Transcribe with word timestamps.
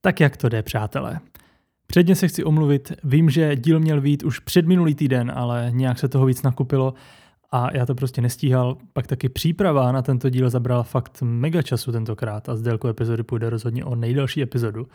Tak 0.00 0.20
jak 0.20 0.36
to 0.36 0.48
jde, 0.48 0.62
přátelé? 0.62 1.20
Předně 1.86 2.16
se 2.16 2.28
chci 2.28 2.44
omluvit, 2.44 2.92
vím, 3.04 3.30
že 3.30 3.56
díl 3.56 3.80
měl 3.80 4.00
být 4.00 4.22
už 4.22 4.38
před 4.38 4.66
minulý 4.66 4.94
týden, 4.94 5.32
ale 5.34 5.70
nějak 5.74 5.98
se 5.98 6.08
toho 6.08 6.26
víc 6.26 6.42
nakupilo 6.42 6.94
a 7.52 7.76
já 7.76 7.86
to 7.86 7.94
prostě 7.94 8.22
nestíhal. 8.22 8.76
Pak 8.92 9.06
taky 9.06 9.28
příprava 9.28 9.92
na 9.92 10.02
tento 10.02 10.30
díl 10.30 10.50
zabrala 10.50 10.82
fakt 10.82 11.22
mega 11.22 11.62
času 11.62 11.92
tentokrát 11.92 12.48
a 12.48 12.56
z 12.56 12.62
délkou 12.62 12.88
epizody 12.88 13.22
půjde 13.22 13.50
rozhodně 13.50 13.84
o 13.84 13.94
nejdelší 13.94 14.42
epizodu. 14.42 14.86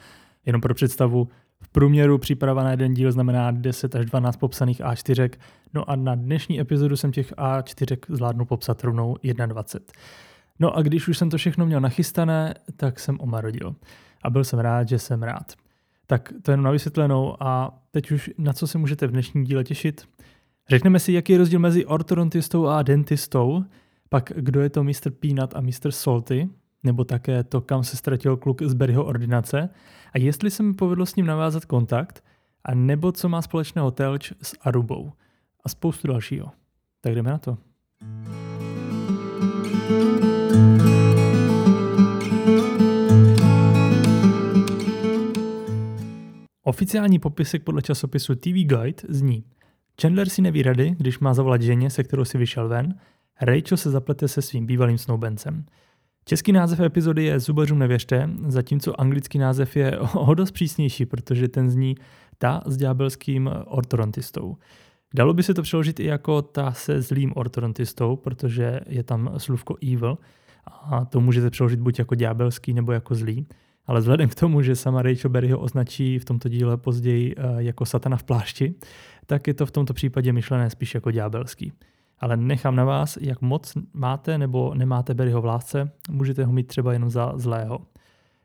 Jenom 0.46 0.62
pro 0.62 0.73
představu, 0.73 1.29
v 1.62 1.69
průměru 1.69 2.17
příprava 2.17 2.63
na 2.63 2.72
jeden 2.72 2.94
díl 2.94 3.12
znamená 3.12 3.51
10 3.51 3.96
až 3.96 4.06
12 4.06 4.37
popsaných 4.37 4.81
A4, 4.81 5.29
no 5.74 5.90
a 5.90 5.96
na 5.96 6.15
dnešní 6.15 6.60
epizodu 6.60 6.97
jsem 6.97 7.12
těch 7.12 7.31
A4 7.31 7.97
zvládnul 8.10 8.46
popsat 8.46 8.83
rovnou 8.83 9.17
21. 9.46 9.94
No 10.60 10.78
a 10.78 10.81
když 10.81 11.08
už 11.08 11.17
jsem 11.17 11.29
to 11.29 11.37
všechno 11.37 11.65
měl 11.65 11.81
nachystané, 11.81 12.53
tak 12.78 12.99
jsem 12.99 13.19
omarodil. 13.19 13.76
A 14.26 14.29
byl 14.29 14.44
jsem 14.44 14.60
rád, 14.60 14.87
že 14.87 14.99
jsem 14.99 15.23
rád. 15.23 15.53
Tak 16.08 16.34
to 16.41 16.52
jenom 16.52 16.63
na 16.63 16.72
vysvětlenou 16.72 17.44
a 17.44 17.80
teď 17.91 18.12
už 18.12 18.30
na 18.38 18.54
co 18.54 18.67
se 18.67 18.77
můžete 18.77 19.08
v 19.08 19.12
dnešním 19.12 19.44
díle 19.44 19.63
těšit. 19.63 20.08
Řekneme 20.70 21.00
si, 21.00 21.13
jaký 21.13 21.31
je 21.31 21.38
rozdíl 21.38 21.59
mezi 21.59 21.86
ortodontistou 21.86 22.67
a 22.67 22.84
dentistou, 22.84 23.64
pak 24.09 24.31
kdo 24.36 24.62
je 24.62 24.70
to 24.70 24.84
Mr. 24.84 25.12
Peanut 25.20 25.55
a 25.55 25.62
Mr. 25.62 25.91
Salty, 25.91 26.50
nebo 26.84 27.03
také 27.03 27.44
to, 27.44 27.62
kam 27.62 27.84
se 27.84 27.98
ztratil 27.98 28.38
kluk 28.38 28.62
z 28.62 28.73
Berryho 28.73 29.05
ordinace 29.05 29.70
a 30.14 30.17
jestli 30.17 30.52
se 30.52 30.64
mi 30.64 30.73
povedlo 30.73 31.05
s 31.05 31.16
ním 31.16 31.26
navázat 31.26 31.66
kontakt, 31.66 32.23
a 32.64 32.76
nebo 32.76 33.12
co 33.12 33.30
má 33.30 33.42
společného 33.42 33.92
Telč 33.92 34.34
s 34.42 34.55
Arubou 34.62 35.12
a 35.64 35.70
spoustu 35.70 36.08
dalšího. 36.08 36.52
Tak 37.02 37.16
jdeme 37.16 37.30
na 37.30 37.38
to. 37.38 37.58
Oficiální 46.68 47.20
popisek 47.20 47.64
podle 47.64 47.82
časopisu 47.82 48.36
TV 48.36 48.48
Guide 48.48 49.03
zní 49.09 49.44
Chandler 50.02 50.30
si 50.30 50.42
neví 50.42 50.64
rady, 50.64 50.95
když 50.98 51.20
má 51.20 51.34
zavolat 51.34 51.62
ženě, 51.62 51.89
se 51.89 52.03
kterou 52.03 52.26
si 52.26 52.38
vyšel 52.38 52.70
ven, 52.70 52.95
Rachel 53.42 53.78
se 53.78 53.89
zaplete 53.89 54.28
se 54.28 54.42
svým 54.42 54.66
bývalým 54.66 54.98
snoubencem. 54.98 55.66
Český 56.26 56.52
název 56.52 56.80
epizody 56.80 57.23
je 57.23 57.39
Zubařům 57.39 57.80
nevěřte, 57.80 58.30
zatímco 58.48 59.02
anglický 59.02 59.38
název 59.38 59.76
je 59.76 60.00
o 60.14 60.34
dost 60.34 60.52
přísnější, 60.52 61.06
protože 61.06 61.48
ten 61.48 61.70
zní 61.70 61.95
ta 62.38 62.62
s 62.66 62.78
ďábelským 62.78 63.50
ortodontistou. 63.66 64.58
Dalo 65.14 65.34
by 65.34 65.44
se 65.44 65.54
to 65.54 65.61
přeložit 65.61 66.00
i 66.00 66.06
jako 66.06 66.42
ta 66.42 66.72
se 66.72 67.02
zlým 67.02 67.34
ortodontistou, 67.36 68.16
protože 68.16 68.80
je 68.88 69.04
tam 69.04 69.34
slůvko 69.38 69.76
evil 69.92 70.17
a 70.67 71.06
to 71.06 71.22
můžete 71.22 71.50
přeložit 71.50 71.80
buď 71.80 72.00
jako 72.00 72.16
ďábelský 72.16 72.73
nebo 72.73 72.92
jako 72.92 73.16
zlý. 73.16 73.48
Ale 73.88 74.00
vzhledem 74.00 74.30
k 74.30 74.36
tomu, 74.36 74.61
že 74.61 74.75
sama 74.75 75.02
Rachel 75.02 75.31
Berry 75.31 75.52
ho 75.52 75.59
označí 75.59 76.19
v 76.19 76.25
tomto 76.25 76.50
díle 76.50 76.78
později 76.78 77.36
eh, 77.38 77.41
jako 77.58 77.86
satana 77.86 78.17
v 78.17 78.23
plášti, 78.23 78.75
tak 79.25 79.47
je 79.47 79.53
to 79.53 79.66
v 79.66 79.72
tomto 79.72 79.94
případě 79.94 80.33
myšlené 80.33 80.69
spíš 80.69 80.95
jako 80.95 81.11
ďábelský 81.11 81.72
ale 82.19 82.38
nechám 82.38 82.75
na 82.75 82.83
vás, 82.83 83.17
jak 83.22 83.42
moc 83.42 83.73
máte 83.94 84.38
nebo 84.38 84.73
nemáte 84.75 85.14
Berryho 85.14 85.42
v 85.42 85.45
lásce, 85.45 85.92
můžete 86.09 86.45
ho 86.45 86.52
mít 86.52 86.67
třeba 86.67 86.94
jenom 86.94 87.09
za 87.09 87.33
zlého. 87.36 87.80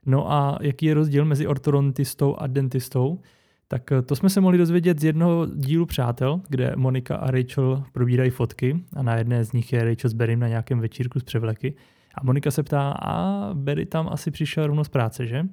No 0.07 0.33
a 0.33 0.59
jaký 0.61 0.87
je 0.87 0.95
rozdíl 0.95 1.25
mezi 1.25 1.47
ortodontistou 1.47 2.37
a 2.37 2.47
dentistou? 2.47 3.21
Tak 3.69 3.91
to 4.07 4.17
jsme 4.17 4.31
se 4.31 4.41
mohli 4.41 4.59
dozvědět 4.59 5.01
z 5.01 5.05
jednoho 5.05 5.47
dílu 5.47 5.87
Přátel, 5.87 6.41
kde 6.49 6.73
Monika 6.77 7.17
a 7.17 7.31
Rachel 7.31 7.85
probírají 7.93 8.31
fotky 8.31 8.85
a 8.97 9.03
na 9.03 9.17
jedné 9.17 9.45
z 9.45 9.53
nich 9.53 9.73
je 9.73 9.85
Rachel 9.85 10.11
s 10.11 10.13
Berrym 10.13 10.41
na 10.41 10.49
nějakém 10.49 10.81
večírku 10.81 11.21
z 11.21 11.23
převleky. 11.23 11.75
A 12.15 12.25
Monika 12.25 12.51
se 12.51 12.63
ptá, 12.63 12.91
a 12.91 13.51
Berry 13.55 13.87
tam 13.87 14.09
asi 14.09 14.31
přišel 14.31 14.67
rovno 14.67 14.85
z 14.85 14.89
práce, 14.89 15.27
že? 15.27 15.47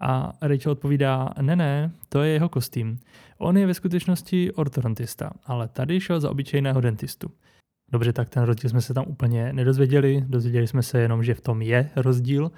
A 0.00 0.32
Rachel 0.42 0.72
odpovídá, 0.72 1.28
ne, 1.40 1.56
ne, 1.56 1.92
to 2.08 2.22
je 2.22 2.32
jeho 2.32 2.48
kostým. 2.48 2.98
On 3.38 3.56
je 3.56 3.66
ve 3.66 3.74
skutečnosti 3.74 4.52
ortodontista, 4.52 5.30
ale 5.46 5.68
tady 5.68 6.00
šel 6.00 6.20
za 6.20 6.30
obyčejného 6.30 6.80
dentistu. 6.80 7.30
Dobře, 7.92 8.12
tak 8.12 8.28
ten 8.28 8.42
rozdíl 8.42 8.70
jsme 8.70 8.80
se 8.80 8.94
tam 8.94 9.04
úplně 9.08 9.52
nedozvěděli, 9.52 10.24
dozvěděli 10.28 10.66
jsme 10.66 10.82
se 10.82 11.00
jenom, 11.00 11.22
že 11.22 11.34
v 11.34 11.40
tom 11.40 11.62
je 11.62 11.90
rozdíl. 11.96 12.50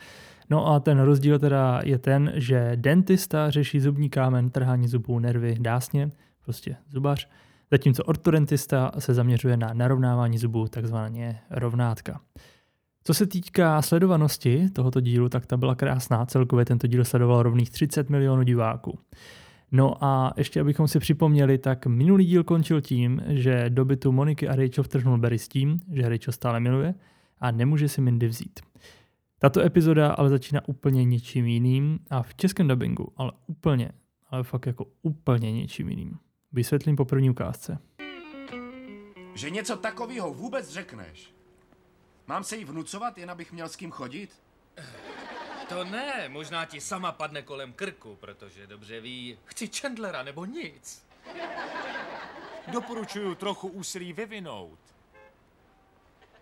No 0.50 0.66
a 0.66 0.80
ten 0.80 1.00
rozdíl 1.00 1.38
teda 1.38 1.80
je 1.84 1.98
ten, 1.98 2.32
že 2.34 2.72
dentista 2.76 3.50
řeší 3.50 3.80
zubní 3.80 4.10
kámen, 4.10 4.50
trhání 4.50 4.88
zubů, 4.88 5.18
nervy, 5.18 5.56
dásně, 5.60 6.10
prostě 6.44 6.76
zubař, 6.88 7.28
zatímco 7.70 8.04
ortodentista 8.04 8.92
se 8.98 9.14
zaměřuje 9.14 9.56
na 9.56 9.72
narovnávání 9.72 10.38
zubů, 10.38 10.68
takzvaně 10.68 11.40
rovnátka. 11.50 12.20
Co 13.04 13.14
se 13.14 13.26
týká 13.26 13.82
sledovanosti 13.82 14.70
tohoto 14.70 15.00
dílu, 15.00 15.28
tak 15.28 15.46
ta 15.46 15.56
byla 15.56 15.74
krásná. 15.74 16.26
Celkově 16.26 16.64
tento 16.64 16.86
díl 16.86 17.04
sledoval 17.04 17.42
rovných 17.42 17.70
30 17.70 18.10
milionů 18.10 18.42
diváků. 18.42 18.98
No 19.72 20.04
a 20.04 20.32
ještě 20.36 20.60
abychom 20.60 20.88
si 20.88 20.98
připomněli, 20.98 21.58
tak 21.58 21.86
minulý 21.86 22.24
díl 22.24 22.44
končil 22.44 22.80
tím, 22.80 23.22
že 23.28 23.64
do 23.68 23.84
bytu 23.84 24.12
Moniky 24.12 24.48
a 24.48 24.56
Rachel 24.56 24.84
vtrhnul 24.84 25.18
Barry 25.18 25.38
s 25.38 25.48
tím, 25.48 25.80
že 25.92 26.08
Rachel 26.08 26.32
stále 26.32 26.60
miluje 26.60 26.94
a 27.38 27.50
nemůže 27.50 27.88
si 27.88 28.00
Mindy 28.00 28.28
vzít. 28.28 28.60
Tato 29.38 29.60
epizoda 29.60 30.12
ale 30.12 30.30
začíná 30.30 30.60
úplně 30.68 31.04
něčím 31.04 31.46
jiným 31.46 31.98
a 32.10 32.22
v 32.22 32.34
českém 32.34 32.68
dubbingu, 32.68 33.12
ale 33.16 33.32
úplně, 33.46 33.92
ale 34.30 34.42
fakt 34.42 34.66
jako 34.66 34.86
úplně 35.02 35.52
něčím 35.52 35.88
jiným. 35.88 36.18
Vysvětlím 36.52 36.96
po 36.96 37.04
první 37.04 37.30
ukázce. 37.30 37.78
Že 39.34 39.50
něco 39.50 39.76
takového 39.76 40.34
vůbec 40.34 40.70
řekneš? 40.70 41.31
Mám 42.26 42.44
se 42.44 42.56
jí 42.56 42.64
vnucovat, 42.64 43.18
jen 43.18 43.30
abych 43.30 43.52
měl 43.52 43.68
s 43.68 43.76
kým 43.76 43.90
chodit? 43.90 44.42
To 45.68 45.84
ne, 45.84 46.28
možná 46.28 46.64
ti 46.64 46.80
sama 46.80 47.12
padne 47.12 47.42
kolem 47.42 47.72
krku, 47.72 48.16
protože 48.16 48.66
dobře 48.66 49.00
ví, 49.00 49.38
chci 49.44 49.68
Chandlera 49.68 50.22
nebo 50.22 50.44
nic. 50.44 51.06
Doporučuju 52.68 53.34
trochu 53.34 53.68
úsilí 53.68 54.12
vyvinout. 54.12 54.78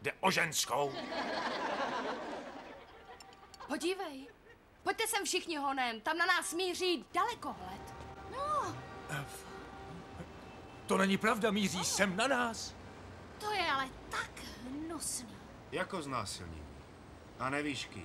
Jde 0.03 0.13
o 0.21 0.31
ženskou. 0.31 0.93
Podívej, 3.69 4.29
pojďte 4.83 5.07
sem 5.07 5.25
všichni 5.25 5.57
honem, 5.57 6.01
tam 6.01 6.19
na 6.19 6.27
nás 6.27 6.53
míří 6.55 7.05
dalekohled. 7.15 7.81
No, 8.31 8.77
To 10.87 10.99
není 10.99 11.19
pravda, 11.19 11.51
míří 11.51 11.85
sem 11.85 12.17
na 12.17 12.27
nás. 12.27 12.75
to 13.39 13.53
je 13.53 13.71
ale 13.71 13.89
tak 14.11 14.31
hnusný. 14.65 15.40
Jako 15.73 16.03
znásilnění. 16.03 16.61
A 17.39 17.51
nevíš 17.51 17.87
kým. 17.87 18.03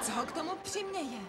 Co 0.00 0.12
ho 0.12 0.22
k 0.26 0.32
tomu 0.32 0.50
přiměje? 0.62 1.20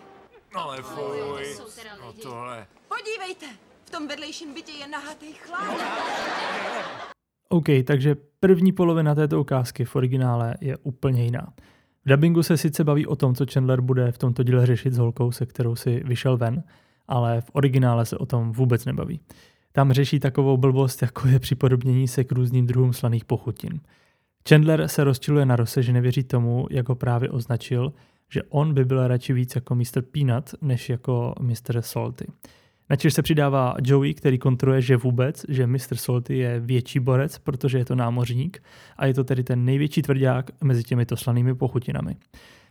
Ale 0.55 0.81
fuj. 0.81 1.45
jsou 1.45 1.81
teda 1.81 1.95
No 2.05 2.13
tohle. 2.13 2.67
Podívejte, 2.87 3.45
v 3.85 3.89
tom 3.89 4.07
vedlejším 4.07 4.53
bytě 4.53 4.71
je 4.71 4.87
nahatý 4.87 5.33
chlap. 5.33 5.79
OK, 7.49 7.65
takže 7.87 8.15
první 8.39 8.71
polovina 8.71 9.15
této 9.15 9.41
ukázky 9.41 9.85
v 9.85 9.95
originále 9.95 10.55
je 10.61 10.77
úplně 10.77 11.23
jiná. 11.23 11.53
V 12.05 12.09
dubbingu 12.09 12.43
se 12.43 12.57
sice 12.57 12.83
baví 12.83 13.07
o 13.07 13.15
tom, 13.15 13.35
co 13.35 13.45
Chandler 13.53 13.81
bude 13.81 14.11
v 14.11 14.17
tomto 14.17 14.43
díle 14.43 14.65
řešit 14.65 14.93
s 14.93 14.97
holkou, 14.97 15.31
se 15.31 15.45
kterou 15.45 15.75
si 15.75 16.03
vyšel 16.05 16.37
ven, 16.37 16.63
ale 17.07 17.41
v 17.41 17.49
originále 17.53 18.05
se 18.05 18.17
o 18.17 18.25
tom 18.25 18.51
vůbec 18.51 18.85
nebaví. 18.85 19.19
Tam 19.71 19.91
řeší 19.91 20.19
takovou 20.19 20.57
blbost, 20.57 21.01
jako 21.01 21.27
je 21.27 21.39
připodobnění 21.39 22.07
se 22.07 22.23
k 22.23 22.31
různým 22.31 22.67
druhům 22.67 22.93
slaných 22.93 23.25
pochutin. 23.25 23.79
Chandler 24.50 24.88
se 24.88 25.03
rozčiluje 25.03 25.45
na 25.45 25.56
Rose, 25.56 25.83
že 25.83 25.94
nevěří 25.94 26.23
tomu, 26.23 26.67
jak 26.72 26.89
ho 26.89 26.95
právě 26.95 27.29
označil, 27.29 27.94
že 28.29 28.44
on 28.44 28.73
by 28.73 28.85
byl 28.85 29.07
radši 29.07 29.33
víc 29.33 29.56
jako 29.56 29.75
Mr. 29.75 30.01
Peanut, 30.11 30.56
než 30.61 30.89
jako 30.89 31.33
Mr. 31.41 31.81
Salty. 31.81 32.28
Načež 32.89 33.13
se 33.13 33.22
přidává 33.22 33.75
Joey, 33.83 34.13
který 34.13 34.38
kontroluje, 34.38 34.81
že 34.81 34.97
vůbec, 34.97 35.45
že 35.50 35.67
Mr. 35.67 35.95
Salty 35.95 36.38
je 36.38 36.59
větší 36.59 37.00
borec, 37.00 37.38
protože 37.38 37.78
je 37.78 37.85
to 37.85 37.95
námořník 37.95 38.63
a 38.97 39.06
je 39.06 39.13
to 39.13 39.23
tedy 39.23 39.44
ten 39.44 39.66
největší 39.66 40.01
tvrdák 40.01 40.51
mezi 40.63 40.83
těmito 40.83 41.17
slanými 41.17 41.56
pochutinami. 41.56 42.16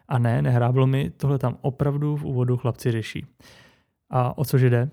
A 0.08 0.18
ne, 0.18 0.42
nehráblo 0.42 0.86
mi, 0.86 1.10
tohle 1.10 1.38
tam 1.38 1.56
opravdu 1.60 2.16
v 2.16 2.24
úvodu 2.24 2.56
chlapci 2.56 2.92
řeší. 2.92 3.26
A 4.10 4.38
o 4.38 4.44
což 4.44 4.62
jde? 4.62 4.90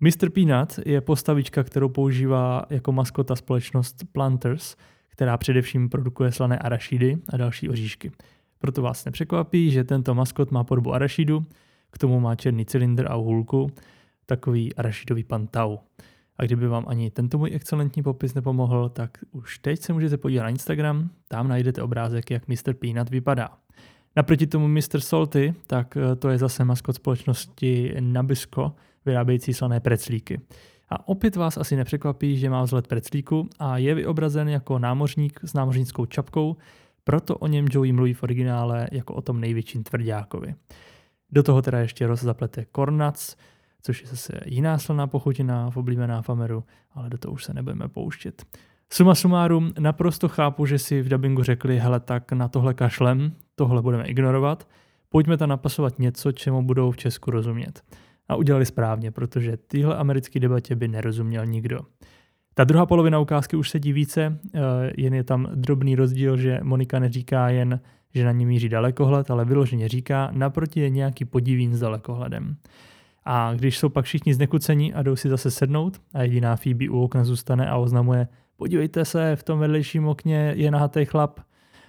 Mr. 0.00 0.30
Peanut 0.30 0.80
je 0.86 1.00
postavička, 1.00 1.62
kterou 1.62 1.88
používá 1.88 2.64
jako 2.70 2.92
maskota 2.92 3.36
společnost 3.36 4.04
Planters, 4.12 4.76
která 5.10 5.36
především 5.36 5.88
produkuje 5.88 6.32
slané 6.32 6.58
arašidy 6.58 7.18
a 7.28 7.36
další 7.36 7.68
oříšky. 7.68 8.12
Proto 8.58 8.82
vás 8.82 9.04
nepřekvapí, 9.04 9.70
že 9.70 9.84
tento 9.84 10.14
maskot 10.14 10.50
má 10.50 10.64
podobu 10.64 10.94
arašidu, 10.94 11.42
k 11.90 11.98
tomu 11.98 12.20
má 12.20 12.34
černý 12.34 12.66
cylindr 12.66 13.06
a 13.12 13.14
hůlku, 13.14 13.70
takový 14.26 14.74
arašidový 14.74 15.24
pan 15.24 15.46
Tau. 15.46 15.76
A 16.36 16.44
kdyby 16.44 16.68
vám 16.68 16.84
ani 16.88 17.10
tento 17.10 17.38
můj 17.38 17.50
excelentní 17.52 18.02
popis 18.02 18.34
nepomohl, 18.34 18.88
tak 18.88 19.18
už 19.32 19.58
teď 19.58 19.80
se 19.80 19.92
můžete 19.92 20.16
podívat 20.16 20.42
na 20.42 20.48
Instagram, 20.48 21.10
tam 21.28 21.48
najdete 21.48 21.82
obrázek, 21.82 22.30
jak 22.30 22.48
Mr. 22.48 22.74
Peanut 22.74 23.10
vypadá. 23.10 23.48
Naproti 24.16 24.46
tomu 24.46 24.68
Mr. 24.68 25.00
Salty, 25.00 25.54
tak 25.66 25.96
eh, 25.96 26.16
to 26.16 26.28
je 26.28 26.38
zase 26.38 26.64
maskot 26.64 26.96
společnosti 26.96 27.94
Nabisco, 28.00 28.72
vyrábějící 29.06 29.54
slané 29.54 29.80
preclíky. 29.80 30.40
A 30.90 31.08
opět 31.08 31.36
vás 31.36 31.56
asi 31.56 31.76
nepřekvapí, 31.76 32.38
že 32.38 32.50
má 32.50 32.62
vzhled 32.62 32.86
preclíku 32.86 33.48
a 33.58 33.78
je 33.78 33.94
vyobrazen 33.94 34.48
jako 34.48 34.78
námořník 34.78 35.40
s 35.44 35.54
námořnickou 35.54 36.06
čapkou, 36.06 36.56
proto 37.04 37.36
o 37.36 37.46
něm 37.46 37.66
Joey 37.70 37.92
mluví 37.92 38.14
v 38.14 38.22
originále 38.22 38.88
jako 38.92 39.14
o 39.14 39.22
tom 39.22 39.40
největším 39.40 39.82
tvrdákovi. 39.82 40.54
Do 41.32 41.42
toho 41.42 41.62
teda 41.62 41.78
ještě 41.78 42.06
Ross 42.06 42.22
zaplete 42.22 42.64
kornac, 42.64 43.36
což 43.82 44.02
je 44.02 44.08
zase 44.08 44.40
jiná 44.46 44.78
silná 44.78 45.06
pochutina 45.06 45.70
v 45.70 45.76
oblíbená 45.76 46.22
fameru, 46.22 46.64
ale 46.94 47.10
do 47.10 47.18
toho 47.18 47.32
už 47.32 47.44
se 47.44 47.54
nebudeme 47.54 47.88
pouštět. 47.88 48.44
Suma 48.92 49.14
sumárum, 49.14 49.72
naprosto 49.78 50.28
chápu, 50.28 50.66
že 50.66 50.78
si 50.78 51.02
v 51.02 51.08
dubbingu 51.08 51.42
řekli, 51.42 51.78
hele 51.78 52.00
tak 52.00 52.32
na 52.32 52.48
tohle 52.48 52.74
kašlem, 52.74 53.32
tohle 53.54 53.82
budeme 53.82 54.04
ignorovat, 54.04 54.68
pojďme 55.08 55.36
tam 55.36 55.48
napasovat 55.48 55.98
něco, 55.98 56.32
čemu 56.32 56.62
budou 56.62 56.90
v 56.90 56.96
Česku 56.96 57.30
rozumět. 57.30 57.82
A 58.30 58.36
udělali 58.36 58.66
správně, 58.66 59.10
protože 59.10 59.56
tyhle 59.56 59.96
americké 59.96 60.40
debatě 60.40 60.76
by 60.76 60.88
nerozuměl 60.88 61.46
nikdo. 61.46 61.80
Ta 62.54 62.64
druhá 62.64 62.86
polovina 62.86 63.18
ukázky 63.18 63.56
už 63.56 63.70
sedí 63.70 63.92
více, 63.92 64.38
eh, 64.54 64.60
jen 64.96 65.14
je 65.14 65.24
tam 65.24 65.48
drobný 65.54 65.96
rozdíl, 65.96 66.36
že 66.36 66.60
Monika 66.62 66.98
neříká 66.98 67.48
jen, 67.48 67.80
že 68.14 68.24
na 68.24 68.32
ní 68.32 68.46
míří 68.46 68.68
dalekohled, 68.68 69.30
ale 69.30 69.44
vyloženě 69.44 69.88
říká, 69.88 70.30
naproti 70.32 70.80
je 70.80 70.90
nějaký 70.90 71.24
podivín 71.24 71.74
s 71.74 71.80
dalekohledem. 71.80 72.56
A 73.24 73.54
když 73.54 73.78
jsou 73.78 73.88
pak 73.88 74.04
všichni 74.04 74.34
znekucení 74.34 74.94
a 74.94 75.02
jdou 75.02 75.16
si 75.16 75.28
zase 75.28 75.50
sednout 75.50 76.00
a 76.14 76.22
jediná 76.22 76.56
Phoebe 76.56 76.88
u 76.88 77.00
okna 77.00 77.24
zůstane 77.24 77.70
a 77.70 77.76
oznamuje, 77.76 78.28
podívejte 78.56 79.04
se, 79.04 79.36
v 79.36 79.42
tom 79.42 79.58
vedlejším 79.58 80.08
okně 80.08 80.52
je 80.56 80.70
nahatý 80.70 81.04
chlap, 81.04 81.40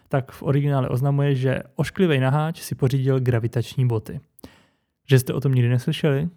tak 0.08 0.32
v 0.32 0.44
originále 0.44 0.90
oznamuje, 0.90 1.36
že 1.36 1.60
ošklivý 1.76 2.20
naháč 2.20 2.62
si 2.62 2.76
pořídil 2.76 3.20
gravitační 3.20 3.88
boty. 3.88 4.20
Že 5.12 5.20
jste 5.20 5.34
o 5.34 5.40
tom 5.40 5.52
nikdy 5.52 5.70
neslyšeli? 5.70 6.30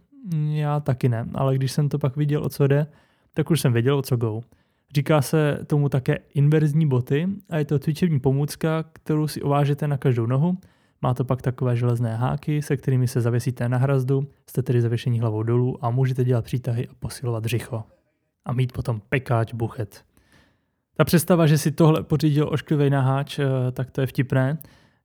Já 0.50 0.80
taky 0.80 1.08
ne, 1.08 1.26
ale 1.34 1.54
když 1.54 1.72
jsem 1.72 1.88
to 1.88 1.98
pak 1.98 2.16
viděl, 2.16 2.44
o 2.44 2.48
co 2.48 2.66
jde, 2.66 2.86
tak 3.34 3.50
už 3.50 3.60
jsem 3.60 3.72
věděl, 3.72 3.98
o 3.98 4.02
co 4.02 4.16
go. 4.16 4.40
Říká 4.94 5.22
se 5.22 5.58
tomu 5.66 5.88
také 5.88 6.18
inverzní 6.34 6.88
boty 6.88 7.28
a 7.50 7.56
je 7.56 7.64
to 7.64 7.78
cvičební 7.78 8.20
pomůcka, 8.20 8.84
kterou 8.92 9.28
si 9.28 9.42
ovážete 9.42 9.88
na 9.88 9.96
každou 9.96 10.26
nohu. 10.26 10.58
Má 11.02 11.14
to 11.14 11.24
pak 11.24 11.42
takové 11.42 11.76
železné 11.76 12.16
háky, 12.16 12.62
se 12.62 12.76
kterými 12.76 13.08
se 13.08 13.20
zavěsíte 13.20 13.68
na 13.68 13.78
hrazdu, 13.78 14.26
jste 14.50 14.62
tedy 14.62 14.80
zavěšení 14.80 15.20
hlavou 15.20 15.42
dolů 15.42 15.84
a 15.84 15.90
můžete 15.90 16.24
dělat 16.24 16.44
přítahy 16.44 16.88
a 16.88 16.94
posilovat 16.98 17.42
břicho. 17.42 17.84
A 18.44 18.52
mít 18.52 18.72
potom 18.72 19.00
pekáč 19.08 19.54
buchet. 19.54 20.04
Ta 20.96 21.04
představa, 21.04 21.46
že 21.46 21.58
si 21.58 21.70
tohle 21.70 22.02
pořídil 22.02 22.48
ošklivý 22.52 22.90
naháč, 22.90 23.38
eh, 23.38 23.46
tak 23.72 23.90
to 23.90 24.00
je 24.00 24.06
vtipné. 24.06 24.58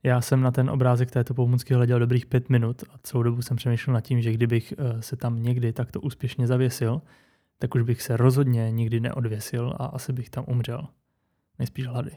Já 0.03 0.21
jsem 0.21 0.41
na 0.41 0.51
ten 0.51 0.69
obrázek 0.69 1.11
této 1.11 1.33
pomůcky 1.33 1.73
hleděl 1.73 1.99
dobrých 1.99 2.25
pět 2.25 2.49
minut 2.49 2.83
a 2.93 2.97
celou 3.03 3.23
dobu 3.23 3.41
jsem 3.41 3.57
přemýšlel 3.57 3.93
nad 3.93 4.01
tím, 4.01 4.21
že 4.21 4.31
kdybych 4.31 4.73
eh, 4.77 5.01
se 5.01 5.15
tam 5.15 5.43
někdy 5.43 5.73
takto 5.73 6.01
úspěšně 6.01 6.47
zavěsil, 6.47 7.01
tak 7.59 7.75
už 7.75 7.81
bych 7.81 8.01
se 8.01 8.17
rozhodně 8.17 8.71
nikdy 8.71 8.99
neodvěsil 8.99 9.73
a 9.77 9.85
asi 9.85 10.13
bych 10.13 10.29
tam 10.29 10.43
umřel. 10.47 10.87
Nejspíš 11.59 11.87
hlady. 11.87 12.11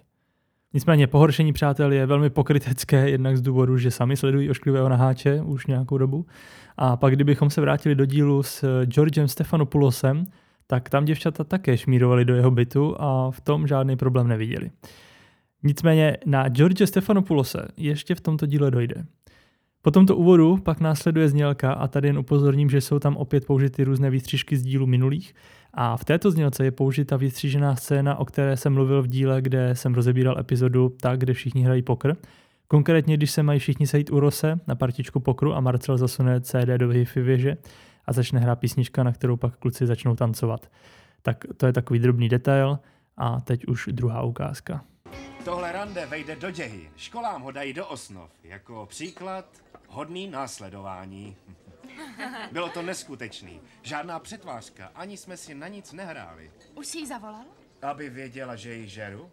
Nicméně 0.75 1.07
pohoršení 1.07 1.53
přátel 1.53 1.93
je 1.93 2.07
velmi 2.07 2.31
pokrytecké, 2.31 3.11
jednak 3.11 3.37
z 3.37 3.43
důvodu, 3.43 3.79
že 3.79 3.91
sami 3.91 4.17
sledují 4.17 4.51
ošklivého 4.51 4.89
naháče 4.89 5.41
už 5.41 5.67
nějakou 5.67 5.99
dobu. 5.99 6.27
A 6.77 6.97
pak 6.97 7.15
kdybychom 7.15 7.51
se 7.51 7.61
vrátili 7.61 7.95
do 7.95 8.05
dílu 8.05 8.43
s 8.43 8.85
Georgem 8.85 9.29
Stefanopoulosem, 9.29 10.27
tak 10.67 10.91
tam 10.91 11.05
děvčata 11.05 11.45
také 11.45 11.79
šmírovali 11.79 12.25
do 12.25 12.35
jeho 12.35 12.51
bytu 12.51 12.97
a 12.99 13.31
v 13.31 13.41
tom 13.41 13.67
žádný 13.67 13.97
problém 13.97 14.29
neviděli. 14.29 14.71
Nicméně 15.63 16.17
na 16.27 16.49
George 16.49 16.89
Stefanopoulose 16.89 17.69
ještě 17.77 18.15
v 18.15 18.21
tomto 18.21 18.47
díle 18.47 18.71
dojde. 18.71 19.05
Po 19.83 19.91
tomto 19.91 20.17
úvodu 20.17 20.57
pak 20.57 20.81
následuje 20.81 21.29
znělka 21.29 21.73
a 21.73 21.89
tady 21.89 22.09
jen 22.09 22.19
upozorním, 22.19 22.71
že 22.71 22.81
jsou 22.81 22.99
tam 22.99 23.17
opět 23.17 23.47
použity 23.47 23.85
různé 23.85 24.11
výstřižky 24.11 24.57
z 24.57 24.63
dílu 24.63 24.87
minulých 24.87 25.35
a 25.75 25.97
v 25.97 26.05
této 26.05 26.31
znělce 26.31 26.65
je 26.65 26.71
použita 26.71 27.17
vystřížená 27.17 27.77
scéna, 27.77 28.17
o 28.17 28.25
které 28.25 28.57
jsem 28.57 28.75
mluvil 28.75 29.03
v 29.03 29.07
díle, 29.07 29.43
kde 29.43 29.75
jsem 29.75 29.95
rozebíral 29.95 30.39
epizodu 30.39 30.97
tak, 31.01 31.19
kde 31.19 31.33
všichni 31.33 31.63
hrají 31.63 31.83
pokr. 31.83 32.17
Konkrétně, 32.69 33.17
když 33.17 33.31
se 33.31 33.43
mají 33.43 33.59
všichni 33.59 33.87
sejít 33.87 34.11
u 34.11 34.21
Rose 34.21 34.59
na 34.67 34.75
partičku 34.75 35.21
pokru 35.21 35.55
a 35.55 35.61
Marcel 35.61 35.99
zasune 35.99 36.41
CD 36.41 36.67
do 36.77 36.89
wi 36.89 37.07
věže 37.17 37.57
a 38.07 38.13
začne 38.13 38.41
hrát 38.41 38.57
písnička, 38.57 39.03
na 39.03 39.13
kterou 39.13 39.37
pak 39.37 39.57
kluci 39.57 39.87
začnou 39.87 40.15
tancovat. 40.15 40.71
Tak 41.23 41.45
to 41.57 41.67
je 41.67 41.73
takový 41.73 41.99
drobný 41.99 42.29
detail 42.29 42.79
a 43.17 43.41
teď 43.41 43.67
už 43.67 43.89
druhá 43.93 44.23
ukázka. 44.23 44.85
Tohle 45.45 45.73
rande 45.73 46.07
vejde 46.07 46.37
do 46.37 46.51
děhy. 46.51 46.93
Školám 46.97 47.43
ho 47.43 47.51
dají 47.51 47.73
do 47.73 47.87
osnov. 47.87 48.31
Jako 48.43 48.87
příklad 48.87 49.45
hodný 49.89 50.27
následování. 50.29 51.37
Bylo 52.53 52.69
to 52.69 52.83
neskutečný. 52.83 53.61
Žádná 53.83 54.19
přetvářka, 54.19 54.91
ani 54.95 55.17
jsme 55.17 55.37
si 55.37 55.55
na 55.55 55.69
nic 55.69 55.93
nehráli. 55.93 56.53
Už 56.75 56.87
jsi 56.87 56.99
jí 56.99 57.07
zavolal? 57.07 57.45
Aby 57.83 58.11
věděla, 58.11 58.57
že 58.57 58.75
ji 58.75 58.89
žeru? 58.89 59.31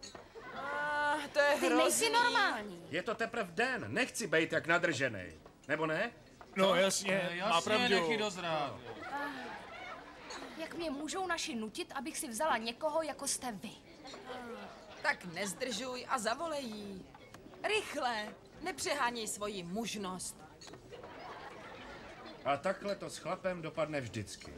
Ah, 0.55 1.27
to 1.33 1.39
je 1.39 1.53
Ty 1.59 1.65
hrozný. 1.65 1.77
nejsi 1.83 2.09
normální. 2.09 2.83
Je 2.89 3.03
to 3.03 3.15
teprve 3.15 3.51
den, 3.53 3.85
nechci 3.87 4.27
být 4.27 4.51
jak 4.53 4.67
nadržený. 4.67 5.23
Nebo 5.67 5.85
ne? 5.85 6.11
No 6.55 6.75
jasně, 6.75 7.29
má 7.49 7.61
pravdu. 7.61 7.95
Jak 10.57 10.75
mě 10.75 10.89
můžou 10.91 11.27
naši 11.27 11.55
nutit, 11.55 11.91
abych 11.95 12.17
si 12.17 12.27
vzala 12.27 12.57
někoho, 12.57 13.01
jako 13.01 13.27
jste 13.27 13.51
vy? 13.51 13.71
Tak 15.01 15.25
nezdržuj 15.25 16.05
a 16.09 16.19
zavolej 16.19 16.65
jí. 16.65 17.05
Rychle, 17.63 18.27
nepřeháněj 18.61 19.27
svoji 19.27 19.63
mužnost. 19.63 20.37
A 22.45 22.57
takhle 22.57 22.95
to 22.95 23.09
s 23.09 23.17
chlapem 23.17 23.61
dopadne 23.61 24.01
vždycky. 24.01 24.53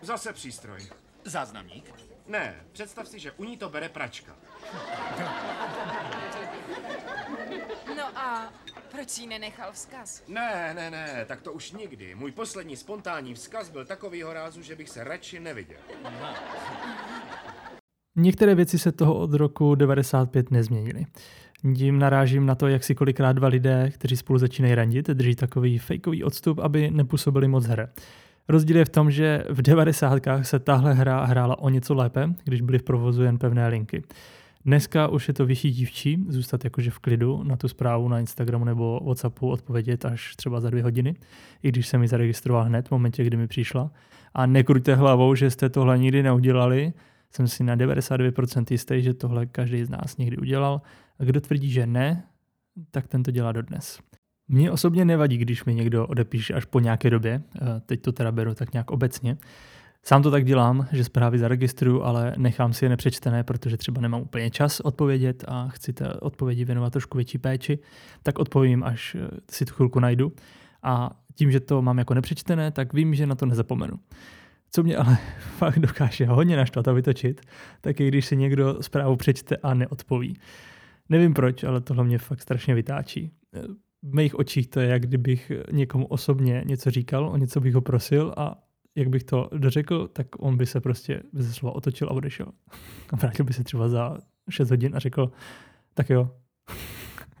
Zase 0.00 0.32
přístroj. 0.32 0.90
Záznamník? 1.24 1.94
Ne, 2.26 2.64
představ 2.72 3.08
si, 3.08 3.18
že 3.18 3.32
u 3.32 3.44
ní 3.44 3.56
to 3.56 3.68
bere 3.68 3.88
pračka. 3.88 4.36
No 7.96 8.18
a 8.18 8.52
proč 8.92 9.18
jí 9.18 9.26
nenechal 9.26 9.72
vzkaz? 9.72 10.22
Ne, 10.28 10.72
ne, 10.74 10.90
ne, 10.90 11.24
tak 11.28 11.40
to 11.40 11.52
už 11.52 11.72
nikdy. 11.72 12.14
Můj 12.14 12.32
poslední 12.32 12.76
spontánní 12.76 13.34
vzkaz 13.34 13.70
byl 13.70 13.84
takovýho 13.84 14.32
rázu, 14.32 14.62
že 14.62 14.76
bych 14.76 14.88
se 14.88 15.04
radši 15.04 15.40
neviděl. 15.40 15.78
Některé 18.16 18.54
věci 18.54 18.78
se 18.78 18.92
toho 18.92 19.18
od 19.18 19.34
roku 19.34 19.74
95 19.74 20.50
nezměnily. 20.50 21.06
Tím 21.76 21.98
narážím 21.98 22.46
na 22.46 22.54
to, 22.54 22.68
jak 22.68 22.84
si 22.84 22.94
kolikrát 22.94 23.32
dva 23.32 23.48
lidé, 23.48 23.90
kteří 23.94 24.16
spolu 24.16 24.38
začínají 24.38 24.74
randit, 24.74 25.06
drží 25.06 25.34
takový 25.34 25.78
fejkový 25.78 26.24
odstup, 26.24 26.58
aby 26.58 26.90
nepůsobili 26.90 27.48
moc 27.48 27.66
hře. 27.66 27.88
Rozdíl 28.48 28.76
je 28.76 28.84
v 28.84 28.88
tom, 28.88 29.10
že 29.10 29.44
v 29.48 29.62
90. 29.62 30.22
se 30.42 30.58
tahle 30.58 30.94
hra 30.94 31.24
hrála 31.24 31.58
o 31.58 31.68
něco 31.68 31.94
lépe, 31.94 32.28
když 32.44 32.60
byly 32.60 32.78
v 32.78 32.82
provozu 32.82 33.22
jen 33.22 33.38
pevné 33.38 33.68
linky. 33.68 34.02
Dneska 34.66 35.08
už 35.08 35.28
je 35.28 35.34
to 35.34 35.46
vyšší 35.46 35.70
dívčí, 35.70 36.24
zůstat 36.28 36.64
jakože 36.64 36.90
v 36.90 36.98
klidu 36.98 37.42
na 37.42 37.56
tu 37.56 37.68
zprávu 37.68 38.08
na 38.08 38.20
Instagramu 38.20 38.64
nebo 38.64 39.00
Whatsappu 39.04 39.50
odpovědět 39.50 40.04
až 40.04 40.36
třeba 40.36 40.60
za 40.60 40.70
dvě 40.70 40.82
hodiny, 40.82 41.14
i 41.62 41.68
když 41.68 41.86
jsem 41.86 42.02
ji 42.02 42.08
zaregistroval 42.08 42.64
hned 42.64 42.88
v 42.88 42.90
momentě, 42.90 43.24
kdy 43.24 43.36
mi 43.36 43.46
přišla. 43.46 43.90
A 44.34 44.46
nekruďte 44.46 44.94
hlavou, 44.94 45.34
že 45.34 45.50
jste 45.50 45.68
tohle 45.68 45.98
nikdy 45.98 46.22
neudělali, 46.22 46.92
jsem 47.30 47.48
si 47.48 47.64
na 47.64 47.76
99% 47.76 48.64
jistý, 48.70 49.02
že 49.02 49.14
tohle 49.14 49.46
každý 49.46 49.84
z 49.84 49.90
nás 49.90 50.16
někdy 50.16 50.36
udělal. 50.36 50.80
A 51.18 51.24
kdo 51.24 51.40
tvrdí, 51.40 51.70
že 51.70 51.86
ne, 51.86 52.24
tak 52.90 53.06
ten 53.06 53.22
to 53.22 53.30
dělá 53.30 53.52
dodnes. 53.52 54.00
Mně 54.48 54.70
osobně 54.70 55.04
nevadí, 55.04 55.36
když 55.36 55.64
mi 55.64 55.74
někdo 55.74 56.06
odepíše 56.06 56.54
až 56.54 56.64
po 56.64 56.80
nějaké 56.80 57.10
době, 57.10 57.42
eh, 57.56 57.80
teď 57.86 58.02
to 58.02 58.12
teda 58.12 58.32
beru 58.32 58.54
tak 58.54 58.72
nějak 58.72 58.90
obecně. 58.90 59.36
Sám 60.08 60.22
to 60.22 60.30
tak 60.30 60.44
dělám, 60.44 60.88
že 60.92 61.04
zprávy 61.04 61.38
zaregistruju, 61.38 62.02
ale 62.02 62.34
nechám 62.36 62.72
si 62.72 62.84
je 62.84 62.88
nepřečtené, 62.88 63.44
protože 63.44 63.76
třeba 63.76 64.00
nemám 64.00 64.20
úplně 64.20 64.50
čas 64.50 64.80
odpovědět 64.80 65.44
a 65.48 65.68
chci 65.68 65.92
té 65.92 66.14
odpovědi 66.14 66.64
věnovat 66.64 66.92
trošku 66.92 67.18
větší 67.18 67.38
péči, 67.38 67.78
tak 68.22 68.38
odpovím, 68.38 68.84
až 68.84 69.14
eh, 69.14 69.28
si 69.50 69.64
tu 69.64 69.74
chvilku 69.74 70.00
najdu. 70.00 70.32
A 70.82 71.10
tím, 71.34 71.50
že 71.50 71.60
to 71.60 71.82
mám 71.82 71.98
jako 71.98 72.14
nepřečtené, 72.14 72.70
tak 72.70 72.92
vím, 72.92 73.14
že 73.14 73.26
na 73.26 73.34
to 73.34 73.46
nezapomenu. 73.46 73.94
Co 74.70 74.82
mě 74.82 74.96
ale 74.96 75.18
fakt 75.56 75.78
dokáže 75.78 76.26
hodně 76.26 76.56
naštvat 76.56 76.88
a 76.88 76.92
vytočit, 76.92 77.40
tak 77.80 78.00
je, 78.00 78.08
když 78.08 78.26
si 78.26 78.36
někdo 78.36 78.82
zprávu 78.82 79.16
přečte 79.16 79.56
a 79.56 79.74
neodpoví. 79.74 80.38
Nevím 81.08 81.34
proč, 81.34 81.64
ale 81.64 81.80
tohle 81.80 82.04
mě 82.04 82.18
fakt 82.18 82.42
strašně 82.42 82.74
vytáčí. 82.74 83.32
V 84.02 84.14
mých 84.14 84.38
očích 84.38 84.68
to 84.68 84.80
je, 84.80 84.88
jak 84.88 85.02
kdybych 85.02 85.52
někomu 85.72 86.06
osobně 86.06 86.62
něco 86.66 86.90
říkal, 86.90 87.28
o 87.28 87.36
něco 87.36 87.60
bych 87.60 87.74
ho 87.74 87.80
prosil 87.80 88.34
a 88.36 88.65
jak 88.96 89.08
bych 89.08 89.24
to 89.24 89.48
dořekl, 89.52 90.08
tak 90.08 90.26
on 90.38 90.56
by 90.56 90.66
se 90.66 90.80
prostě 90.80 91.22
ze 91.32 91.52
slova 91.52 91.74
otočil 91.74 92.08
a 92.08 92.10
odešel. 92.10 92.46
A 93.10 93.16
vrátil 93.16 93.44
by 93.44 93.52
se 93.52 93.64
třeba 93.64 93.88
za 93.88 94.18
6 94.50 94.70
hodin 94.70 94.96
a 94.96 94.98
řekl, 94.98 95.30
tak 95.94 96.10
jo. 96.10 96.30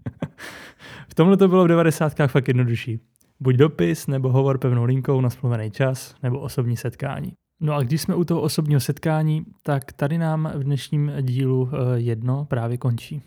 v 1.08 1.14
tomhle 1.14 1.36
to 1.36 1.48
bylo 1.48 1.64
v 1.64 1.68
90. 1.68 2.12
fakt 2.26 2.48
jednodušší. 2.48 3.00
Buď 3.40 3.54
dopis, 3.54 4.06
nebo 4.06 4.28
hovor 4.28 4.58
pevnou 4.58 4.84
linkou 4.84 5.20
na 5.20 5.30
spluvený 5.30 5.70
čas, 5.70 6.14
nebo 6.22 6.40
osobní 6.40 6.76
setkání. 6.76 7.32
No 7.60 7.74
a 7.74 7.82
když 7.82 8.02
jsme 8.02 8.14
u 8.14 8.24
toho 8.24 8.40
osobního 8.40 8.80
setkání, 8.80 9.44
tak 9.62 9.92
tady 9.92 10.18
nám 10.18 10.52
v 10.54 10.64
dnešním 10.64 11.12
dílu 11.20 11.70
eh, 11.72 11.98
jedno 12.00 12.44
právě 12.44 12.78
končí. 12.78 13.22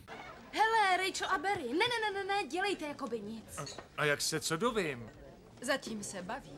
Hele, 0.51 0.97
Rachel 0.97 1.27
a 1.35 1.37
Barry, 1.37 1.63
ne, 1.63 1.73
ne, 1.73 2.13
ne, 2.13 2.19
ne, 2.19 2.25
ne, 2.27 2.49
dělejte 2.49 2.85
jako 2.85 3.07
by 3.07 3.19
nic. 3.19 3.77
A 3.97 4.05
jak 4.05 4.21
se 4.21 4.39
co 4.39 4.57
dovím? 4.57 4.99
Zatím 5.61 6.03
se 6.03 6.21
baví. 6.21 6.51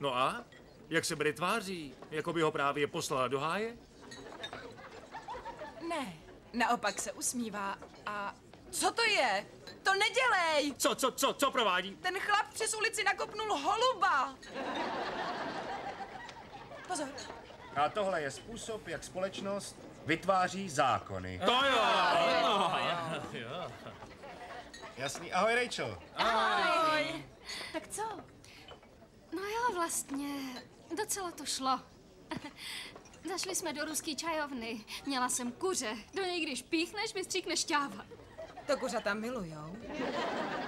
No 0.00 0.16
a? 0.16 0.44
Jak 0.90 1.04
se 1.04 1.16
Bry 1.16 1.32
tváří? 1.32 1.94
Jako 2.10 2.32
by 2.32 2.42
ho 2.42 2.52
právě 2.52 2.86
poslala 2.86 3.28
do 3.28 3.40
háje? 3.40 3.76
Ne, 5.88 6.12
naopak 6.52 7.00
se 7.00 7.12
usmívá 7.12 7.78
a 8.06 8.34
Co 8.70 8.90
to 8.92 9.02
je? 9.02 9.46
To 9.82 9.90
nedělej! 9.94 10.74
Co, 10.78 10.94
co, 10.94 11.12
co, 11.12 11.32
co 11.32 11.50
provádí? 11.50 11.96
Ten 11.96 12.18
chlap 12.20 12.46
přes 12.54 12.74
ulici 12.74 13.04
nakopnul 13.04 13.56
holuba. 13.56 14.34
Pozor. 16.88 17.08
A 17.76 17.88
tohle 17.88 18.22
je 18.22 18.30
způsob, 18.30 18.88
jak 18.88 19.04
společnost 19.04 19.76
vytváří 20.06 20.70
zákony. 20.70 21.40
To 21.46 21.64
jo! 21.64 22.72
Jasný. 24.96 25.32
Ahoj, 25.32 25.54
Rachel. 25.54 25.98
Tak 27.72 27.88
co? 27.88 28.02
No 29.32 29.42
jo, 29.42 29.74
vlastně, 29.74 30.62
docela 30.96 31.30
to 31.30 31.46
šlo. 31.46 31.80
Zašli 33.28 33.54
jsme 33.54 33.72
do 33.72 33.84
ruský 33.84 34.16
čajovny. 34.16 34.84
Měla 35.06 35.28
jsem 35.28 35.52
kuře. 35.52 35.96
Do 36.14 36.22
něj, 36.22 36.40
když 36.40 36.62
píchneš, 36.62 37.14
vystříkne 37.14 37.56
šťáva. 37.56 38.06
To 38.66 38.76
kuřata 38.76 39.14
milujou. 39.14 39.76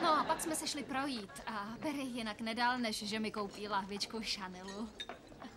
No 0.03 0.21
a 0.21 0.25
pak 0.25 0.41
jsme 0.41 0.57
se 0.57 0.67
šli 0.67 0.83
projít 0.83 1.31
a 1.47 1.75
Berry 1.81 2.03
jinak 2.03 2.41
nedal, 2.41 2.79
než 2.79 2.97
že 3.03 3.21
mi 3.21 3.31
koupí 3.31 3.69
lahvičku 3.69 4.21
Chanelu. 4.35 4.89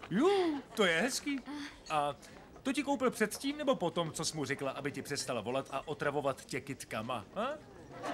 Jú, 0.09 0.61
to 0.75 0.85
je 0.85 1.01
hezký. 1.01 1.39
A 1.89 2.15
to 2.63 2.73
ti 2.73 2.83
koupil 2.83 3.11
předtím 3.11 3.57
nebo 3.57 3.75
potom, 3.75 4.11
co 4.11 4.25
jsi 4.25 4.37
mu 4.37 4.45
řekla, 4.45 4.71
aby 4.71 4.91
ti 4.91 5.01
přestala 5.01 5.41
volat 5.41 5.67
a 5.71 5.87
otravovat 5.87 6.45
tě 6.45 6.61
kytkama? 6.61 7.25
A? 7.35 7.47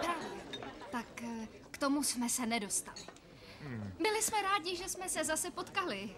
Právě. 0.00 0.32
Tak 0.90 1.22
eh, 1.22 1.48
k 1.70 1.78
tomu 1.78 2.02
jsme 2.02 2.28
se 2.28 2.46
nedostali. 2.46 3.00
Byli 3.98 4.22
jsme 4.22 4.42
rádi, 4.42 4.76
že 4.76 4.88
jsme 4.88 5.08
se 5.08 5.24
zase 5.24 5.50
potkali. 5.50 6.10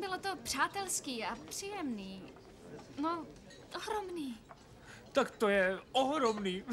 Bylo 0.00 0.18
to 0.18 0.36
přátelský 0.42 1.24
a 1.24 1.36
příjemný. 1.48 2.32
No, 3.00 3.26
ohromný. 3.76 4.38
Tak 5.12 5.30
to 5.30 5.48
je 5.48 5.78
ohromný. 5.92 6.64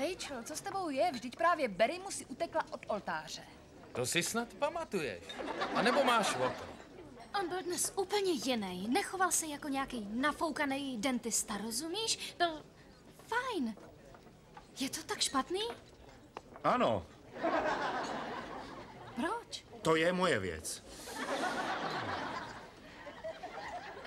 Rachel, 0.00 0.42
co 0.44 0.56
s 0.56 0.60
tebou 0.60 0.88
je? 0.90 1.12
Vždyť 1.12 1.36
právě 1.36 1.68
Berry 1.68 1.98
mu 1.98 2.10
si 2.10 2.26
utekla 2.26 2.64
od 2.70 2.80
oltáře. 2.88 3.42
To 3.92 4.06
si 4.06 4.22
snad 4.22 4.54
pamatuješ. 4.54 5.24
A 5.74 5.82
nebo 5.82 6.04
máš 6.04 6.34
oko? 6.36 6.64
On 7.40 7.48
byl 7.48 7.62
dnes 7.62 7.92
úplně 7.96 8.32
jiný. 8.32 8.88
Nechoval 8.88 9.32
se 9.32 9.46
jako 9.46 9.68
nějaký 9.68 10.06
nafoukaný 10.10 10.98
dentista, 10.98 11.56
rozumíš? 11.56 12.34
Byl 12.38 12.64
fajn. 13.22 13.76
Je 14.80 14.90
to 14.90 15.02
tak 15.02 15.20
špatný? 15.20 15.60
Ano, 16.64 17.06
Proč? 19.16 19.64
to 19.82 19.96
je 19.96 20.12
moje 20.12 20.38
věc. 20.38 20.84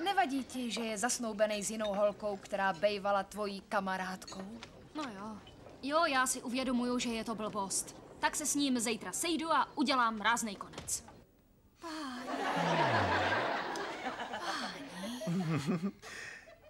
Nevadí 0.04 0.44
ti, 0.44 0.72
že 0.72 0.82
je 0.82 0.98
zasnoubený 0.98 1.64
s 1.64 1.72
jinou 1.72 1.94
holkou, 1.94 2.38
která 2.38 2.74
bejvala 2.74 3.24
tvojí 3.24 3.62
kamarádkou? 3.62 4.60
No 4.96 5.04
jo. 5.04 5.38
Jo, 5.84 6.06
já 6.06 6.28
si 6.28 6.42
uvědomuju, 6.42 7.00
že 7.00 7.10
je 7.10 7.24
to 7.24 7.36
blbost. 7.36 7.96
Tak 8.20 8.36
se 8.36 8.46
s 8.46 8.56
ním 8.56 8.80
zítra 8.80 9.12
sejdu 9.12 9.52
a 9.52 9.78
udělám 9.78 10.22
ráznej 10.22 10.56
konec. 10.56 11.04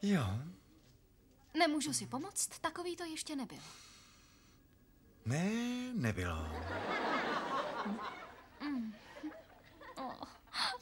Jo. 0.02 0.24
Nemůžu 1.54 1.94
si 1.94 2.08
pomoct, 2.08 2.60
takový 2.62 2.96
to 2.96 3.04
ještě 3.04 3.36
nebyl. 3.36 3.60
Ne, 5.26 5.50
nebylo. 5.96 6.38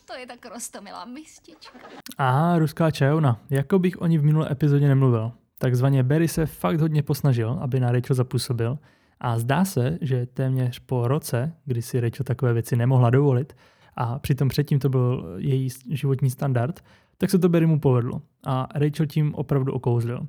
To 0.06 0.16
je 0.16 0.28
tak 0.28 0.46
rostomilá 0.46 1.06
mistička. 1.06 1.80
A 2.18 2.58
ruská 2.58 2.92
čajovna. 2.92 3.40
Jako 3.50 3.80
bych 3.80 4.02
o 4.02 4.08
ní 4.08 4.18
v 4.18 4.24
minulé 4.24 4.52
epizodě 4.52 4.88
nemluvil. 4.88 5.32
Takzvaně 5.58 6.04
Barry 6.04 6.28
se 6.28 6.46
fakt 6.46 6.80
hodně 6.82 7.04
posnažil, 7.04 7.58
aby 7.62 7.80
na 7.80 7.92
Rachel 7.92 8.16
zapůsobil. 8.16 8.78
A 9.20 9.40
zdá 9.40 9.66
se, 9.66 9.98
že 10.02 10.26
téměř 10.26 10.80
po 10.80 11.08
roce, 11.08 11.54
kdy 11.66 11.82
si 11.82 12.00
Rachel 12.00 12.24
takové 12.24 12.54
věci 12.54 12.76
nemohla 12.76 13.10
dovolit, 13.10 13.56
a 13.96 14.20
přitom 14.20 14.48
předtím 14.50 14.80
to 14.80 14.90
byl 14.90 15.36
její 15.38 15.70
životní 15.90 16.30
standard, 16.30 16.84
tak 17.18 17.30
se 17.30 17.40
to 17.40 17.50
Barry 17.50 17.66
mu 17.66 17.80
povedlo. 17.80 18.22
A 18.46 18.68
Rachel 18.76 19.06
tím 19.06 19.36
opravdu 19.36 19.74
okouzlil. 19.74 20.28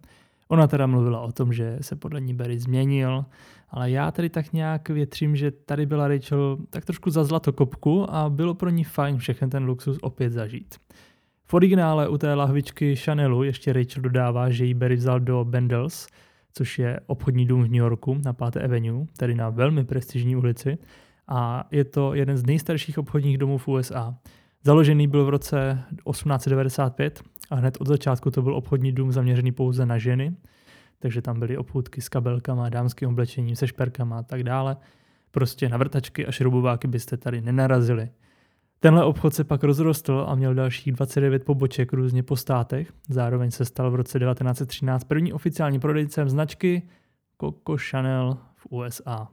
Ona 0.51 0.67
teda 0.67 0.87
mluvila 0.87 1.21
o 1.21 1.33
tom, 1.33 1.53
že 1.53 1.79
se 1.81 1.97
podle 1.97 2.21
ní 2.21 2.35
Barry 2.35 2.59
změnil, 2.59 3.25
ale 3.71 3.91
já 3.91 4.11
tady 4.11 4.29
tak 4.29 4.53
nějak 4.53 4.89
větřím, 4.89 5.37
že 5.37 5.51
tady 5.51 5.87
byla 5.87 6.09
Rachel 6.09 6.59
tak 6.71 6.85
trošku 6.85 7.11
za 7.11 7.25
zlatokopku 7.25 8.15
a 8.15 8.31
bylo 8.31 8.55
pro 8.55 8.71
ní 8.71 8.85
fajn 8.85 9.19
všechen 9.19 9.51
ten 9.51 9.65
luxus 9.65 9.99
opět 10.03 10.33
zažít. 10.33 10.75
V 11.45 11.55
originále 11.55 12.09
u 12.09 12.19
té 12.19 12.35
lahvičky 12.35 12.97
Chanelu 12.97 13.43
ještě 13.43 13.73
Rachel 13.73 14.03
dodává, 14.03 14.51
že 14.51 14.65
ji 14.65 14.75
Barry 14.75 14.97
vzal 14.97 15.21
do 15.21 15.45
Bendels, 15.45 16.07
což 16.53 16.79
je 16.79 17.01
obchodní 17.07 17.47
dům 17.47 17.63
v 17.63 17.69
New 17.69 17.75
Yorku 17.75 18.21
na 18.25 18.33
5. 18.33 18.57
Avenue, 18.57 19.07
tedy 19.17 19.35
na 19.35 19.51
velmi 19.51 19.85
prestižní 19.85 20.37
ulici, 20.37 20.79
a 21.29 21.69
je 21.71 21.85
to 21.85 22.15
jeden 22.15 22.37
z 22.37 22.47
nejstarších 22.47 22.99
obchodních 22.99 23.39
domů 23.39 23.59
v 23.59 23.69
USA. 23.69 24.15
Založený 24.65 25.09
byl 25.09 25.25
v 25.25 25.29
roce 25.29 25.85
1895 26.11 27.23
a 27.51 27.55
hned 27.55 27.77
od 27.81 27.87
začátku 27.87 28.31
to 28.31 28.43
byl 28.43 28.55
obchodní 28.55 28.93
dům 28.93 29.13
zaměřený 29.13 29.53
pouze 29.53 29.87
na 29.87 29.99
ženy, 29.99 30.37
takže 30.99 31.23
tam 31.23 31.39
byly 31.39 31.57
obchůdky 31.57 32.01
s 32.01 32.09
kabelkama, 32.09 32.69
dámským 32.69 33.09
oblečením, 33.09 33.57
se 33.57 33.67
šperkama 33.67 34.19
a 34.19 34.23
tak 34.23 34.43
dále. 34.43 34.77
Prostě 35.31 35.69
na 35.69 35.77
vrtačky 35.77 36.27
a 36.27 36.33
šroubováky 36.33 36.89
byste 36.89 37.17
tady 37.17 37.41
nenarazili. 37.41 38.09
Tenhle 38.81 39.05
obchod 39.05 39.35
se 39.35 39.45
pak 39.45 39.65
rozrostl 39.65 40.25
a 40.29 40.35
měl 40.35 40.55
dalších 40.55 40.93
29 40.93 41.45
poboček 41.45 41.93
různě 41.93 42.23
po 42.23 42.37
státech. 42.37 42.93
Zároveň 43.09 43.51
se 43.51 43.65
stal 43.65 43.91
v 43.91 43.95
roce 43.95 44.19
1913 44.19 45.05
první 45.05 45.33
oficiální 45.33 45.81
prodejcem 45.81 46.29
značky 46.29 46.83
Coco 47.41 47.77
Chanel 47.91 48.39
v 48.55 48.67
USA. 48.71 49.29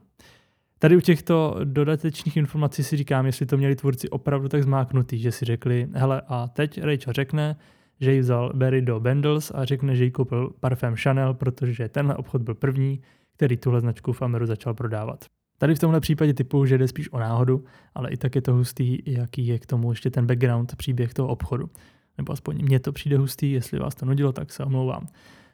Tady 0.78 0.96
u 0.96 1.00
těchto 1.00 1.56
dodatečných 1.64 2.36
informací 2.36 2.84
si 2.84 2.96
říkám, 2.96 3.26
jestli 3.26 3.46
to 3.46 3.56
měli 3.56 3.76
tvůrci 3.76 4.08
opravdu 4.08 4.48
tak 4.48 4.62
zmáknutý, 4.62 5.18
že 5.18 5.32
si 5.32 5.44
řekli, 5.44 5.88
hele 5.92 6.22
a 6.28 6.48
teď 6.48 6.82
Rachel 6.82 7.12
řekne, 7.12 7.56
že 8.00 8.12
ji 8.12 8.20
vzal 8.20 8.52
Barry 8.54 8.82
do 8.82 9.00
Bendels 9.00 9.52
a 9.54 9.64
řekne, 9.64 9.96
že 9.96 10.04
jí 10.04 10.10
koupil 10.10 10.50
parfém 10.60 10.96
Chanel, 10.96 11.34
protože 11.34 11.88
tenhle 11.88 12.16
obchod 12.16 12.42
byl 12.42 12.54
první, 12.54 13.00
který 13.36 13.56
tuhle 13.56 13.80
značku 13.80 14.12
v 14.12 14.22
Ameru 14.22 14.46
začal 14.46 14.74
prodávat. 14.74 15.24
Tady 15.58 15.74
v 15.74 15.78
tomhle 15.78 16.00
případě 16.00 16.34
typu, 16.34 16.66
že 16.66 16.78
jde 16.78 16.88
spíš 16.88 17.12
o 17.12 17.18
náhodu, 17.18 17.64
ale 17.94 18.10
i 18.10 18.16
tak 18.16 18.34
je 18.34 18.42
to 18.42 18.52
hustý, 18.52 18.98
jaký 19.06 19.46
je 19.46 19.58
k 19.58 19.66
tomu 19.66 19.92
ještě 19.92 20.10
ten 20.10 20.26
background, 20.26 20.76
příběh 20.76 21.14
toho 21.14 21.28
obchodu. 21.28 21.70
Nebo 22.18 22.32
aspoň 22.32 22.62
mně 22.62 22.80
to 22.80 22.92
přijde 22.92 23.18
hustý, 23.18 23.52
jestli 23.52 23.78
vás 23.78 23.94
to 23.94 24.06
nudilo, 24.06 24.32
tak 24.32 24.52
se 24.52 24.64
omlouvám. 24.64 25.06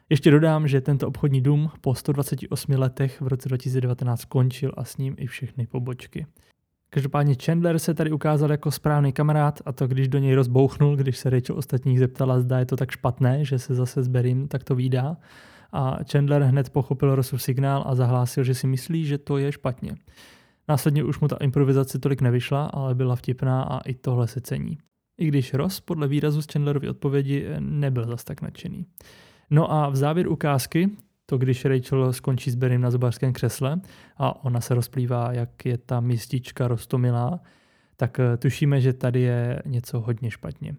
Ještě 0.09 0.31
dodám, 0.31 0.67
že 0.67 0.81
tento 0.81 1.07
obchodní 1.07 1.41
dům 1.41 1.71
po 1.81 1.95
128 1.95 2.71
letech 2.71 3.21
v 3.21 3.27
roce 3.27 3.49
2019 3.49 4.21
skončil 4.21 4.71
a 4.77 4.83
s 4.83 4.97
ním 4.97 5.15
i 5.17 5.27
všechny 5.27 5.67
pobočky. 5.67 6.25
Každopádně 6.89 7.35
Chandler 7.45 7.79
se 7.79 7.93
tady 7.93 8.11
ukázal 8.11 8.51
jako 8.51 8.71
správný 8.71 9.13
kamarád 9.13 9.61
a 9.65 9.71
to 9.71 9.87
když 9.87 10.07
do 10.07 10.19
něj 10.19 10.33
rozbouchnul, 10.33 10.95
když 10.95 11.17
se 11.17 11.29
Rachel 11.29 11.57
ostatních 11.57 11.99
zeptala, 11.99 12.39
zda 12.39 12.59
je 12.59 12.65
to 12.65 12.77
tak 12.77 12.91
špatné, 12.91 13.45
že 13.45 13.59
se 13.59 13.75
zase 13.75 14.03
s 14.03 14.07
Berrym 14.07 14.47
takto 14.47 14.75
výdá. 14.75 15.17
A 15.71 15.97
Chandler 16.11 16.41
hned 16.41 16.69
pochopil 16.69 17.15
Rossův 17.15 17.41
signál 17.41 17.83
a 17.87 17.95
zahlásil, 17.95 18.43
že 18.43 18.53
si 18.53 18.67
myslí, 18.67 19.05
že 19.05 19.17
to 19.17 19.37
je 19.37 19.51
špatně. 19.51 19.95
Následně 20.67 21.03
už 21.03 21.19
mu 21.19 21.27
ta 21.27 21.37
improvizace 21.41 21.99
tolik 21.99 22.21
nevyšla, 22.21 22.65
ale 22.65 22.95
byla 22.95 23.15
vtipná 23.15 23.63
a 23.63 23.79
i 23.79 23.93
tohle 23.93 24.27
se 24.27 24.41
cení. 24.41 24.77
I 25.17 25.27
když 25.27 25.53
Ross 25.53 25.79
podle 25.79 26.07
výrazu 26.07 26.41
z 26.41 26.45
Chandlerovy 26.53 26.89
odpovědi 26.89 27.47
nebyl 27.59 28.05
zas 28.07 28.23
tak 28.23 28.41
nadšený. 28.41 28.85
No 29.49 29.71
a 29.71 29.89
v 29.89 29.95
závěr 29.95 30.27
ukázky, 30.27 30.89
to 31.25 31.37
když 31.37 31.65
Rachel 31.65 32.13
skončí 32.13 32.51
s 32.51 32.55
Berrym 32.55 32.81
na 32.81 32.91
zobářském 32.91 33.33
křesle 33.33 33.81
a 34.17 34.45
ona 34.45 34.61
se 34.61 34.75
rozplývá, 34.75 35.31
jak 35.31 35.65
je 35.65 35.77
ta 35.77 35.99
mistička 35.99 36.67
rostomilá, 36.67 37.39
tak 37.97 38.19
eh, 38.19 38.37
tušíme, 38.37 38.81
že 38.81 38.93
tady 38.93 39.21
je 39.21 39.61
něco 39.65 39.99
hodně 39.99 40.31
špatně. 40.31 40.75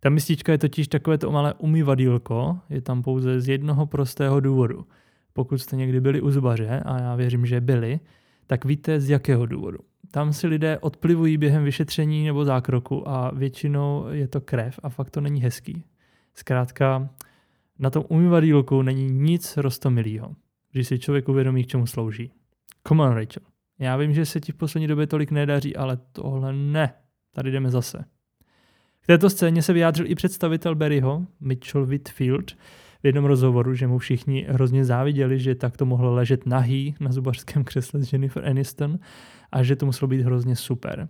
Ta 0.00 0.10
mistička 0.10 0.52
je 0.52 0.58
totiž 0.58 0.88
takové 0.88 1.18
to 1.18 1.30
malé 1.30 1.54
umyvadílko, 1.54 2.58
je 2.70 2.80
tam 2.80 3.02
pouze 3.02 3.40
z 3.40 3.48
jednoho 3.48 3.86
prostého 3.86 4.40
důvodu. 4.40 4.86
Pokud 5.32 5.58
jste 5.58 5.76
někdy 5.76 6.00
byli 6.00 6.20
u 6.20 6.30
zubaře, 6.30 6.82
a 6.84 7.00
já 7.00 7.14
věřím, 7.14 7.46
že 7.46 7.60
byli, 7.60 8.00
tak 8.46 8.64
víte 8.64 9.00
z 9.00 9.10
jakého 9.10 9.46
důvodu. 9.46 9.78
Tam 10.10 10.32
si 10.32 10.46
lidé 10.46 10.78
odplivují 10.78 11.36
během 11.36 11.64
vyšetření 11.64 12.26
nebo 12.26 12.44
zákroku 12.44 13.08
a 13.08 13.30
většinou 13.34 14.06
je 14.10 14.28
to 14.28 14.40
krev 14.40 14.80
a 14.82 14.88
fakt 14.88 15.10
to 15.10 15.20
není 15.20 15.42
hezký. 15.42 15.84
Zkrátka, 16.34 17.08
na 17.80 17.90
tom 17.90 18.04
umyvadílku 18.08 18.82
není 18.82 19.06
nic 19.06 19.56
rostomilýho, 19.56 20.34
když 20.72 20.88
si 20.88 20.98
člověk 20.98 21.28
uvědomí, 21.28 21.64
k 21.64 21.66
čemu 21.66 21.86
slouží. 21.86 22.32
Come 22.88 23.02
on, 23.02 23.08
Rachel. 23.08 23.42
Já 23.78 23.96
vím, 23.96 24.14
že 24.14 24.26
se 24.26 24.40
ti 24.40 24.52
v 24.52 24.56
poslední 24.56 24.86
době 24.86 25.06
tolik 25.06 25.30
nedaří, 25.30 25.76
ale 25.76 25.98
tohle 26.12 26.52
ne. 26.52 26.94
Tady 27.34 27.50
jdeme 27.50 27.70
zase. 27.70 28.04
K 29.00 29.06
této 29.06 29.30
scéně 29.30 29.62
se 29.62 29.72
vyjádřil 29.72 30.06
i 30.10 30.14
představitel 30.14 30.74
Barryho, 30.74 31.26
Mitchell 31.40 31.86
Whitfield, 31.86 32.50
v 33.02 33.06
jednom 33.06 33.24
rozhovoru, 33.24 33.74
že 33.74 33.86
mu 33.86 33.98
všichni 33.98 34.46
hrozně 34.48 34.84
záviděli, 34.84 35.38
že 35.38 35.54
takto 35.54 35.86
mohl 35.86 36.14
ležet 36.14 36.46
nahý 36.46 36.94
na 37.00 37.12
zubařském 37.12 37.64
křesle 37.64 38.00
s 38.00 38.12
Jennifer 38.12 38.48
Aniston 38.48 38.98
a 39.52 39.62
že 39.62 39.76
to 39.76 39.86
muselo 39.86 40.08
být 40.08 40.20
hrozně 40.20 40.56
super. 40.56 41.08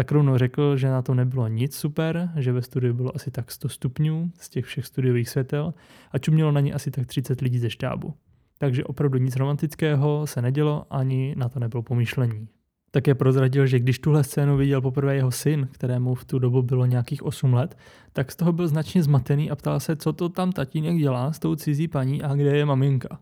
Tak 0.00 0.12
rovnou 0.12 0.38
řekl, 0.38 0.76
že 0.76 0.88
na 0.88 1.02
to 1.02 1.14
nebylo 1.14 1.48
nic 1.48 1.76
super, 1.76 2.30
že 2.36 2.52
ve 2.52 2.62
studiu 2.62 2.94
bylo 2.94 3.16
asi 3.16 3.30
tak 3.30 3.50
100 3.50 3.68
stupňů 3.68 4.30
z 4.40 4.48
těch 4.48 4.64
všech 4.64 4.86
studiových 4.86 5.28
světel 5.28 5.74
a 6.12 6.18
čumělo 6.18 6.52
na 6.52 6.60
ně 6.60 6.72
asi 6.72 6.90
tak 6.90 7.06
30 7.06 7.40
lidí 7.40 7.58
ze 7.58 7.70
štábu. 7.70 8.14
Takže 8.58 8.84
opravdu 8.84 9.18
nic 9.18 9.36
romantického 9.36 10.26
se 10.26 10.42
nedělo, 10.42 10.86
ani 10.90 11.34
na 11.38 11.48
to 11.48 11.60
nebylo 11.60 11.82
pomýšlení. 11.82 12.48
Také 12.90 13.14
prozradil, 13.14 13.66
že 13.66 13.78
když 13.78 13.98
tuhle 13.98 14.24
scénu 14.24 14.56
viděl 14.56 14.80
poprvé 14.80 15.16
jeho 15.16 15.30
syn, 15.30 15.68
kterému 15.72 16.14
v 16.14 16.24
tu 16.24 16.38
dobu 16.38 16.62
bylo 16.62 16.86
nějakých 16.86 17.22
8 17.22 17.54
let, 17.54 17.78
tak 18.12 18.32
z 18.32 18.36
toho 18.36 18.52
byl 18.52 18.68
značně 18.68 19.02
zmatený 19.02 19.50
a 19.50 19.56
ptal 19.56 19.80
se, 19.80 19.96
co 19.96 20.12
to 20.12 20.28
tam 20.28 20.52
tatínek 20.52 20.96
dělá 20.96 21.32
s 21.32 21.38
tou 21.38 21.56
cizí 21.56 21.88
paní 21.88 22.22
a 22.22 22.34
kde 22.34 22.56
je 22.56 22.64
maminka. 22.64 23.18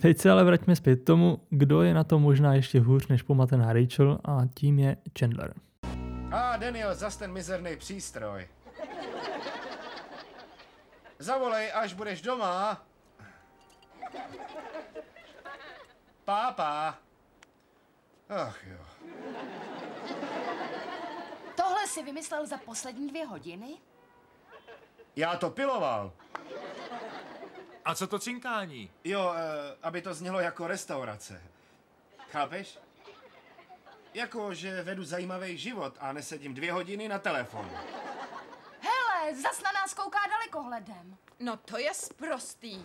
Teď 0.00 0.18
se 0.18 0.30
ale 0.30 0.44
vraťme 0.44 0.76
zpět 0.76 0.96
tomu, 0.96 1.40
kdo 1.50 1.82
je 1.82 1.94
na 1.94 2.04
to 2.04 2.18
možná 2.18 2.54
ještě 2.54 2.80
hůř 2.80 3.06
než 3.08 3.22
pomatená 3.22 3.72
Rachel 3.72 4.18
a 4.24 4.40
tím 4.54 4.78
je 4.78 4.96
Chandler. 5.18 5.54
A 6.32 6.56
Daniel, 6.56 6.94
zas 6.94 7.16
ten 7.16 7.32
mizerný 7.32 7.76
přístroj. 7.76 8.48
Zavolej, 11.18 11.72
až 11.74 11.94
budeš 11.94 12.22
doma. 12.22 12.86
Pápa. 16.24 16.98
Ach 18.28 18.66
jo. 18.66 18.78
Tohle 21.56 21.86
si 21.86 22.02
vymyslel 22.02 22.46
za 22.46 22.56
poslední 22.56 23.08
dvě 23.08 23.26
hodiny? 23.26 23.76
Já 25.16 25.36
to 25.36 25.50
piloval. 25.50 26.12
A 27.84 27.94
co 27.94 28.06
to 28.06 28.18
cinkání? 28.18 28.90
Jo, 29.04 29.34
eh, 29.36 29.76
aby 29.82 30.02
to 30.02 30.14
znělo 30.14 30.40
jako 30.40 30.66
restaurace. 30.66 31.42
Chápeš? 32.30 32.78
Jako, 34.14 34.54
že 34.54 34.82
vedu 34.82 35.04
zajímavý 35.04 35.58
život 35.58 35.96
a 36.00 36.12
nesedím 36.12 36.54
dvě 36.54 36.72
hodiny 36.72 37.08
na 37.08 37.18
telefonu. 37.18 37.70
Hele, 38.80 39.34
zas 39.34 39.62
na 39.62 39.72
nás 39.72 39.94
kouká 39.94 40.18
dalekohledem. 40.30 41.16
No 41.40 41.56
to 41.56 41.78
je 41.78 41.94
sprostý. 41.94 42.84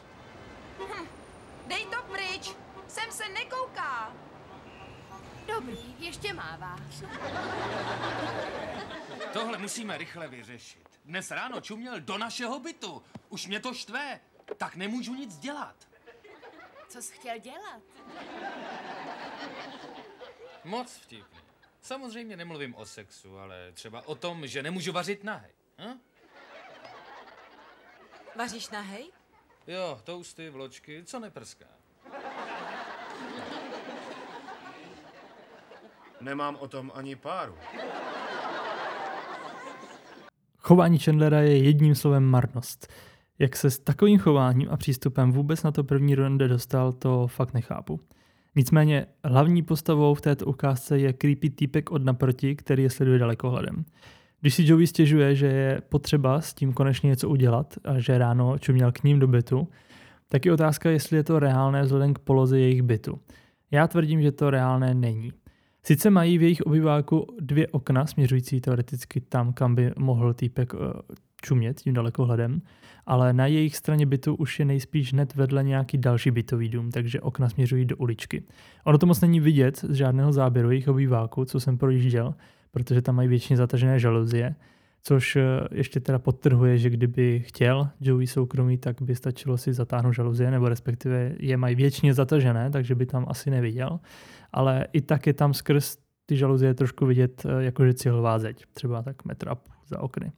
Hm, 0.80 1.08
Dej 1.68 1.86
to 1.86 2.02
pryč, 2.12 2.52
sem 2.88 3.12
se 3.12 3.30
nekouká. 3.30 4.14
Dobrý, 5.56 5.96
ještě 6.00 6.34
máváš. 6.34 6.82
Tohle 9.34 9.58
musíme 9.58 9.98
rychle 9.98 10.28
vyřešit. 10.28 11.00
Dnes 11.06 11.32
ráno 11.32 11.62
čuměl 11.62 12.00
do 12.00 12.18
našeho 12.18 12.60
bytu. 12.60 13.04
Už 13.30 13.48
mě 13.48 13.60
to 13.60 13.74
štve. 13.74 14.20
Tak 14.58 14.76
nemůžu 14.76 15.14
nic 15.16 15.38
dělat. 15.38 15.76
Co 16.88 17.02
jsi 17.02 17.14
chtěl 17.14 17.40
dělat? 17.40 17.82
Moc 20.64 20.98
vtipný. 20.98 21.40
Samozřejmě 21.82 22.38
nemluvím 22.38 22.76
o 22.76 22.86
sexu, 22.86 23.38
ale 23.38 23.72
třeba 23.72 24.08
o 24.08 24.16
tom, 24.16 24.48
že 24.48 24.64
nemůžu 24.64 24.92
vařit 24.92 25.24
nahej. 25.24 25.52
Hm? 25.80 26.00
Vaříš 28.36 28.70
nahej? 28.70 29.12
Jo, 29.68 30.02
tousty, 30.04 30.50
vločky, 30.50 31.04
co 31.06 31.20
neprská. 31.20 31.66
Nemám 36.22 36.56
o 36.56 36.68
tom 36.68 36.92
ani 36.96 37.16
páru. 37.16 37.58
Chování 40.58 41.00
Chandlera 41.00 41.40
je 41.40 41.58
jedním 41.58 41.96
slovem 41.96 42.24
marnost. 42.24 42.88
Jak 43.40 43.56
se 43.56 43.72
s 43.72 43.80
takovým 43.80 44.20
chováním 44.20 44.68
a 44.72 44.78
přístupem 44.78 45.32
vůbec 45.32 45.64
na 45.64 45.72
to 45.72 45.84
první 45.84 46.16
ronde 46.16 46.48
dostal, 46.48 46.92
to 46.92 47.28
fakt 47.28 47.54
nechápu. 47.54 48.00
Nicméně 48.56 49.06
hlavní 49.24 49.64
postavou 49.64 50.14
v 50.14 50.22
této 50.22 50.46
ukázce 50.46 51.00
je 51.00 51.14
creepy 51.14 51.50
týpek 51.50 51.92
od 51.92 52.04
naproti, 52.04 52.56
který 52.56 52.84
je 52.84 52.90
sleduje 52.90 53.20
dalekohledem. 53.20 53.86
Když 54.42 54.56
si 54.56 54.64
Joey 54.66 54.88
stěžuje, 54.88 55.36
že 55.36 55.48
je 55.48 55.82
potřeba 55.90 56.42
s 56.42 56.54
tím 56.54 56.74
konečně 56.74 57.08
něco 57.08 57.30
udělat 57.30 57.74
a 57.84 58.00
že 58.00 58.18
ráno 58.18 58.58
čuměl 58.58 58.92
k 58.92 59.04
ním 59.04 59.20
do 59.20 59.28
bytu, 59.28 59.68
tak 60.30 60.46
je 60.46 60.54
otázka, 60.54 60.90
jestli 60.90 61.18
je 61.18 61.24
to 61.24 61.40
reálné 61.40 61.84
vzhledem 61.84 62.14
k 62.14 62.20
poloze 62.20 62.60
jejich 62.60 62.82
bytu. 62.82 63.20
Já 63.72 63.88
tvrdím, 63.88 64.22
že 64.22 64.32
to 64.32 64.50
reálné 64.50 64.94
není. 64.94 65.32
Sice 65.84 66.10
mají 66.10 66.38
v 66.38 66.42
jejich 66.42 66.62
obyváku 66.62 67.28
dvě 67.40 67.68
okna 67.68 68.06
směřující 68.06 68.62
teoreticky 68.62 69.22
tam, 69.22 69.54
kam 69.54 69.76
by 69.76 69.92
mohl 69.98 70.34
týpek 70.34 70.74
eh, 70.74 70.78
čumět 71.46 71.80
tím 71.80 71.94
dalekohledem, 71.94 72.62
ale 73.06 73.34
na 73.34 73.46
jejich 73.48 73.76
straně 73.76 74.06
bytu 74.06 74.36
už 74.36 74.60
je 74.60 74.66
nejspíš 74.66 75.14
hned 75.14 75.36
vedle 75.36 75.64
nějaký 75.64 75.98
další 75.98 76.32
bytový 76.32 76.70
dům, 76.70 76.92
takže 76.92 77.22
okna 77.22 77.50
směřují 77.50 77.86
do 77.86 77.98
uličky. 77.98 78.44
Ono 78.84 78.98
to 78.98 79.06
moc 79.06 79.22
není 79.22 79.40
vidět 79.40 79.78
z 79.78 79.94
žádného 79.94 80.34
záběru 80.34 80.72
jejich 80.72 80.88
obyváku, 80.88 81.46
co 81.46 81.60
jsem 81.60 81.78
projížděl, 81.78 82.34
protože 82.72 83.02
tam 83.02 83.16
mají 83.16 83.28
většině 83.28 83.58
zatažené 83.58 84.00
žaluzie, 84.00 84.56
což 85.04 85.36
eh, 85.36 85.42
ještě 85.72 86.00
teda 86.00 86.20
podtrhuje, 86.20 86.78
že 86.78 86.90
kdyby 86.90 87.44
chtěl 87.46 87.90
Joey 88.02 88.28
soukromí, 88.28 88.78
tak 88.78 89.02
by 89.02 89.16
stačilo 89.16 89.58
si 89.58 89.74
zatáhnout 89.74 90.14
žaluzie, 90.14 90.52
nebo 90.52 90.70
respektive 90.70 91.36
je 91.40 91.58
mají 91.58 91.76
většině 91.76 92.14
zatažené, 92.14 92.70
takže 92.70 92.96
by 92.96 93.06
tam 93.06 93.26
asi 93.30 93.50
neviděl. 93.50 94.00
Ale 94.52 94.88
i 94.94 95.02
tak 95.02 95.28
je 95.28 95.34
tam 95.34 95.54
skrz 95.54 95.98
ty 96.26 96.38
žaluzie 96.38 96.74
trošku 96.74 97.06
vidět 97.06 97.46
eh, 97.46 97.64
jakože 97.64 97.94
cihlová 97.94 98.40
zeď, 98.40 98.66
třeba 98.74 99.02
tak 99.02 99.26
metr 99.26 99.50
a 99.50 99.56
půl 99.56 99.76
za 99.88 100.00
okny. 100.00 100.32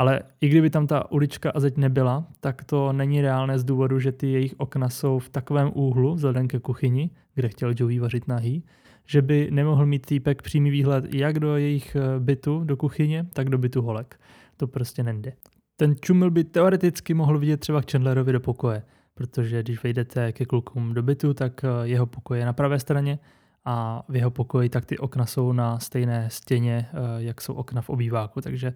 Ale 0.00 0.20
i 0.40 0.48
kdyby 0.48 0.70
tam 0.70 0.86
ta 0.86 1.10
ulička 1.10 1.50
a 1.50 1.60
zeď 1.60 1.76
nebyla, 1.76 2.26
tak 2.40 2.64
to 2.64 2.92
není 2.92 3.20
reálné 3.20 3.58
z 3.58 3.64
důvodu, 3.64 3.98
že 3.98 4.12
ty 4.12 4.32
jejich 4.32 4.54
okna 4.56 4.88
jsou 4.88 5.18
v 5.18 5.28
takovém 5.28 5.70
úhlu 5.74 6.14
vzhledem 6.14 6.48
ke 6.48 6.58
kuchyni, 6.60 7.10
kde 7.34 7.48
chtěl 7.48 7.74
Joey 7.76 7.98
vařit 7.98 8.28
nahý, 8.28 8.64
že 9.06 9.22
by 9.22 9.48
nemohl 9.50 9.86
mít 9.86 10.06
týpek 10.06 10.42
přímý 10.42 10.70
výhled 10.70 11.14
jak 11.14 11.38
do 11.38 11.56
jejich 11.56 11.96
eh, 11.96 12.20
bytu, 12.20 12.64
do 12.64 12.76
kuchyně, 12.76 13.26
tak 13.32 13.48
do 13.48 13.58
bytu 13.58 13.82
holek. 13.82 14.20
To 14.56 14.66
prostě 14.66 15.02
nejde. 15.02 15.32
Ten 15.76 15.94
čumil 16.00 16.30
by 16.30 16.44
teoreticky 16.44 17.14
mohl 17.14 17.38
vidět 17.38 17.60
třeba 17.60 17.82
k 17.82 17.90
Chandlerovi 17.90 18.32
do 18.32 18.40
pokoje, 18.40 18.82
protože 19.14 19.62
když 19.62 19.82
vejdete 19.82 20.32
ke 20.32 20.44
klukům 20.44 20.94
do 20.94 21.02
bytu, 21.02 21.34
tak 21.34 21.64
eh, 21.64 21.68
jeho 21.82 22.06
pokoj 22.06 22.38
je 22.38 22.44
na 22.44 22.52
pravé 22.52 22.78
straně 22.78 23.18
a 23.64 24.02
v 24.08 24.16
jeho 24.16 24.30
pokoji 24.30 24.68
tak 24.68 24.84
ty 24.84 24.98
okna 24.98 25.26
jsou 25.26 25.52
na 25.52 25.78
stejné 25.78 26.30
stěně, 26.30 26.88
eh, 26.92 26.96
jak 27.18 27.40
jsou 27.40 27.54
okna 27.54 27.82
v 27.82 27.90
obýváku, 27.90 28.40
takže 28.40 28.74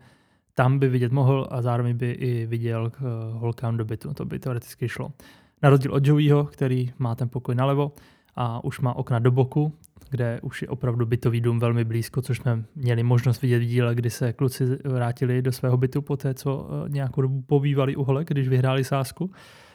tam 0.55 0.79
by 0.79 0.89
vidět 0.89 1.13
mohl 1.13 1.49
a 1.51 1.63
zároveň 1.63 1.97
by 1.97 2.11
i 2.11 2.47
viděl 2.47 2.91
k 2.91 3.01
holkám 3.33 3.77
do 3.77 3.85
bytu. 3.85 4.15
To 4.15 4.25
by 4.25 4.39
teoreticky 4.39 4.89
šlo. 4.89 5.13
Na 5.63 5.71
rozdíl 5.71 5.93
od 5.93 6.07
Joeyho, 6.07 6.45
který 6.45 6.93
má 6.99 7.15
ten 7.15 7.29
pokoj 7.29 7.55
nalevo 7.55 7.93
a 8.37 8.65
už 8.65 8.81
má 8.81 8.97
okna 8.97 9.19
do 9.19 9.31
boku, 9.31 9.73
kde 10.11 10.41
už 10.43 10.63
je 10.63 10.69
opravdu 10.69 11.07
bytový 11.07 11.41
dům 11.41 11.59
velmi 11.59 11.85
blízko, 11.85 12.23
což 12.23 12.39
jsme 12.39 12.65
měli 12.77 13.03
možnost 13.03 13.43
vidět 13.43 13.59
v 13.59 13.65
díle, 13.65 13.95
kdy 13.95 14.11
se 14.11 14.33
kluci 14.33 14.65
vrátili 14.85 15.43
do 15.43 15.53
svého 15.53 15.77
bytu 15.77 16.03
po 16.03 16.17
té, 16.17 16.35
co 16.35 16.69
eh, 16.69 16.89
nějakou 16.89 17.23
dobu 17.23 17.43
pobývali 17.43 17.97
u 17.97 18.05
holek, 18.05 18.29
když 18.29 18.49
vyhráli 18.49 18.85
sásku. 18.85 19.31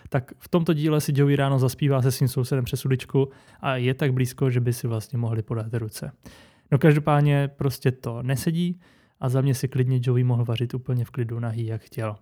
Tak 0.09 0.31
v 0.39 0.47
tomto 0.47 0.73
díle 0.73 1.01
si 1.01 1.11
Joey 1.15 1.35
ráno 1.35 1.59
zaspívá 1.59 2.01
se 2.01 2.11
svým 2.11 2.27
sousedem 2.27 2.65
přes 2.65 2.85
uličku 2.85 3.29
a 3.61 3.75
je 3.75 3.93
tak 3.93 4.13
blízko, 4.13 4.49
že 4.49 4.59
by 4.59 4.73
si 4.73 4.87
vlastně 4.87 5.19
mohli 5.19 5.41
podat 5.41 5.73
ruce. 5.73 6.11
No 6.71 6.77
každopádně 6.77 7.49
prostě 7.57 7.91
to 7.91 8.23
nesedí 8.23 8.79
a 9.19 9.29
za 9.29 9.41
mě 9.41 9.55
si 9.55 9.67
klidně 9.67 9.99
Joey 10.03 10.23
mohl 10.23 10.45
vařit 10.45 10.73
úplně 10.73 11.05
v 11.05 11.11
klidu 11.11 11.39
nahý, 11.39 11.65
jak 11.65 11.81
chtěl. 11.81 12.15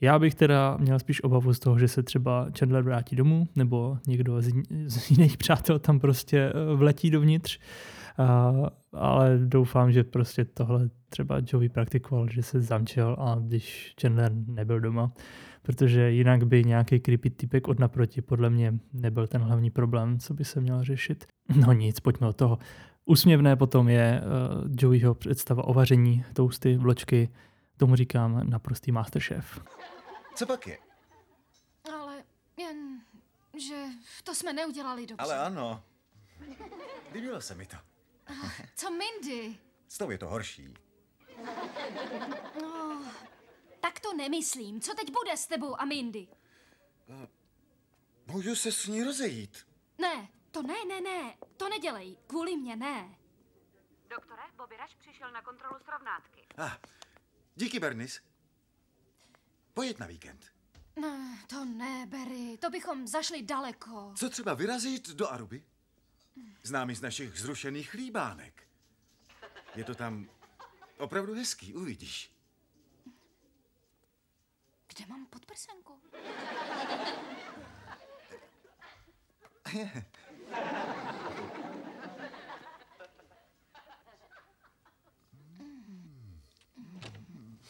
Já 0.00 0.18
bych 0.18 0.34
teda 0.34 0.76
měl 0.76 0.98
spíš 0.98 1.22
obavu 1.22 1.54
z 1.54 1.58
toho, 1.58 1.78
že 1.78 1.88
se 1.88 2.02
třeba 2.02 2.46
Chandler 2.58 2.82
vrátí 2.82 3.16
domů, 3.16 3.48
nebo 3.56 3.98
někdo 4.06 4.42
z, 4.86 5.10
jiných 5.10 5.36
přátel 5.36 5.78
tam 5.78 6.00
prostě 6.00 6.38
eh, 6.38 6.74
vletí 6.76 7.10
dovnitř. 7.10 7.58
A, 8.18 8.52
ale 8.92 9.38
doufám, 9.38 9.92
že 9.92 10.04
prostě 10.04 10.44
tohle 10.44 10.90
třeba 11.08 11.40
Joey 11.52 11.68
praktikoval, 11.68 12.28
že 12.28 12.42
se 12.42 12.60
zamčel 12.60 13.16
a 13.18 13.36
když 13.40 13.94
Chandler 14.00 14.32
nebyl 14.46 14.80
doma, 14.80 15.12
protože 15.62 16.10
jinak 16.10 16.46
by 16.46 16.64
nějaký 16.64 17.00
creepy 17.00 17.30
typek 17.30 17.68
od 17.68 17.78
naproti 17.78 18.22
podle 18.22 18.50
mě 18.50 18.74
nebyl 18.92 19.26
ten 19.26 19.40
hlavní 19.40 19.70
problém, 19.70 20.18
co 20.18 20.34
by 20.34 20.44
se 20.44 20.60
měl 20.60 20.84
řešit. 20.84 21.26
No 21.66 21.72
nic, 21.72 22.00
pojďme 22.00 22.26
od 22.26 22.36
toho. 22.36 22.58
Úsměvné 23.10 23.56
potom 23.56 23.88
je 23.88 24.22
uh, 24.22 24.68
Joeyho 24.78 25.14
představa 25.14 25.64
o 25.64 25.74
vaření, 25.74 26.24
tousty, 26.34 26.76
vločky, 26.76 27.30
tomu 27.76 27.96
říkám 27.96 28.50
naprostý 28.50 28.92
masterchef. 28.92 29.60
Co 30.34 30.46
pak 30.46 30.66
je? 30.66 30.78
Ale 31.94 32.24
jen, 32.56 33.00
že 33.58 33.84
to 34.24 34.34
jsme 34.34 34.52
neudělali 34.52 35.06
dobře. 35.06 35.22
Ale 35.22 35.38
ano. 35.38 35.82
Líbilo 37.14 37.40
se 37.40 37.54
mi 37.54 37.66
to. 37.66 37.76
Co 38.76 38.90
Mindy? 38.90 39.56
S 39.88 39.98
tou 39.98 40.10
je 40.10 40.18
to 40.18 40.28
horší. 40.28 40.74
No, 42.62 43.02
tak 43.80 44.00
to 44.00 44.14
nemyslím. 44.16 44.80
Co 44.80 44.94
teď 44.94 45.06
bude 45.06 45.36
s 45.36 45.46
tebou 45.46 45.80
a 45.80 45.84
Mindy? 45.84 46.26
Můžu 48.26 48.54
se 48.54 48.72
s 48.72 48.86
ní 48.86 49.02
rozejít. 49.02 49.66
Ne, 49.98 50.28
to 50.50 50.62
ne, 50.62 50.84
ne, 50.88 51.00
ne. 51.00 51.36
To 51.56 51.68
nedělej. 51.68 52.16
Kvůli 52.26 52.56
mě 52.56 52.76
ne. 52.76 53.16
Doktore, 54.10 54.42
Bobby 54.56 54.76
Rush 54.76 54.94
přišel 54.96 55.32
na 55.32 55.42
kontrolu 55.42 55.76
srovnátky. 55.84 56.46
Ah, 56.58 56.76
díky, 57.54 57.80
Bernis. 57.80 58.20
Pojď 59.74 59.98
na 59.98 60.06
víkend. 60.06 60.46
Ne, 60.96 61.38
to 61.46 61.64
ne, 61.64 62.06
Barry. 62.06 62.58
To 62.60 62.70
bychom 62.70 63.06
zašli 63.06 63.42
daleko. 63.42 64.12
Co 64.16 64.30
třeba 64.30 64.54
vyrazit 64.54 65.08
do 65.08 65.28
Aruby? 65.28 65.64
Známý 66.62 66.94
z 66.94 67.00
našich 67.00 67.38
zrušených 67.40 67.90
chlíbánek. 67.90 68.68
Je 69.74 69.84
to 69.84 69.94
tam 69.94 70.28
opravdu 70.98 71.34
hezký, 71.34 71.74
uvidíš. 71.74 72.32
Kde 74.86 75.06
mám 75.06 75.26
podprsenku? 75.26 76.00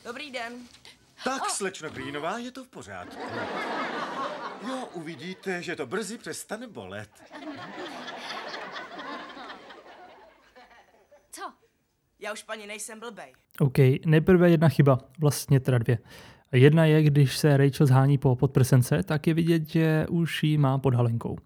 Dobrý 0.05 0.31
den. 0.31 0.53
Tak, 1.25 1.51
slečno 1.51 1.91
Greenová, 1.91 2.39
je 2.39 2.51
to 2.51 2.65
v 2.65 2.69
pořádku. 2.69 3.21
Jo, 4.69 4.89
uvidíte, 4.93 5.63
že 5.63 5.77
to 5.77 5.87
brzy 5.87 6.19
přestane 6.19 6.67
bolet. 6.69 7.11
Co? 11.31 11.53
Já 12.19 12.33
už 12.33 12.43
paní 12.43 12.67
nejsem 12.67 13.01
blbej. 13.01 13.33
OK, 13.61 13.79
nejprve 14.07 14.51
jedna 14.51 14.69
chyba, 14.69 14.99
vlastně 15.21 15.61
teda 15.61 15.79
dvě. 15.79 15.99
Jedna 16.53 16.85
je, 16.85 17.03
když 17.03 17.37
se 17.37 17.57
Rachel 17.57 17.87
zhání 17.87 18.19
po 18.19 18.37
podprsence, 18.37 19.03
tak 19.03 19.27
je 19.27 19.35
vidět, 19.35 19.69
že 19.69 20.07
už 20.11 20.43
ji 20.43 20.59
má 20.59 20.79
pod 20.79 20.95
halenkou. 20.95 21.37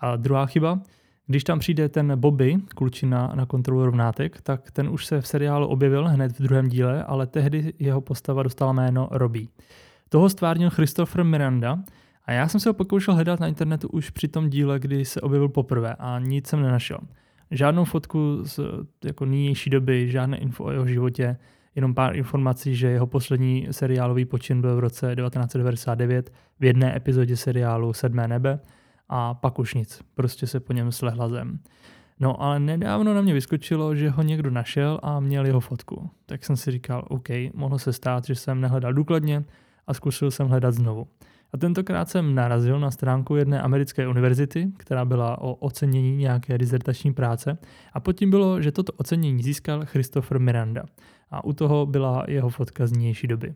A 0.00 0.16
druhá 0.16 0.46
chyba, 0.46 0.80
když 1.26 1.44
tam 1.44 1.58
přijde 1.58 1.88
ten 1.88 2.20
Bobby, 2.20 2.56
klučina 2.74 3.32
na 3.34 3.46
kontrolu 3.46 3.84
rovnátek, 3.84 4.40
tak 4.42 4.70
ten 4.70 4.88
už 4.88 5.06
se 5.06 5.20
v 5.20 5.26
seriálu 5.26 5.66
objevil 5.66 6.08
hned 6.08 6.38
v 6.38 6.42
druhém 6.42 6.68
díle, 6.68 7.04
ale 7.04 7.26
tehdy 7.26 7.72
jeho 7.78 8.00
postava 8.00 8.42
dostala 8.42 8.72
jméno 8.72 9.08
Robbie. 9.10 9.48
Toho 10.08 10.28
stvárnil 10.28 10.70
Christopher 10.70 11.24
Miranda 11.24 11.78
a 12.24 12.32
já 12.32 12.48
jsem 12.48 12.60
se 12.60 12.68
ho 12.68 12.74
pokoušel 12.74 13.14
hledat 13.14 13.40
na 13.40 13.46
internetu 13.46 13.88
už 13.88 14.10
při 14.10 14.28
tom 14.28 14.50
díle, 14.50 14.78
kdy 14.78 15.04
se 15.04 15.20
objevil 15.20 15.48
poprvé 15.48 15.94
a 15.98 16.18
nic 16.18 16.46
jsem 16.46 16.62
nenašel. 16.62 16.98
Žádnou 17.50 17.84
fotku 17.84 18.38
z 18.42 18.60
jako 19.04 19.24
nynější 19.24 19.70
doby, 19.70 20.10
žádné 20.10 20.36
info 20.36 20.64
o 20.64 20.70
jeho 20.70 20.86
životě, 20.86 21.36
jenom 21.74 21.94
pár 21.94 22.16
informací, 22.16 22.76
že 22.76 22.86
jeho 22.86 23.06
poslední 23.06 23.68
seriálový 23.70 24.24
počin 24.24 24.60
byl 24.60 24.76
v 24.76 24.78
roce 24.78 25.16
1999 25.16 26.32
v 26.60 26.64
jedné 26.64 26.96
epizodě 26.96 27.36
seriálu 27.36 27.92
Sedmé 27.92 28.28
nebe 28.28 28.60
a 29.08 29.34
pak 29.34 29.58
už 29.58 29.74
nic, 29.74 30.02
prostě 30.14 30.46
se 30.46 30.60
po 30.60 30.72
něm 30.72 30.92
slehla 30.92 31.28
zem. 31.28 31.58
No 32.20 32.42
ale 32.42 32.60
nedávno 32.60 33.14
na 33.14 33.20
mě 33.20 33.34
vyskočilo, 33.34 33.94
že 33.94 34.10
ho 34.10 34.22
někdo 34.22 34.50
našel 34.50 34.98
a 35.02 35.20
měl 35.20 35.46
jeho 35.46 35.60
fotku. 35.60 36.10
Tak 36.26 36.44
jsem 36.44 36.56
si 36.56 36.70
říkal, 36.70 37.04
OK, 37.08 37.28
mohlo 37.54 37.78
se 37.78 37.92
stát, 37.92 38.24
že 38.24 38.34
jsem 38.34 38.60
nehledal 38.60 38.92
důkladně 38.92 39.44
a 39.86 39.94
zkusil 39.94 40.30
jsem 40.30 40.48
hledat 40.48 40.74
znovu. 40.74 41.06
A 41.52 41.56
tentokrát 41.58 42.08
jsem 42.08 42.34
narazil 42.34 42.80
na 42.80 42.90
stránku 42.90 43.36
jedné 43.36 43.62
americké 43.62 44.08
univerzity, 44.08 44.72
která 44.76 45.04
byla 45.04 45.40
o 45.40 45.54
ocenění 45.54 46.16
nějaké 46.16 46.58
dizertační 46.58 47.12
práce 47.12 47.58
a 47.92 48.00
pod 48.00 48.12
tím 48.12 48.30
bylo, 48.30 48.60
že 48.60 48.72
toto 48.72 48.92
ocenění 48.92 49.42
získal 49.42 49.84
Christopher 49.84 50.38
Miranda 50.38 50.84
a 51.32 51.44
u 51.44 51.52
toho 51.52 51.86
byla 51.86 52.24
jeho 52.28 52.48
fotka 52.48 52.86
z 52.86 52.92
nynější 52.92 53.26
doby. 53.26 53.54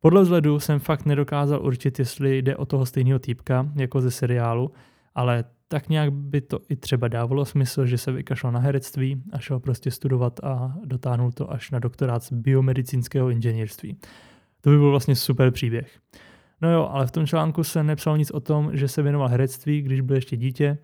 Podle 0.00 0.22
vzhledu 0.22 0.60
jsem 0.60 0.78
fakt 0.78 1.06
nedokázal 1.06 1.66
určit, 1.66 1.98
jestli 1.98 2.38
jde 2.38 2.56
o 2.56 2.66
toho 2.66 2.86
stejného 2.86 3.18
týpka, 3.18 3.68
jako 3.76 4.00
ze 4.00 4.10
seriálu, 4.10 4.72
ale 5.14 5.44
tak 5.68 5.88
nějak 5.88 6.12
by 6.12 6.40
to 6.40 6.60
i 6.68 6.76
třeba 6.76 7.08
dávalo 7.08 7.44
smysl, 7.44 7.86
že 7.86 7.98
se 7.98 8.12
vykašlal 8.12 8.52
na 8.52 8.60
herectví 8.60 9.22
a 9.32 9.38
šel 9.38 9.60
prostě 9.60 9.90
studovat 9.90 10.40
a 10.44 10.74
dotáhnul 10.84 11.32
to 11.32 11.52
až 11.52 11.70
na 11.70 11.78
doktorát 11.78 12.22
z 12.22 12.32
biomedicínského 12.32 13.30
inženýrství. 13.30 13.96
To 14.60 14.70
by 14.70 14.76
byl 14.76 14.90
vlastně 14.90 15.16
super 15.16 15.50
příběh. 15.50 15.98
No 16.62 16.70
jo, 16.70 16.88
ale 16.92 17.06
v 17.06 17.10
tom 17.10 17.26
článku 17.26 17.64
se 17.64 17.82
nepsalo 17.82 18.16
nic 18.16 18.30
o 18.30 18.40
tom, 18.40 18.70
že 18.72 18.88
se 18.88 19.02
věnoval 19.02 19.28
herectví, 19.28 19.82
když 19.82 20.00
byl 20.00 20.16
ještě 20.16 20.36
dítě, 20.36 20.78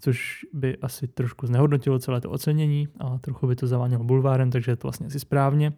což 0.00 0.46
by 0.52 0.76
asi 0.76 1.08
trošku 1.08 1.46
znehodnotilo 1.46 1.98
celé 1.98 2.20
to 2.20 2.30
ocenění 2.30 2.88
a 3.00 3.18
trochu 3.18 3.46
by 3.46 3.56
to 3.56 3.66
zavánělo 3.66 4.04
bulvárem, 4.04 4.50
takže 4.50 4.72
je 4.72 4.76
to 4.76 4.86
vlastně 4.86 5.06
asi 5.06 5.20
správně. 5.20 5.72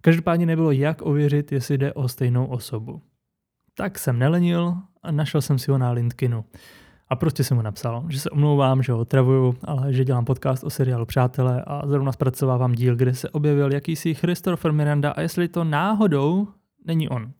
Každopádně 0.00 0.46
nebylo 0.46 0.70
jak 0.70 1.02
ověřit, 1.02 1.52
jestli 1.52 1.78
jde 1.78 1.92
o 1.92 2.08
stejnou 2.08 2.46
osobu. 2.46 3.02
Tak 3.74 3.98
jsem 3.98 4.18
nelenil 4.18 4.74
a 5.02 5.12
našel 5.12 5.42
jsem 5.42 5.58
si 5.58 5.70
ho 5.70 5.78
na 5.78 5.90
LinkedInu. 5.90 6.44
A 7.08 7.16
prostě 7.16 7.44
jsem 7.44 7.56
mu 7.56 7.62
napsal, 7.62 8.04
že 8.08 8.20
se 8.20 8.30
omlouvám, 8.30 8.82
že 8.82 8.92
ho 8.92 8.98
otravuju, 8.98 9.56
ale 9.64 9.92
že 9.92 10.04
dělám 10.04 10.24
podcast 10.24 10.64
o 10.64 10.70
seriálu 10.70 11.06
Přátelé 11.06 11.62
a 11.66 11.86
zrovna 11.86 12.12
zpracovávám 12.12 12.72
díl, 12.72 12.96
kde 12.96 13.14
se 13.14 13.30
objevil 13.30 13.72
jakýsi 13.72 14.14
Christopher 14.14 14.72
Miranda 14.72 15.10
a 15.10 15.20
jestli 15.20 15.48
to 15.48 15.64
náhodou 15.64 16.48
není 16.84 17.08
on. 17.08 17.32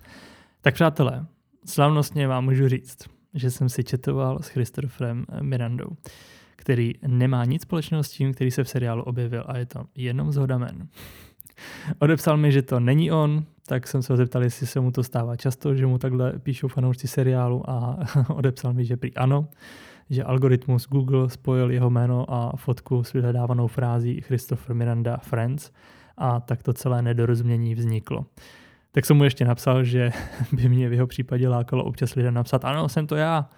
Tak 0.60 0.74
přátelé, 0.74 1.26
slavnostně 1.66 2.28
vám 2.28 2.44
můžu 2.44 2.68
říct, 2.68 3.13
že 3.34 3.50
jsem 3.50 3.68
si 3.68 3.84
četoval 3.84 4.38
s 4.42 4.48
Christopherem 4.48 5.26
Mirandou, 5.40 5.96
který 6.56 6.92
nemá 7.06 7.44
nic 7.44 7.62
společného 7.62 8.02
s 8.02 8.10
tím, 8.10 8.34
který 8.34 8.50
se 8.50 8.64
v 8.64 8.68
seriálu 8.68 9.02
objevil 9.02 9.44
a 9.46 9.58
je 9.58 9.66
to 9.66 9.84
jenom 9.94 10.32
zhoda 10.32 10.58
men. 10.58 10.88
Odepsal 11.98 12.36
mi, 12.36 12.52
že 12.52 12.62
to 12.62 12.80
není 12.80 13.10
on, 13.10 13.44
tak 13.66 13.88
jsem 13.88 14.02
se 14.02 14.12
ho 14.12 14.16
zeptal, 14.16 14.42
jestli 14.42 14.66
se 14.66 14.80
mu 14.80 14.90
to 14.90 15.02
stává 15.02 15.36
často, 15.36 15.74
že 15.74 15.86
mu 15.86 15.98
takhle 15.98 16.32
píšou 16.38 16.68
fanoušci 16.68 17.08
seriálu 17.08 17.70
a 17.70 17.98
odepsal 18.28 18.72
mi, 18.72 18.84
že 18.84 18.96
prý 18.96 19.14
ano, 19.14 19.48
že 20.10 20.24
algoritmus 20.24 20.88
Google 20.88 21.30
spojil 21.30 21.70
jeho 21.70 21.90
jméno 21.90 22.34
a 22.34 22.56
fotku 22.56 23.04
s 23.04 23.12
vyhledávanou 23.12 23.66
frází 23.66 24.20
Christopher 24.20 24.76
Miranda 24.76 25.16
Friends 25.16 25.70
a 26.16 26.40
tak 26.40 26.62
to 26.62 26.72
celé 26.72 27.02
nedorozumění 27.02 27.74
vzniklo. 27.74 28.26
Tak 28.94 29.06
jsem 29.06 29.16
mu 29.16 29.24
ještě 29.24 29.44
napsal, 29.44 29.84
že 29.84 30.10
by 30.52 30.68
mě 30.68 30.88
v 30.88 30.92
jeho 30.92 31.06
případě 31.06 31.48
lákalo 31.48 31.84
občas 31.84 32.14
lidem 32.14 32.34
napsat, 32.34 32.64
ano, 32.64 32.88
jsem 32.88 33.06
to 33.06 33.16
já. 33.16 33.48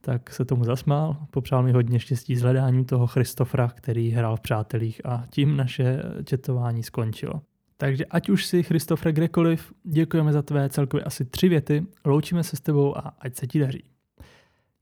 Tak 0.00 0.30
se 0.30 0.44
tomu 0.44 0.64
zasmál, 0.64 1.16
popřál 1.30 1.62
mi 1.62 1.72
hodně 1.72 2.00
štěstí 2.00 2.36
s 2.36 2.42
hledáním 2.42 2.84
toho 2.84 3.06
Christofra, 3.06 3.68
který 3.68 4.10
hrál 4.10 4.36
v 4.36 4.40
Přátelích 4.40 5.06
a 5.06 5.24
tím 5.30 5.56
naše 5.56 6.02
četování 6.24 6.82
skončilo. 6.82 7.42
Takže 7.76 8.04
ať 8.04 8.28
už 8.28 8.46
si 8.46 8.62
Christofre 8.62 9.12
kdekoliv, 9.12 9.72
děkujeme 9.84 10.32
za 10.32 10.42
tvé 10.42 10.68
celkově 10.68 11.04
asi 11.04 11.24
tři 11.24 11.48
věty, 11.48 11.86
loučíme 12.04 12.42
se 12.42 12.56
s 12.56 12.60
tebou 12.60 12.98
a 12.98 13.14
ať 13.18 13.36
se 13.36 13.46
ti 13.46 13.58
daří. 13.58 13.84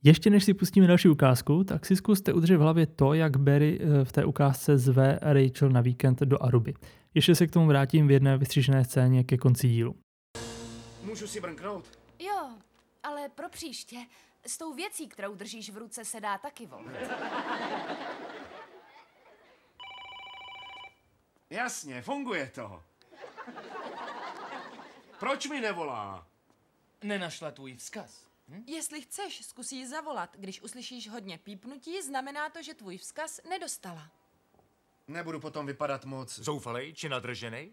Ještě 0.02 0.30
než 0.30 0.44
si 0.44 0.54
pustíme 0.54 0.86
další 0.86 1.08
ukázku, 1.08 1.64
tak 1.64 1.86
si 1.86 1.96
zkuste 1.96 2.32
udržet 2.32 2.56
v 2.56 2.60
hlavě 2.60 2.86
to, 2.86 3.14
jak 3.14 3.36
Barry 3.36 3.80
eh, 3.80 4.04
v 4.04 4.12
té 4.12 4.24
ukázce 4.24 4.78
zve 4.78 5.18
Rachel 5.22 5.68
na 5.68 5.80
víkend 5.80 6.20
do 6.20 6.42
Aruby. 6.42 6.74
Ještě 7.14 7.34
se 7.34 7.46
k 7.46 7.50
tomu 7.50 7.66
vrátím 7.66 8.06
v 8.06 8.10
jedné 8.10 8.38
vystřížené 8.38 8.84
scéně 8.84 9.24
ke 9.24 9.38
konci 9.38 9.68
dílu. 9.68 9.96
Můžu 11.02 11.26
si 11.26 11.40
brnknout? 11.40 11.98
Jo, 12.18 12.50
ale 13.02 13.28
pro 13.28 13.48
příště 13.48 13.96
s 14.46 14.58
tou 14.58 14.74
věcí, 14.74 15.08
kterou 15.08 15.34
držíš 15.34 15.70
v 15.70 15.76
ruce, 15.76 16.04
se 16.04 16.20
dá 16.20 16.38
taky 16.38 16.66
volat. 16.66 16.94
Jasně, 21.50 22.02
funguje 22.02 22.50
to. 22.54 22.82
Proč 25.20 25.46
mi 25.48 25.60
nevolá? 25.60 26.26
Nenašla 27.02 27.50
tvůj 27.50 27.76
vzkaz. 27.76 28.26
Hm? 28.48 28.64
Jestli 28.66 29.00
chceš, 29.00 29.44
zkus 29.44 29.72
jí 29.72 29.86
zavolat. 29.86 30.36
Když 30.38 30.62
uslyšíš 30.62 31.08
hodně 31.08 31.38
pípnutí, 31.38 32.02
znamená 32.02 32.50
to, 32.50 32.62
že 32.62 32.74
tvůj 32.74 32.98
vzkaz 32.98 33.40
nedostala. 33.48 34.10
Nebudu 35.08 35.40
potom 35.40 35.66
vypadat 35.66 36.04
moc... 36.04 36.38
Zoufalej 36.38 36.94
či 36.94 37.08
nadrženej? 37.08 37.72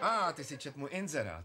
A, 0.00 0.08
ah, 0.08 0.32
ty 0.32 0.44
si 0.44 0.58
čet 0.58 0.76
můj 0.76 0.88
inzerát. 0.92 1.44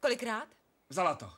Kolikrát? 0.00 0.48
Vzala 0.88 1.14
to. 1.14 1.32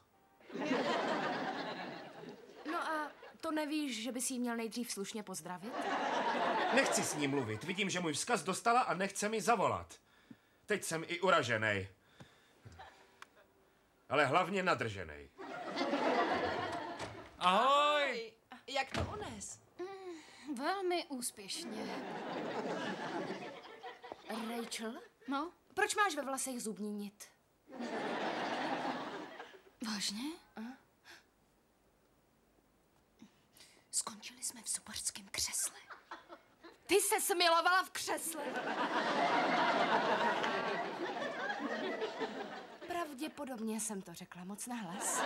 No 2.71 2.79
a 2.79 3.11
to 3.41 3.51
nevíš, 3.53 4.03
že 4.03 4.13
bys 4.13 4.31
jí 4.31 4.39
měl 4.39 4.57
nejdřív 4.57 4.93
slušně 4.93 5.23
pozdravit? 5.23 5.73
Nechci 6.75 7.03
s 7.03 7.15
ní 7.15 7.29
mluvit. 7.29 7.65
Vidím, 7.65 7.91
že 7.91 8.01
můj 8.01 8.13
vzkaz 8.13 8.43
dostala 8.43 8.81
a 8.81 8.95
nechce 8.95 9.29
mi 9.29 9.41
zavolat. 9.41 9.95
Teď 10.67 10.85
jsem 10.85 11.05
i 11.07 11.21
uražený. 11.21 11.89
Ale 14.09 14.27
hlavně 14.27 14.63
nadržený. 14.63 15.31
Ahoj! 17.39 17.88
Jak 18.69 18.91
to 18.91 19.01
unes? 19.01 19.59
Mm, 19.79 20.55
velmi 20.57 21.05
úspěšně. 21.09 21.87
Rachel, 24.57 24.95
No, 25.29 25.53
proč 25.75 25.95
máš 25.97 26.15
ve 26.15 26.23
vlasech 26.23 26.63
zubní 26.63 26.91
nit? 26.93 27.25
vážně? 29.93 30.23
Skončili 33.91 34.43
jsme 34.43 34.63
v 34.63 34.69
zubařském 34.69 35.29
křesle. 35.31 35.77
Ty 36.87 37.01
se 37.01 37.21
smilovala 37.21 37.83
v 37.85 37.91
křesle. 37.91 38.43
Pravděpodobně 42.87 43.81
jsem 43.81 44.03
to 44.03 44.15
řekla 44.15 44.45
moc 44.45 44.67
nahlas. 44.67 45.23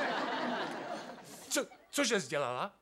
Co, 1.49 1.67
cože 1.91 2.21
jsi 2.21 2.29
dělala? 2.29 2.75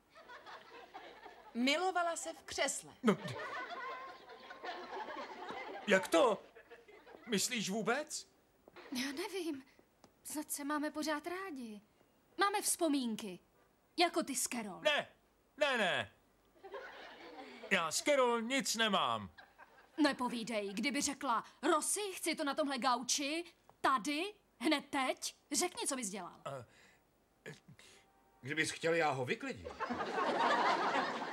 Milovala 1.53 2.15
se 2.15 2.33
v 2.33 2.41
křesle. 2.45 2.93
No, 3.03 3.17
jak 5.87 6.07
to? 6.07 6.43
Myslíš 7.27 7.69
vůbec? 7.69 8.27
Já 8.91 9.11
nevím. 9.11 9.63
Snad 10.23 10.51
se 10.51 10.63
máme 10.63 10.91
pořád 10.91 11.27
rádi. 11.27 11.81
Máme 12.37 12.61
vzpomínky. 12.61 13.39
Jako 13.97 14.23
ty 14.23 14.35
s 14.35 14.47
Carol. 14.47 14.81
Ne, 14.81 15.07
ne, 15.57 15.77
ne. 15.77 16.11
Já 17.71 17.91
s 17.91 18.01
Carol 18.01 18.41
nic 18.41 18.75
nemám. 18.75 19.29
Nepovídej, 19.97 20.73
kdyby 20.73 21.01
řekla, 21.01 21.43
Rosy, 21.63 22.01
chci 22.13 22.35
to 22.35 22.43
na 22.43 22.53
tomhle 22.55 22.77
gauči, 22.77 23.43
tady, 23.81 24.33
hned 24.59 24.85
teď, 24.89 25.35
řekni, 25.51 25.87
co 25.87 25.95
bys 25.95 26.09
dělal. 26.09 26.41
Kdybys 28.41 28.71
chtěl, 28.71 28.93
já 28.93 29.09
ho 29.09 29.25
vyklidím. 29.25 29.67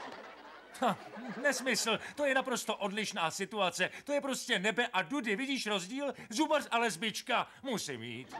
Ha, 0.80 0.96
nesmysl, 1.42 1.98
to 2.14 2.24
je 2.24 2.34
naprosto 2.34 2.76
odlišná 2.76 3.30
situace. 3.30 3.90
To 4.04 4.12
je 4.12 4.20
prostě 4.20 4.58
nebe 4.58 4.86
a 4.86 5.02
dudy, 5.02 5.36
vidíš 5.36 5.66
rozdíl? 5.66 6.14
Zubař 6.30 6.66
a 6.70 6.78
lesbička, 6.78 7.48
musím 7.62 8.02
jít. 8.02 8.36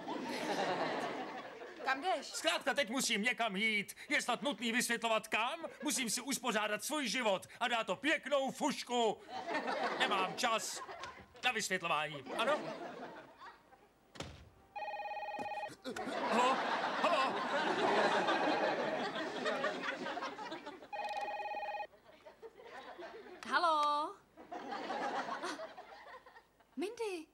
Kam 1.85 2.03
jdeš? 2.03 2.27
Zkrátka 2.27 2.75
teď 2.75 2.91
musím 2.91 3.23
někam 3.23 3.57
jít. 3.57 3.97
Je 4.09 4.23
snad 4.23 4.43
nutný 4.43 4.73
vysvětlovat 4.73 5.29
kam? 5.29 5.61
Musím 5.83 6.11
si 6.11 6.21
uspořádat 6.21 6.85
svůj 6.85 7.09
život 7.09 7.47
a 7.61 7.69
dát 7.69 7.87
to 7.87 7.97
pěknou 7.97 8.51
fušku. 8.51 9.19
Nemám 9.99 10.35
čas 10.37 10.81
na 11.45 11.53
vysvětlování, 11.53 12.25
ano? 12.39 12.59
Halo? 16.31 16.57
Halo? 17.03 17.35
Halo? 23.49 24.15
Ah, 24.53 25.59
Mindy. 26.77 27.27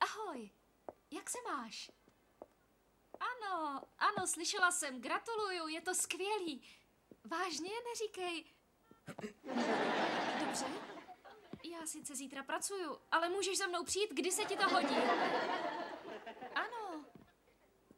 Ahoj. 0.00 0.50
Jak 1.10 1.30
se 1.30 1.38
máš? 1.44 1.90
Ano, 3.20 3.82
ano, 3.98 4.26
slyšela 4.26 4.70
jsem. 4.70 5.00
Gratuluju, 5.00 5.68
je 5.68 5.80
to 5.80 5.94
skvělý. 5.94 6.68
Vážně, 7.24 7.70
neříkej. 7.88 8.44
Dobře. 10.40 10.66
Já 11.64 11.86
sice 11.86 12.14
zítra 12.14 12.42
pracuju, 12.42 13.00
ale 13.10 13.28
můžeš 13.28 13.58
za 13.58 13.66
mnou 13.66 13.84
přijít, 13.84 14.10
kdy 14.12 14.32
se 14.32 14.44
ti 14.44 14.56
to 14.56 14.68
hodí. 14.68 14.96
Ano. 16.54 17.04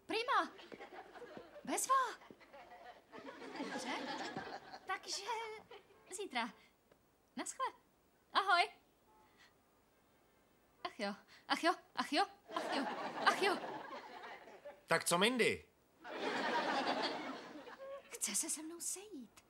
Prima. 0.06 0.50
Bezva. 1.64 1.94
Dobře. 3.58 3.90
Takže 4.86 5.24
zítra. 6.10 6.62
Naschle. 7.36 7.66
Ahoj. 8.32 8.68
Ach 10.84 11.00
jo, 11.00 11.14
ach 11.48 11.62
jo, 11.64 11.74
ach 11.96 12.12
jo, 12.12 12.24
ach 12.54 12.76
jo, 12.76 12.84
ach 13.26 13.42
jo. 13.42 13.58
Tak 14.86 15.04
co 15.04 15.18
Mindy? 15.18 15.64
Chce 18.10 18.34
se 18.34 18.50
se 18.50 18.62
mnou 18.62 18.80
sejít. 18.80 19.40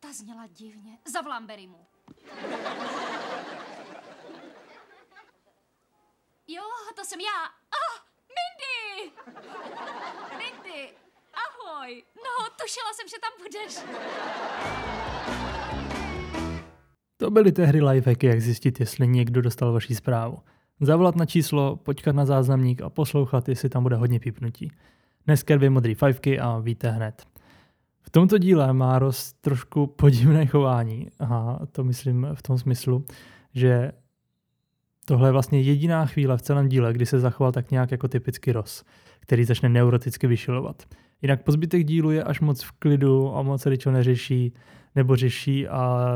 Ta 0.00 0.12
zněla 0.12 0.46
divně. 0.46 0.98
Zavolám 1.04 1.46
Berimu. 1.46 1.86
Jo, 6.46 6.62
to 6.96 7.04
jsem 7.04 7.20
já. 7.20 7.44
Ah, 7.46 8.00
Mindy! 8.28 9.12
Mindy, 10.36 10.98
ahoj. 11.34 12.04
No, 12.16 12.50
tušila 12.60 12.92
jsem, 12.92 13.08
že 13.08 13.16
tam 13.18 13.32
budeš. 13.38 13.76
To 17.26 17.30
byly 17.30 17.52
tehdy 17.52 17.82
lifehacky, 17.82 18.26
jak 18.26 18.40
zjistit, 18.40 18.80
jestli 18.80 19.08
někdo 19.08 19.42
dostal 19.42 19.72
vaši 19.72 19.94
zprávu. 19.94 20.38
Zavolat 20.80 21.16
na 21.16 21.26
číslo, 21.26 21.76
počkat 21.76 22.16
na 22.16 22.24
záznamník 22.26 22.82
a 22.82 22.90
poslouchat, 22.90 23.48
jestli 23.48 23.68
tam 23.68 23.82
bude 23.82 23.96
hodně 23.96 24.20
pípnutí. 24.20 24.70
Dneska 25.24 25.56
dvě 25.56 25.70
modré 25.70 25.94
fajfky 25.94 26.40
a 26.40 26.58
víte 26.58 26.90
hned. 26.90 27.26
V 28.02 28.10
tomto 28.10 28.38
díle 28.38 28.72
má 28.72 28.98
Ross 28.98 29.32
trošku 29.32 29.86
podivné 29.86 30.46
chování. 30.46 31.08
A 31.20 31.58
to 31.72 31.84
myslím 31.84 32.26
v 32.34 32.42
tom 32.42 32.58
smyslu, 32.58 33.04
že 33.54 33.92
tohle 35.04 35.28
je 35.28 35.32
vlastně 35.32 35.60
jediná 35.60 36.06
chvíle 36.06 36.36
v 36.36 36.42
celém 36.42 36.68
díle, 36.68 36.92
kdy 36.92 37.06
se 37.06 37.20
zachoval 37.20 37.52
tak 37.52 37.70
nějak 37.70 37.90
jako 37.90 38.08
typický 38.08 38.52
Ross, 38.52 38.84
který 39.20 39.44
začne 39.44 39.68
neuroticky 39.68 40.26
vyšilovat. 40.26 40.82
Jinak 41.22 41.42
po 41.42 41.52
zbytek 41.52 41.84
dílu 41.84 42.10
je 42.10 42.24
až 42.24 42.40
moc 42.40 42.62
v 42.62 42.72
klidu 42.72 43.36
a 43.36 43.42
moc 43.42 43.62
se 43.62 43.90
neřeší, 43.90 44.52
nebo 44.96 45.16
řeší 45.16 45.68
a 45.68 46.06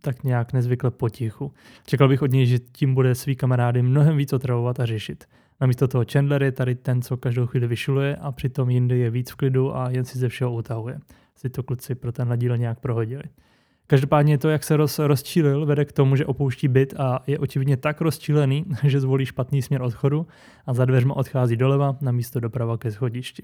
tak 0.00 0.24
nějak 0.24 0.52
nezvykle 0.52 0.90
potichu. 0.90 1.52
Čekal 1.86 2.08
bych 2.08 2.22
od 2.22 2.30
něj, 2.30 2.46
že 2.46 2.58
tím 2.58 2.94
bude 2.94 3.14
svý 3.14 3.36
kamarády 3.36 3.82
mnohem 3.82 4.16
víc 4.16 4.32
otravovat 4.32 4.80
a 4.80 4.86
řešit. 4.86 5.24
Namísto 5.60 5.88
toho 5.88 6.04
Chandler 6.12 6.42
je 6.42 6.52
tady 6.52 6.74
ten, 6.74 7.02
co 7.02 7.16
každou 7.16 7.46
chvíli 7.46 7.66
vyšiluje 7.66 8.16
a 8.16 8.32
přitom 8.32 8.70
jindy 8.70 8.98
je 8.98 9.10
víc 9.10 9.30
v 9.30 9.34
klidu 9.34 9.76
a 9.76 9.90
jen 9.90 10.04
si 10.04 10.18
ze 10.18 10.28
všeho 10.28 10.52
utahuje. 10.52 10.98
Si 11.36 11.50
to 11.50 11.62
kluci 11.62 11.94
pro 11.94 12.12
tenhle 12.12 12.36
díl 12.36 12.56
nějak 12.56 12.80
prohodili. 12.80 13.22
Každopádně 13.92 14.38
to, 14.38 14.48
jak 14.48 14.64
se 14.64 14.76
roz, 14.76 14.98
rozčílil, 14.98 15.66
vede 15.66 15.84
k 15.84 15.92
tomu, 15.92 16.16
že 16.16 16.26
opouští 16.26 16.68
byt 16.68 16.94
a 16.98 17.22
je 17.26 17.38
očividně 17.38 17.76
tak 17.76 18.00
rozčílený, 18.00 18.64
že 18.84 19.00
zvolí 19.00 19.26
špatný 19.26 19.62
směr 19.62 19.82
odchodu 19.82 20.26
a 20.66 20.74
za 20.74 20.84
dveřma 20.84 21.16
odchází 21.16 21.56
doleva 21.56 21.96
na 22.00 22.12
místo 22.12 22.40
doprava 22.40 22.78
ke 22.78 22.92
schodišti. 22.92 23.42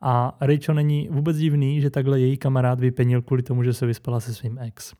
A 0.00 0.36
Rachel 0.40 0.74
není 0.74 1.08
vůbec 1.10 1.36
divný, 1.36 1.80
že 1.80 1.90
takhle 1.90 2.20
její 2.20 2.36
kamarád 2.36 2.80
vypenil 2.80 3.22
kvůli 3.22 3.42
tomu, 3.42 3.62
že 3.62 3.72
se 3.72 3.86
vyspala 3.86 4.20
se 4.20 4.34
svým 4.34 4.58
ex. 4.58 4.94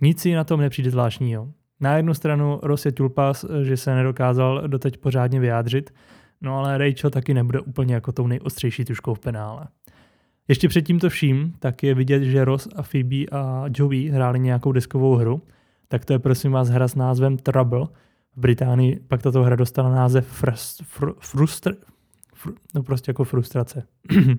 Nic 0.00 0.20
si 0.20 0.34
na 0.34 0.44
tom 0.44 0.60
nepřijde 0.60 0.90
zvláštního. 0.90 1.48
Na 1.80 1.96
jednu 1.96 2.14
stranu 2.14 2.60
Ross 2.62 2.86
je 2.86 2.92
tulpas, 2.92 3.44
že 3.62 3.76
se 3.76 3.94
nedokázal 3.94 4.68
doteď 4.68 4.96
pořádně 4.96 5.40
vyjádřit, 5.40 5.94
no 6.40 6.58
ale 6.58 6.78
Rachel 6.78 7.10
taky 7.10 7.34
nebude 7.34 7.60
úplně 7.60 7.94
jako 7.94 8.12
tou 8.12 8.26
nejostřejší 8.26 8.84
tuškou 8.84 9.14
v 9.14 9.20
penále. 9.20 9.66
Ještě 10.48 10.68
před 10.68 10.82
tímto 10.82 11.10
vším 11.10 11.54
tak 11.58 11.82
je 11.82 11.94
vidět, 11.94 12.22
že 12.22 12.44
Ross 12.44 12.68
a 12.76 12.82
Phoebe 12.82 13.26
a 13.32 13.64
Joey 13.74 14.08
hráli 14.08 14.40
nějakou 14.40 14.72
deskovou 14.72 15.14
hru, 15.14 15.42
tak 15.88 16.04
to 16.04 16.12
je 16.12 16.18
prosím 16.18 16.52
vás 16.52 16.68
hra 16.68 16.88
s 16.88 16.94
názvem 16.94 17.38
Trouble. 17.38 17.86
V 18.36 18.40
Británii 18.40 19.00
pak 19.08 19.22
tato 19.22 19.42
hra 19.42 19.56
dostala 19.56 19.90
název 19.90 20.26
frust, 20.26 20.82
fr, 20.82 21.12
frustr, 21.20 21.76
fr, 22.34 22.50
no 22.74 22.82
prostě 22.82 23.10
jako 23.10 23.24
frustrace. 23.24 23.86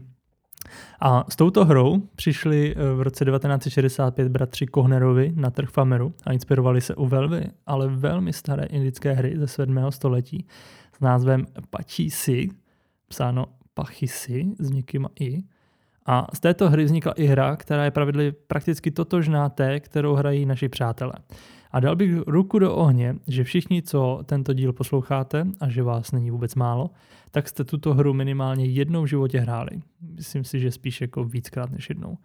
a 1.00 1.26
s 1.30 1.36
touto 1.36 1.66
hrou 1.66 2.02
přišli 2.16 2.76
v 2.96 3.02
roce 3.02 3.26
1965 3.26 4.28
bratři 4.28 4.66
Kohnerovi 4.66 5.34
na 5.36 5.50
trh 5.50 5.70
Fameru 5.70 6.14
a 6.26 6.34
inspirovali 6.34 6.82
se 6.82 6.96
u 6.96 7.06
velmi, 7.06 7.46
ale 7.66 7.88
velmi 7.88 8.34
staré 8.34 8.66
indické 8.66 9.14
hry 9.14 9.34
ze 9.38 9.48
7. 9.48 9.80
století 9.90 10.46
s 10.98 11.00
názvem 11.00 11.46
Pachisi, 11.70 12.50
psáno 13.08 13.46
Pachisi 13.74 14.46
s 14.60 14.70
někým 14.70 15.08
i, 15.20 15.44
a 16.08 16.28
z 16.34 16.40
této 16.40 16.70
hry 16.70 16.84
vznikla 16.84 17.12
i 17.12 17.26
hra, 17.26 17.56
která 17.56 17.84
je 17.86 17.92
pravidly 17.92 18.32
prakticky 18.32 18.92
totožná 18.92 19.50
té, 19.50 19.80
kterou 19.80 20.14
hrají 20.14 20.46
naši 20.46 20.70
přátelé. 20.70 21.14
A 21.72 21.80
dal 21.80 21.96
bych 21.96 22.18
ruku 22.28 22.60
do 22.60 22.76
ohně, 22.76 23.16
že 23.28 23.44
všichni, 23.44 23.82
co 23.82 24.20
tento 24.26 24.54
díl 24.54 24.74
posloucháte 24.74 25.46
a 25.60 25.70
že 25.70 25.84
vás 25.84 26.12
není 26.12 26.32
vůbec 26.32 26.56
málo, 26.56 26.90
tak 27.32 27.50
jste 27.50 27.64
tuto 27.64 27.94
hru 27.94 28.14
minimálně 28.14 28.66
jednou 28.66 29.04
v 29.04 29.08
životě 29.08 29.40
hráli. 29.40 29.70
Myslím 30.16 30.44
si, 30.44 30.60
že 30.60 30.72
spíš 30.72 31.02
jako 31.02 31.24
víckrát 31.24 31.72
než 31.72 31.90
jednou. 31.90 32.18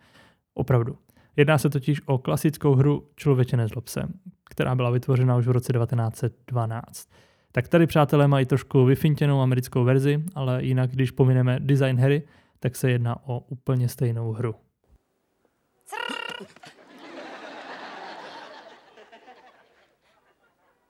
Opravdu. 0.55 0.97
Jedná 1.37 1.59
se 1.59 1.71
totiž 1.71 2.01
o 2.07 2.19
klasickou 2.19 2.75
hru 2.75 3.09
Člověče 3.17 3.57
nezlob 3.57 3.89
se, 3.89 4.03
která 4.51 4.75
byla 4.75 4.91
vytvořena 4.91 5.37
už 5.37 5.47
v 5.47 5.51
roce 5.51 5.73
1912. 5.73 7.09
Tak 7.53 7.69
tady 7.69 7.87
přátelé 7.87 8.29
mají 8.29 8.47
trošku 8.47 8.85
vyfintěnou 8.85 9.41
americkou 9.41 9.85
verzi, 9.85 10.25
ale 10.35 10.65
jinak, 10.65 10.91
když 10.91 11.11
pomineme 11.11 11.61
design 11.61 11.97
hry, 11.97 12.23
tak 12.63 12.77
se 12.77 12.91
jedná 12.91 13.27
o 13.27 13.39
úplně 13.39 13.89
stejnou 13.89 14.33
hru. 14.33 14.55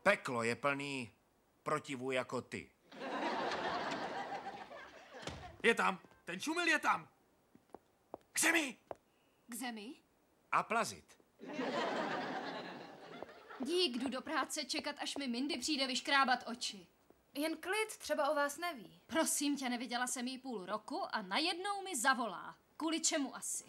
Peklo 0.03 0.43
je 0.43 0.57
plný 0.57 1.13
protivů 1.63 2.11
jako 2.11 2.43
ty. 2.43 2.71
Je 5.63 5.75
tam, 5.75 5.99
ten 6.25 6.41
čumil 6.41 6.69
je 6.69 6.79
tam. 6.79 7.09
K 8.33 8.41
zemi! 8.41 8.77
K 9.49 9.55
zemi? 9.55 9.95
A 10.53 10.63
plazit. 10.63 11.19
Dík, 13.61 13.97
jdu 13.97 14.09
do 14.09 14.21
práce 14.21 14.65
čekat, 14.65 14.97
až 14.99 15.17
mi 15.17 15.29
Mindy 15.29 15.59
přijde 15.59 15.87
vyškrábat 15.87 16.45
oči. 16.47 16.87
Jen 17.35 17.57
klid, 17.57 17.97
třeba 17.99 18.31
o 18.31 18.35
vás 18.35 18.59
neví. 18.59 19.01
Prosím 19.07 19.57
tě, 19.57 19.69
neviděla 19.69 20.07
jsem 20.07 20.27
jí 20.27 20.39
půl 20.39 20.67
roku 20.67 21.03
a 21.15 21.23
najednou 21.23 21.83
mi 21.83 21.97
zavolá. 21.97 22.57
Kvůli 22.77 23.01
čemu 23.01 23.37
asi? 23.37 23.65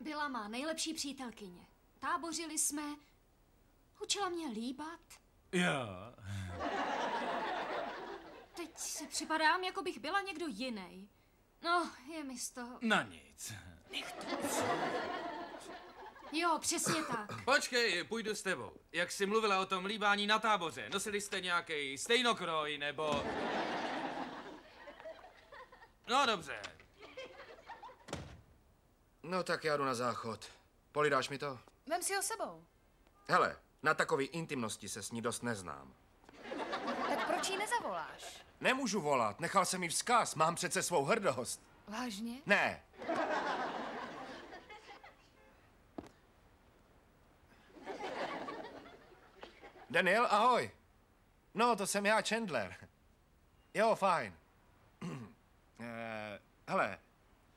Byla 0.00 0.28
má 0.28 0.48
nejlepší 0.48 0.94
přítelkyně. 0.94 1.66
Tábořili 1.98 2.58
jsme, 2.58 2.82
učila 4.02 4.28
mě 4.28 4.48
líbat. 4.48 5.00
Já. 5.52 6.14
Teď 8.54 8.78
si 8.78 9.06
připadám, 9.06 9.64
jako 9.64 9.82
bych 9.82 9.98
byla 9.98 10.20
někdo 10.20 10.46
jiný. 10.46 11.08
No, 11.62 11.90
je 12.12 12.24
mi 12.24 12.38
z 12.38 12.50
toho... 12.50 12.78
Na 12.80 13.02
nic. 13.02 13.52
Jo, 16.32 16.58
přesně 16.60 17.02
tak. 17.02 17.44
Počkej, 17.44 18.04
půjdu 18.04 18.34
s 18.34 18.42
tebou. 18.42 18.72
Jak 18.92 19.12
jsi 19.12 19.26
mluvila 19.26 19.60
o 19.60 19.66
tom 19.66 19.84
líbání 19.84 20.26
na 20.26 20.38
táboře, 20.38 20.88
nosili 20.92 21.20
jste 21.20 21.40
nějaký 21.40 21.98
stejnokroj, 21.98 22.78
nebo... 22.78 23.24
No 26.08 26.26
dobře. 26.26 26.62
No 29.22 29.42
tak 29.42 29.64
já 29.64 29.76
jdu 29.76 29.84
na 29.84 29.94
záchod. 29.94 30.50
Polidáš 30.92 31.28
mi 31.28 31.38
to? 31.38 31.58
Vem 31.86 32.02
si 32.02 32.14
ho 32.14 32.22
sebou. 32.22 32.64
Hele, 33.28 33.56
na 33.82 33.94
takové 33.94 34.24
intimnosti 34.24 34.88
se 34.88 35.02
s 35.02 35.10
ní 35.10 35.22
dost 35.22 35.42
neznám. 35.42 35.94
Tak 37.08 37.26
proč 37.26 37.50
jí 37.50 37.56
nezavoláš? 37.56 38.44
Nemůžu 38.60 39.00
volat, 39.00 39.40
nechal 39.40 39.64
jsem 39.64 39.82
jí 39.82 39.88
vzkaz, 39.88 40.34
mám 40.34 40.54
přece 40.54 40.82
svou 40.82 41.04
hrdost. 41.04 41.62
Vážně? 41.88 42.34
Ne. 42.46 42.82
Daniel, 49.90 50.26
ahoj. 50.30 50.70
No, 51.54 51.76
to 51.76 51.86
jsem 51.86 52.06
já, 52.06 52.22
Chandler. 52.22 52.76
Jo, 53.74 53.94
fajn. 53.94 54.36
Eh, 55.80 56.40
hele, 56.68 56.98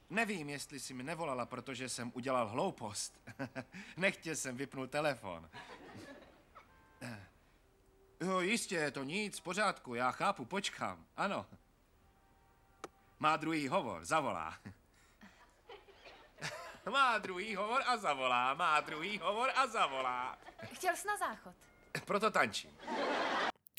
nevím, 0.10 0.50
jestli 0.50 0.80
jsi 0.80 0.94
mi 0.94 1.04
nevolala, 1.04 1.46
protože 1.46 1.90
jsem 1.90 2.12
udělal 2.16 2.48
hloupost. 2.48 3.22
Nechtě 3.98 4.36
jsem 4.36 4.58
vypnul 4.58 4.88
telefon. 4.88 5.50
Eh, 7.02 7.26
Jo, 8.22 8.40
jistě, 8.40 8.76
je 8.76 8.92
to 8.92 9.04
nic, 9.04 9.40
v 9.40 9.42
pořádku, 9.42 9.96
já 9.96 10.12
chápu, 10.12 10.46
počkám, 10.46 11.06
ano. 11.18 11.46
Má 13.20 13.38
druhý 13.38 13.68
hovor, 13.68 14.06
zavolá. 14.06 14.58
Má 16.92 17.18
druhý 17.18 17.56
hovor 17.56 17.82
a 17.86 17.98
zavolá, 17.98 18.54
má 18.54 18.80
druhý 18.80 19.20
hovor 19.20 19.52
a 19.56 19.68
zavolá. 19.68 20.38
Chtěl 20.74 20.96
jsi 20.96 21.08
na 21.08 21.18
záchod. 21.18 21.56
Proto 22.06 22.32
tančím. 22.32 22.70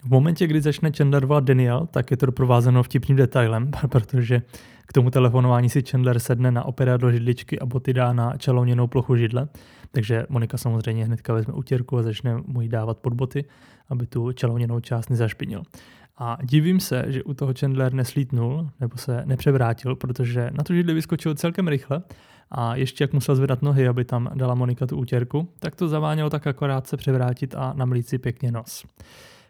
V 0.04 0.08
momentě, 0.08 0.46
kdy 0.46 0.60
začne 0.60 0.92
Chandler 0.96 1.26
volat 1.26 1.44
Daniel, 1.44 1.86
tak 1.90 2.10
je 2.10 2.16
to 2.16 2.26
doprovázeno 2.26 2.82
vtipným 2.82 3.16
detailem, 3.16 3.70
protože 3.88 4.42
k 4.86 4.92
tomu 4.92 5.10
telefonování 5.10 5.68
si 5.70 5.82
Chandler 5.82 6.18
sedne 6.18 6.50
na 6.50 6.64
operadlo 6.64 7.10
židličky 7.12 7.58
a 7.58 7.66
boty 7.66 7.92
dá 7.92 8.12
na 8.12 8.36
čelouněnou 8.36 8.86
plochu 8.86 9.16
židle. 9.16 9.48
Takže 9.90 10.26
Monika 10.28 10.56
samozřejmě 10.56 11.04
hnedka 11.04 11.34
vezme 11.34 11.54
utěrku 11.54 11.98
a 11.98 12.02
začne 12.02 12.36
mu 12.46 12.60
ji 12.60 12.68
dávat 12.68 12.98
pod 12.98 13.12
boty, 13.12 13.44
aby 13.88 14.06
tu 14.06 14.32
čelouněnou 14.32 14.80
část 14.80 15.10
nezašpinil. 15.10 15.62
A 16.18 16.38
divím 16.42 16.80
se, 16.80 17.04
že 17.08 17.22
u 17.22 17.34
toho 17.34 17.52
Chandler 17.60 17.92
neslítnul 17.92 18.70
nebo 18.80 18.96
se 18.96 19.22
nepřevrátil, 19.24 19.96
protože 19.96 20.50
na 20.52 20.64
tu 20.64 20.74
židli 20.74 20.94
vyskočil 20.94 21.34
celkem 21.34 21.68
rychle 21.68 22.02
a 22.50 22.76
ještě 22.76 23.04
jak 23.04 23.12
musel 23.12 23.36
zvedat 23.36 23.62
nohy, 23.62 23.88
aby 23.88 24.04
tam 24.04 24.30
dala 24.34 24.54
Monika 24.54 24.86
tu 24.86 24.96
útěrku, 24.96 25.48
tak 25.58 25.76
to 25.76 25.88
zavánělo 25.88 26.30
tak 26.30 26.46
akorát 26.46 26.86
se 26.86 26.96
převrátit 26.96 27.54
a 27.54 27.72
namlít 27.76 28.08
si 28.08 28.18
pěkně 28.18 28.52
nos. 28.52 28.84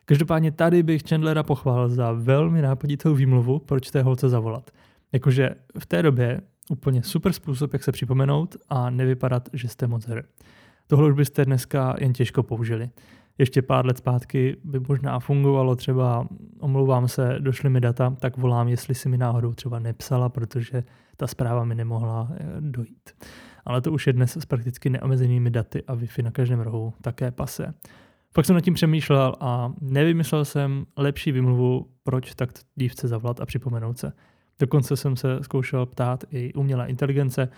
Každopádně 0.05 0.53
tady 0.53 0.83
bych 0.83 1.03
Chandlera 1.09 1.43
pochválil 1.43 1.89
za 1.89 2.13
velmi 2.13 2.63
nápaditou 2.63 3.15
výmluvu, 3.15 3.59
proč 3.59 3.91
té 3.91 4.03
holce 4.03 4.29
zavolat. 4.29 4.71
Jakože 5.13 5.51
v 5.79 5.87
té 5.87 6.03
době 6.03 6.41
úplně 6.71 7.03
super 7.03 7.33
způsob, 7.33 7.73
jak 7.73 7.85
se 7.85 7.93
připomenout 7.93 8.57
a 8.69 8.91
nevypadat, 8.91 9.49
že 9.53 9.69
jste 9.69 9.87
moc 9.87 10.07
hry. 10.07 10.23
Tohle 10.87 11.09
už 11.09 11.15
byste 11.15 11.45
dneska 11.45 11.95
jen 11.99 12.13
těžko 12.13 12.43
použili. 12.43 12.91
Ještě 13.39 13.63
pár 13.63 13.87
let 13.87 13.99
zpátky 13.99 14.57
by 14.65 14.81
možná 14.89 15.19
fungovalo 15.19 15.77
třeba, 15.77 16.27
omlouvám 16.61 17.09
se, 17.09 17.37
došly 17.39 17.71
mi 17.71 17.81
data, 17.81 18.17
tak 18.21 18.37
volám, 18.37 18.69
jestli 18.69 18.95
si 18.95 19.09
mi 19.09 19.19
náhodou 19.19 19.53
třeba 19.53 19.79
nepsala, 19.79 20.29
protože 20.29 20.85
ta 21.17 21.27
zpráva 21.27 21.65
mi 21.65 21.75
nemohla 21.75 22.29
eh, 22.33 22.45
dojít. 22.61 23.11
Ale 23.65 23.81
to 23.81 23.93
už 23.93 24.07
je 24.07 24.13
dnes 24.13 24.37
s 24.37 24.47
prakticky 24.47 24.91
neomezenými 24.91 25.51
daty 25.51 25.83
a 25.87 25.97
Wi-Fi 25.97 26.23
na 26.23 26.31
každém 26.31 26.61
rohu 26.61 26.93
také 27.03 27.31
pase. 27.31 27.75
Pak 28.33 28.47
jsem 28.47 28.55
nad 28.55 28.61
tím 28.61 28.75
přemýšlel 28.75 29.35
a 29.41 29.73
nevymyslel 29.81 30.45
jsem 30.45 30.87
lepší 30.97 31.33
vymluvu, 31.33 31.87
proč 32.03 32.35
tak 32.35 32.51
dívce 32.75 33.09
zavolat 33.09 33.41
a 33.41 33.47
připomenout 33.47 33.99
se. 33.99 34.13
Dokonce 34.61 34.97
jsem 34.97 35.17
se 35.17 35.39
zkoušel 35.43 35.87
ptát 35.87 36.25
i 36.31 36.53
umělé 36.53 36.87
inteligence, 36.89 37.49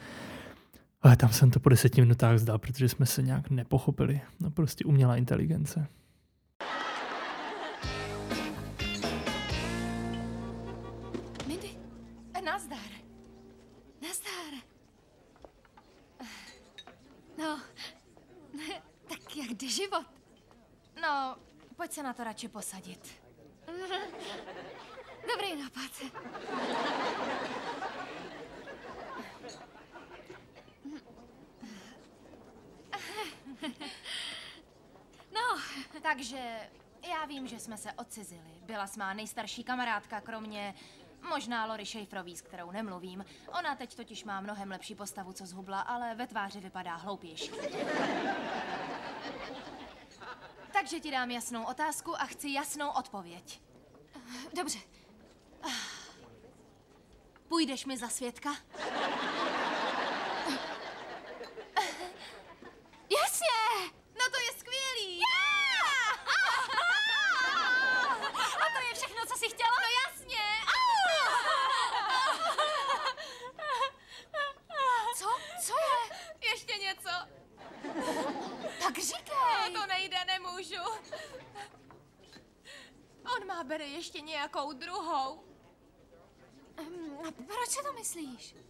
ale 1.02 1.16
tam 1.16 1.32
jsem 1.32 1.50
to 1.50 1.60
po 1.60 1.68
deseti 1.68 2.00
minutách 2.00 2.38
zdal, 2.38 2.58
protože 2.58 2.88
jsme 2.88 3.06
se 3.06 3.22
nějak 3.22 3.50
nepochopili. 3.50 4.20
No 4.40 4.50
prostě 4.50 4.84
umělá 4.84 5.16
inteligence. 5.16 5.86
Mindy, 11.46 11.70
nazdar. 12.44 12.90
Nazdar. 14.02 14.54
No, 17.38 17.60
tak 19.08 19.36
jak 19.36 19.50
jde 19.50 19.68
život? 19.68 20.06
No, 21.02 21.36
pojď 21.76 21.92
se 21.92 22.02
na 22.02 22.12
to 22.12 22.24
radši 22.24 22.48
posadit. 22.48 23.08
Dobrý 25.32 25.62
nápad. 25.62 25.90
No, 35.34 35.58
Takže 36.02 36.70
já 37.08 37.24
vím, 37.24 37.46
že 37.48 37.58
jsme 37.58 37.76
se 37.76 37.92
odcizili. 37.92 38.50
Byla 38.62 38.86
s 38.86 38.96
má 38.96 39.12
nejstarší 39.14 39.64
kamarádka, 39.64 40.20
kromě 40.20 40.74
možná 41.28 41.66
Lory 41.66 41.86
Schaeferový, 41.86 42.36
s 42.36 42.42
kterou 42.42 42.70
nemluvím. 42.70 43.24
Ona 43.58 43.74
teď 43.76 43.94
totiž 43.94 44.24
má 44.24 44.40
mnohem 44.40 44.70
lepší 44.70 44.94
postavu, 44.94 45.32
co 45.32 45.46
zhubla, 45.46 45.80
ale 45.80 46.14
ve 46.14 46.26
tváři 46.26 46.60
vypadá 46.60 46.94
hloupější. 46.96 47.50
Takže 50.72 51.00
ti 51.00 51.10
dám 51.10 51.30
jasnou 51.30 51.64
otázku 51.64 52.20
a 52.20 52.24
chci 52.26 52.50
jasnou 52.50 52.90
odpověď. 52.90 53.60
dobře. 54.54 54.78
Půjdeš 57.48 57.84
mi 57.84 57.96
za 57.96 58.08
svědka? 58.08 58.50
Jasně! 63.22 63.92
No 64.18 64.24
to 64.30 64.40
je 64.40 64.52
skvělý! 64.58 65.20
A 68.60 68.64
to 68.74 68.86
je 68.88 68.94
všechno, 68.94 69.26
co 69.26 69.36
jsi 69.38 69.48
chtěla? 69.48 69.70
No 69.70 69.88
jasně! 70.04 70.38
Co? 75.16 75.28
Co 75.66 75.72
je? 75.74 76.16
Ještě 76.50 76.74
něco? 76.78 77.10
Tak 78.82 78.98
říkej. 78.98 79.72
No 79.74 79.80
to 79.80 79.86
nejde, 79.86 80.16
nemůžu. 80.26 80.82
On 83.36 83.46
má 83.46 83.64
bere 83.64 83.84
ještě 83.84 84.20
nějakou 84.20 84.72
druhou. 84.72 85.44
Hm, 86.80 87.16
A 87.28 87.30
proč 87.46 87.68
si 87.68 87.82
to 87.82 87.92
myslíš? 88.42 88.64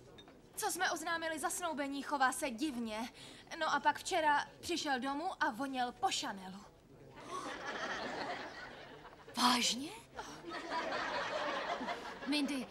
Co 0.57 0.71
jsme 0.71 0.91
oznámili 0.91 1.39
zasnoubení, 1.39 2.03
chová 2.03 2.33
se 2.33 2.51
divně. 2.51 3.13
No 3.59 3.75
a 3.75 3.81
pak 3.81 3.99
včera 3.99 4.47
přišel 4.61 5.01
domů 5.01 5.43
a 5.43 5.51
voněl 5.51 5.93
po 5.93 6.09
Chanelu. 6.21 6.65
Vážně? 9.37 9.91
Mindy, 12.27 12.67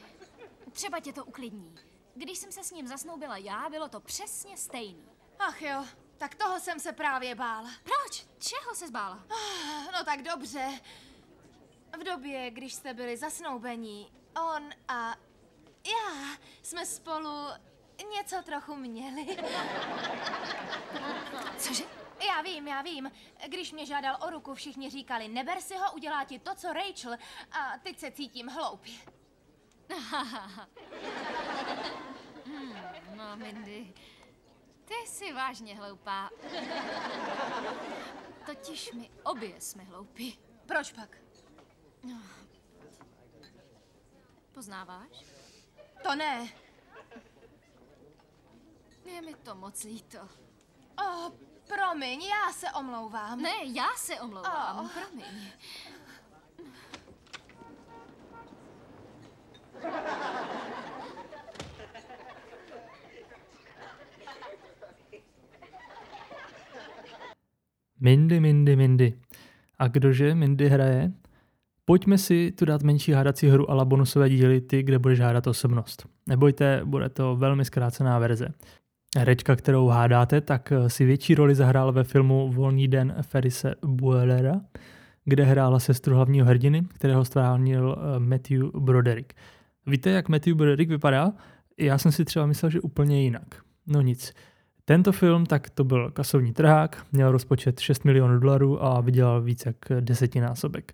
třeba 0.72 1.00
tě 1.00 1.14
to 1.14 1.26
uklidní. 1.26 1.76
Když 2.16 2.38
jsem 2.38 2.52
se 2.52 2.64
s 2.64 2.72
ním 2.72 2.88
zasnoubila 2.88 3.38
já, 3.38 3.70
bylo 3.70 3.90
to 3.90 4.00
přesně 4.00 4.58
stejný. 4.58 5.10
Ach 5.40 5.62
jo, 5.62 5.86
tak 6.18 6.36
toho 6.36 6.60
jsem 6.60 6.80
se 6.80 6.92
právě 6.94 7.36
bála. 7.36 7.70
Proč? 7.84 8.26
Čeho 8.40 8.76
se 8.76 8.88
zbála? 8.88 9.26
No 9.94 10.04
tak 10.06 10.22
dobře. 10.22 10.80
V 12.00 12.04
době, 12.04 12.52
když 12.52 12.74
jste 12.74 12.94
byli 12.94 13.18
zasnoubení, 13.18 14.14
on 14.54 14.70
a 14.88 15.16
já 15.86 16.38
jsme 16.63 16.86
spolu 16.86 17.48
něco 18.10 18.41
trochu 18.44 18.76
měli. 18.76 19.38
Cože? 21.58 21.84
Já 22.28 22.41
vím, 22.41 22.67
já 22.67 22.82
vím. 22.82 23.12
Když 23.48 23.72
mě 23.72 23.86
žádal 23.86 24.17
o 24.22 24.30
ruku, 24.30 24.56
všichni 24.56 24.89
říkali, 24.89 25.28
neber 25.28 25.62
si 25.62 25.78
ho, 25.78 25.91
udělá 25.94 26.24
ti 26.24 26.39
to, 26.39 26.56
co 26.56 26.74
Rachel. 26.74 27.13
A 27.52 27.78
teď 27.84 28.00
se 28.00 28.12
cítím 28.12 28.48
hloupě. 28.48 28.94
Hmm, 32.46 32.76
no, 33.15 33.38
Mindy, 33.38 33.94
ty 34.86 34.94
jsi 35.08 35.34
vážně 35.34 35.76
hloupá. 35.76 36.30
Totiž 38.46 38.91
my 38.91 39.12
obě 39.24 39.62
jsme 39.62 39.84
hloupí. 39.84 40.39
Proč 40.66 40.91
pak? 40.91 41.18
Poznáváš? 44.53 45.41
To 46.12 46.16
ne. 46.16 46.49
Je 49.05 49.22
mi 49.22 49.34
to 49.43 49.55
moc 49.55 49.84
líto. 49.84 50.20
Oh, 50.99 51.32
promiň, 51.68 52.22
já 52.22 52.53
se 52.53 52.68
omlouvám. 52.80 53.41
Ne, 53.41 53.51
já 53.64 53.88
se 53.95 54.20
omlouvám, 54.20 54.80
Oh. 54.80 54.89
promiň. 54.91 55.51
Mindy, 67.99 68.39
Mindy, 68.39 68.76
Mindy. 68.76 69.20
A 69.80 69.88
kdože 69.88 70.36
Mindy 70.36 70.68
hraje? 70.70 71.12
Pojďme 71.92 72.18
si 72.18 72.52
tu 72.52 72.66
dát 72.66 72.84
menší 72.84 73.12
hádací 73.12 73.48
hru 73.48 73.72
ala 73.72 73.86
bonusové 73.86 74.30
díly 74.30 74.62
ty, 74.62 74.84
kde 74.84 75.00
budeš 75.00 75.20
hádat 75.20 75.48
osobnost. 75.48 76.06
Nebojte, 76.28 76.82
bude 76.86 77.10
to 77.10 77.36
velmi 77.36 77.66
zkrácená 77.66 78.20
verze. 78.20 78.48
Herečka, 79.18 79.56
kterou 79.56 79.88
hádáte, 79.88 80.42
tak 80.42 80.74
si 80.88 81.06
větší 81.06 81.36
roli 81.36 81.56
zahrál 81.56 81.92
ve 81.92 82.04
filmu 82.04 82.52
Volný 82.52 82.88
den 82.88 83.16
Ferise 83.22 83.76
Buellera, 83.86 84.62
kde 85.26 85.44
hrála 85.44 85.80
sestru 85.80 86.16
hlavního 86.16 86.48
hrdiny, 86.48 86.84
kterého 86.94 87.26
stvárnil 87.26 87.98
eh, 87.98 88.20
Matthew 88.20 88.70
Broderick. 88.80 89.34
Víte, 89.88 90.10
jak 90.10 90.30
Matthew 90.30 90.56
Broderick 90.56 90.89
vypadá? 90.89 91.32
Já 91.80 91.98
jsem 91.98 92.12
si 92.12 92.26
třeba 92.26 92.46
myslel, 92.46 92.70
že 92.70 92.82
úplně 92.82 93.24
jinak. 93.24 93.56
No 93.88 94.02
nic. 94.02 94.34
Tento 94.86 95.12
film, 95.12 95.46
tak 95.46 95.70
to 95.70 95.84
byl 95.84 96.12
kasovní 96.12 96.54
trhák, 96.54 97.06
měl 97.12 97.32
rozpočet 97.32 97.80
6 97.80 98.06
milionů 98.06 98.39
dolarů 98.39 98.84
a 98.84 99.02
vydělal 99.02 99.42
více 99.42 99.70
jak 99.70 100.02
desetinásobek. 100.04 100.94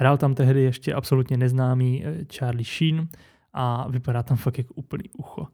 Hrál 0.00 0.16
tam 0.16 0.34
tehdy 0.34 0.62
ještě 0.62 0.94
absolutně 0.94 1.36
neznámý 1.36 2.04
eh, 2.04 2.24
Charlie 2.36 2.64
Sheen 2.64 3.08
a 3.52 3.88
vypadá 3.88 4.22
tam 4.22 4.36
fakt 4.36 4.58
jak 4.58 4.66
úplný 4.74 5.04
ucho. 5.18 5.46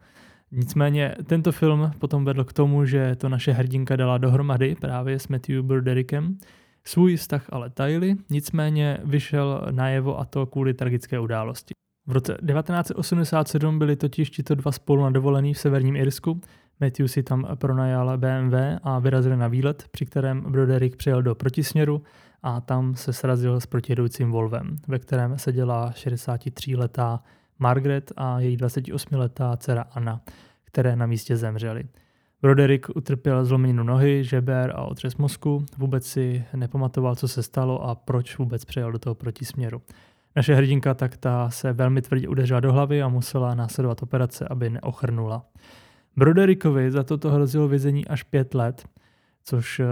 Nicméně 0.50 1.14
tento 1.26 1.52
film 1.52 1.90
potom 1.98 2.24
vedl 2.24 2.44
k 2.44 2.52
tomu, 2.52 2.84
že 2.84 3.16
to 3.16 3.28
naše 3.28 3.52
hrdinka 3.52 3.96
dala 3.96 4.18
dohromady 4.18 4.76
právě 4.80 5.18
s 5.18 5.28
Matthew 5.28 5.62
Broderickem. 5.62 6.38
Svůj 6.84 7.16
vztah 7.16 7.46
ale 7.52 7.70
tajili, 7.70 8.16
nicméně 8.30 8.98
vyšel 9.04 9.66
najevo 9.70 10.20
a 10.20 10.24
to 10.24 10.46
kvůli 10.46 10.74
tragické 10.74 11.18
události. 11.18 11.74
V 12.06 12.12
roce 12.12 12.32
1987 12.32 13.78
byli 13.78 13.96
totiž 13.96 14.30
tito 14.30 14.54
dva 14.54 14.72
spolu 14.72 15.02
na 15.02 15.10
dovolený 15.10 15.54
v 15.54 15.58
severním 15.58 15.96
Irsku. 15.96 16.40
Matthew 16.80 17.06
si 17.06 17.22
tam 17.22 17.46
pronajal 17.54 18.18
BMW 18.18 18.54
a 18.82 18.98
vyrazili 18.98 19.36
na 19.36 19.48
výlet, 19.48 19.84
při 19.90 20.06
kterém 20.06 20.40
Broderick 20.40 20.96
přijel 20.96 21.22
do 21.22 21.34
protisměru 21.34 22.02
a 22.44 22.60
tam 22.60 22.94
se 22.94 23.12
srazil 23.12 23.60
s 23.60 23.66
protijedoucím 23.66 24.30
Volvem, 24.30 24.76
ve 24.88 24.98
kterém 24.98 25.38
seděla 25.38 25.90
63-letá 25.90 27.18
Margaret 27.58 28.12
a 28.16 28.40
její 28.40 28.56
28-letá 28.56 29.56
dcera 29.56 29.84
Anna, 29.92 30.20
které 30.64 30.96
na 30.96 31.06
místě 31.06 31.36
zemřely. 31.36 31.84
Broderick 32.42 32.96
utrpěl 32.96 33.44
zlomeninu 33.44 33.82
nohy, 33.82 34.24
žeber 34.24 34.72
a 34.76 34.82
otřes 34.82 35.16
mozku, 35.16 35.66
vůbec 35.78 36.06
si 36.06 36.44
nepamatoval, 36.54 37.16
co 37.16 37.28
se 37.28 37.42
stalo 37.42 37.82
a 37.82 37.94
proč 37.94 38.38
vůbec 38.38 38.64
přejel 38.64 38.92
do 38.92 38.98
toho 38.98 39.14
protisměru. 39.14 39.82
Naše 40.36 40.54
hrdinka 40.54 40.94
tak 40.94 41.16
ta 41.16 41.50
se 41.50 41.72
velmi 41.72 42.02
tvrdě 42.02 42.28
udeřila 42.28 42.60
do 42.60 42.72
hlavy 42.72 43.02
a 43.02 43.08
musela 43.08 43.54
následovat 43.54 44.02
operace, 44.02 44.46
aby 44.50 44.70
neochrnula. 44.70 45.46
Broderickovi 46.16 46.90
za 46.90 47.02
toto 47.02 47.30
hrozilo 47.30 47.68
vězení 47.68 48.06
až 48.06 48.22
pět 48.22 48.54
let, 48.54 48.88
což 49.44 49.78
uh, 49.78 49.86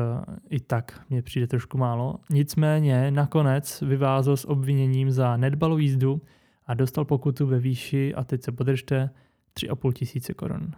i 0.50 0.60
tak 0.60 1.06
mě 1.10 1.22
přijde 1.22 1.46
trošku 1.46 1.78
málo. 1.78 2.18
Nicméně 2.30 3.10
nakonec 3.10 3.80
vyvázl 3.80 4.36
s 4.36 4.48
obviněním 4.48 5.10
za 5.10 5.36
nedbalou 5.36 5.78
jízdu 5.78 6.22
a 6.66 6.74
dostal 6.74 7.04
pokutu 7.04 7.46
ve 7.46 7.58
výši, 7.58 8.14
a 8.14 8.24
teď 8.24 8.42
se 8.42 8.52
podržte, 8.52 9.10
3,5 9.54 9.92
tisíce 9.92 10.34
korun. 10.34 10.72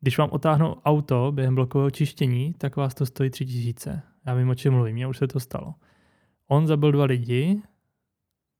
Když 0.00 0.18
vám 0.18 0.28
otáhnou 0.32 0.74
auto 0.84 1.32
během 1.32 1.54
blokového 1.54 1.90
čištění, 1.90 2.54
tak 2.58 2.76
vás 2.76 2.94
to 2.94 3.06
stojí 3.06 3.30
3 3.30 3.46
tisíce. 3.46 4.02
Já 4.26 4.34
vím, 4.34 4.48
o 4.48 4.54
čem 4.54 4.72
mluvím, 4.72 4.94
mně 4.94 5.06
už 5.06 5.18
se 5.18 5.26
to 5.26 5.40
stalo. 5.40 5.74
On 6.46 6.66
zabil 6.66 6.92
dva 6.92 7.04
lidi 7.04 7.62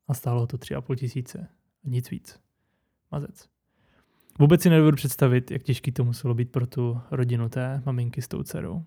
a 0.09 0.15
stálo 0.15 0.47
to 0.47 0.57
3,5 0.57 0.97
tisíce. 0.97 1.49
Nic 1.85 2.11
víc. 2.11 2.41
Mazec. 3.11 3.49
Vůbec 4.39 4.63
si 4.63 4.71
nedovedu 4.71 4.97
představit, 4.97 5.51
jak 5.51 5.63
těžký 5.63 5.93
to 5.93 6.05
muselo 6.05 6.35
být 6.35 6.53
pro 6.53 6.67
tu 6.67 7.01
rodinu 7.11 7.49
té 7.49 7.83
maminky 7.87 8.23
s 8.23 8.29
tou 8.29 8.43
dcerou. 8.43 8.85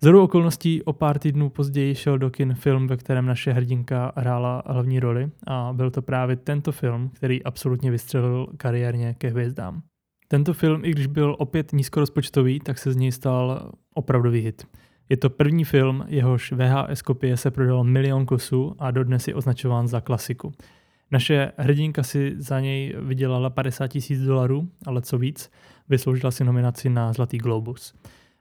Z 0.00 0.06
okolností 0.06 0.82
o 0.82 0.92
pár 0.92 1.18
týdnů 1.18 1.50
později 1.50 1.94
šel 1.94 2.18
do 2.18 2.30
kin 2.30 2.54
film, 2.54 2.86
ve 2.86 2.96
kterém 2.96 3.26
naše 3.26 3.52
hrdinka 3.52 4.12
hrála 4.16 4.62
hlavní 4.66 5.00
roli 5.00 5.30
a 5.46 5.72
byl 5.72 5.90
to 5.90 6.02
právě 6.02 6.36
tento 6.36 6.72
film, 6.72 7.10
který 7.14 7.44
absolutně 7.44 7.90
vystřelil 7.90 8.46
kariérně 8.56 9.14
ke 9.18 9.28
hvězdám. 9.28 9.82
Tento 10.28 10.54
film, 10.54 10.84
i 10.84 10.90
když 10.90 11.06
byl 11.06 11.36
opět 11.38 11.72
nízkorozpočtový, 11.72 12.60
tak 12.60 12.78
se 12.78 12.92
z 12.92 12.96
něj 12.96 13.12
stal 13.12 13.70
opravdový 13.94 14.40
hit. 14.40 14.66
Je 15.08 15.16
to 15.16 15.30
první 15.30 15.64
film, 15.64 16.04
jehož 16.08 16.52
VHS 16.52 17.02
kopie 17.02 17.36
se 17.36 17.50
prodalo 17.50 17.84
milion 17.84 18.26
kusů 18.26 18.74
a 18.78 18.90
dodnes 18.90 19.28
je 19.28 19.34
označován 19.34 19.88
za 19.88 20.00
klasiku. 20.00 20.52
Naše 21.10 21.52
hrdinka 21.56 22.02
si 22.02 22.34
za 22.38 22.60
něj 22.60 22.94
vydělala 23.00 23.50
50 23.50 23.88
tisíc 23.88 24.20
dolarů, 24.20 24.68
ale 24.86 25.02
co 25.02 25.18
víc, 25.18 25.50
vysloužila 25.88 26.30
si 26.30 26.44
nominaci 26.44 26.90
na 26.90 27.12
Zlatý 27.12 27.38
Globus. 27.38 27.94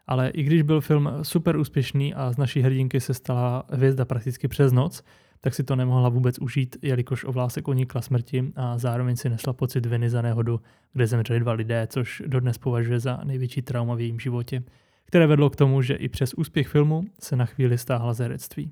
Ale 0.07 0.29
i 0.29 0.43
když 0.43 0.61
byl 0.61 0.81
film 0.81 1.09
super 1.21 1.57
úspěšný 1.57 2.13
a 2.13 2.31
z 2.31 2.37
naší 2.37 2.61
hrdinky 2.61 2.99
se 2.99 3.13
stala 3.13 3.63
hvězda 3.69 4.05
prakticky 4.05 4.47
přes 4.47 4.71
noc, 4.71 5.03
tak 5.41 5.53
si 5.53 5.63
to 5.63 5.75
nemohla 5.75 6.09
vůbec 6.09 6.39
užít, 6.39 6.75
jelikož 6.81 7.23
o 7.23 7.31
vlásek 7.31 7.67
unikla 7.67 8.01
smrti 8.01 8.51
a 8.55 8.77
zároveň 8.77 9.15
si 9.15 9.29
nesla 9.29 9.53
pocit 9.53 9.85
viny 9.85 10.09
za 10.09 10.21
nehodu, 10.21 10.61
kde 10.93 11.07
zemřeli 11.07 11.39
dva 11.39 11.53
lidé, 11.53 11.87
což 11.89 12.23
dodnes 12.25 12.57
považuje 12.57 12.99
za 12.99 13.19
největší 13.23 13.61
trauma 13.61 13.95
v 13.95 13.99
jejím 13.99 14.19
životě, 14.19 14.63
které 15.05 15.27
vedlo 15.27 15.49
k 15.49 15.55
tomu, 15.55 15.81
že 15.81 15.93
i 15.93 16.09
přes 16.09 16.33
úspěch 16.33 16.67
filmu 16.67 17.03
se 17.19 17.35
na 17.35 17.45
chvíli 17.45 17.77
stáhla 17.77 18.13
z 18.13 18.19
herectví. 18.19 18.71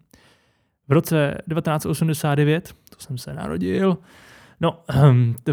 V 0.88 0.91
roce 0.91 1.38
1989, 1.49 2.75
to 2.89 2.99
jsem 2.99 3.17
se 3.17 3.34
narodil, 3.34 3.97
no 4.62 4.84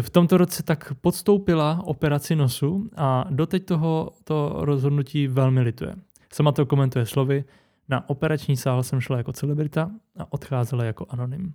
v 0.01 0.09
tomto 0.09 0.37
roce 0.37 0.63
tak 0.63 0.93
podstoupila 1.01 1.81
operaci 1.83 2.35
nosu 2.35 2.89
a 2.95 3.25
doteď 3.29 3.65
toho 3.65 4.09
to 4.23 4.55
rozhodnutí 4.57 5.27
velmi 5.27 5.61
lituje. 5.61 5.95
Sama 6.33 6.51
to 6.51 6.65
komentuje 6.65 7.05
slovy, 7.05 7.43
na 7.89 8.09
operační 8.09 8.57
sál 8.57 8.83
jsem 8.83 9.01
šla 9.01 9.17
jako 9.17 9.33
celebrita 9.33 9.91
a 10.17 10.33
odcházela 10.33 10.83
jako 10.83 11.05
anonym. 11.09 11.53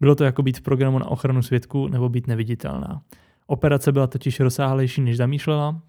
Bylo 0.00 0.14
to 0.14 0.24
jako 0.24 0.42
být 0.42 0.58
v 0.58 0.62
programu 0.62 0.98
na 0.98 1.06
ochranu 1.06 1.42
svědků 1.42 1.88
nebo 1.88 2.08
být 2.08 2.26
neviditelná. 2.26 3.02
Operace 3.46 3.92
byla 3.92 4.06
totiž 4.06 4.40
rozsáhlejší, 4.40 5.00
než 5.00 5.16
zamýšlela 5.16 5.82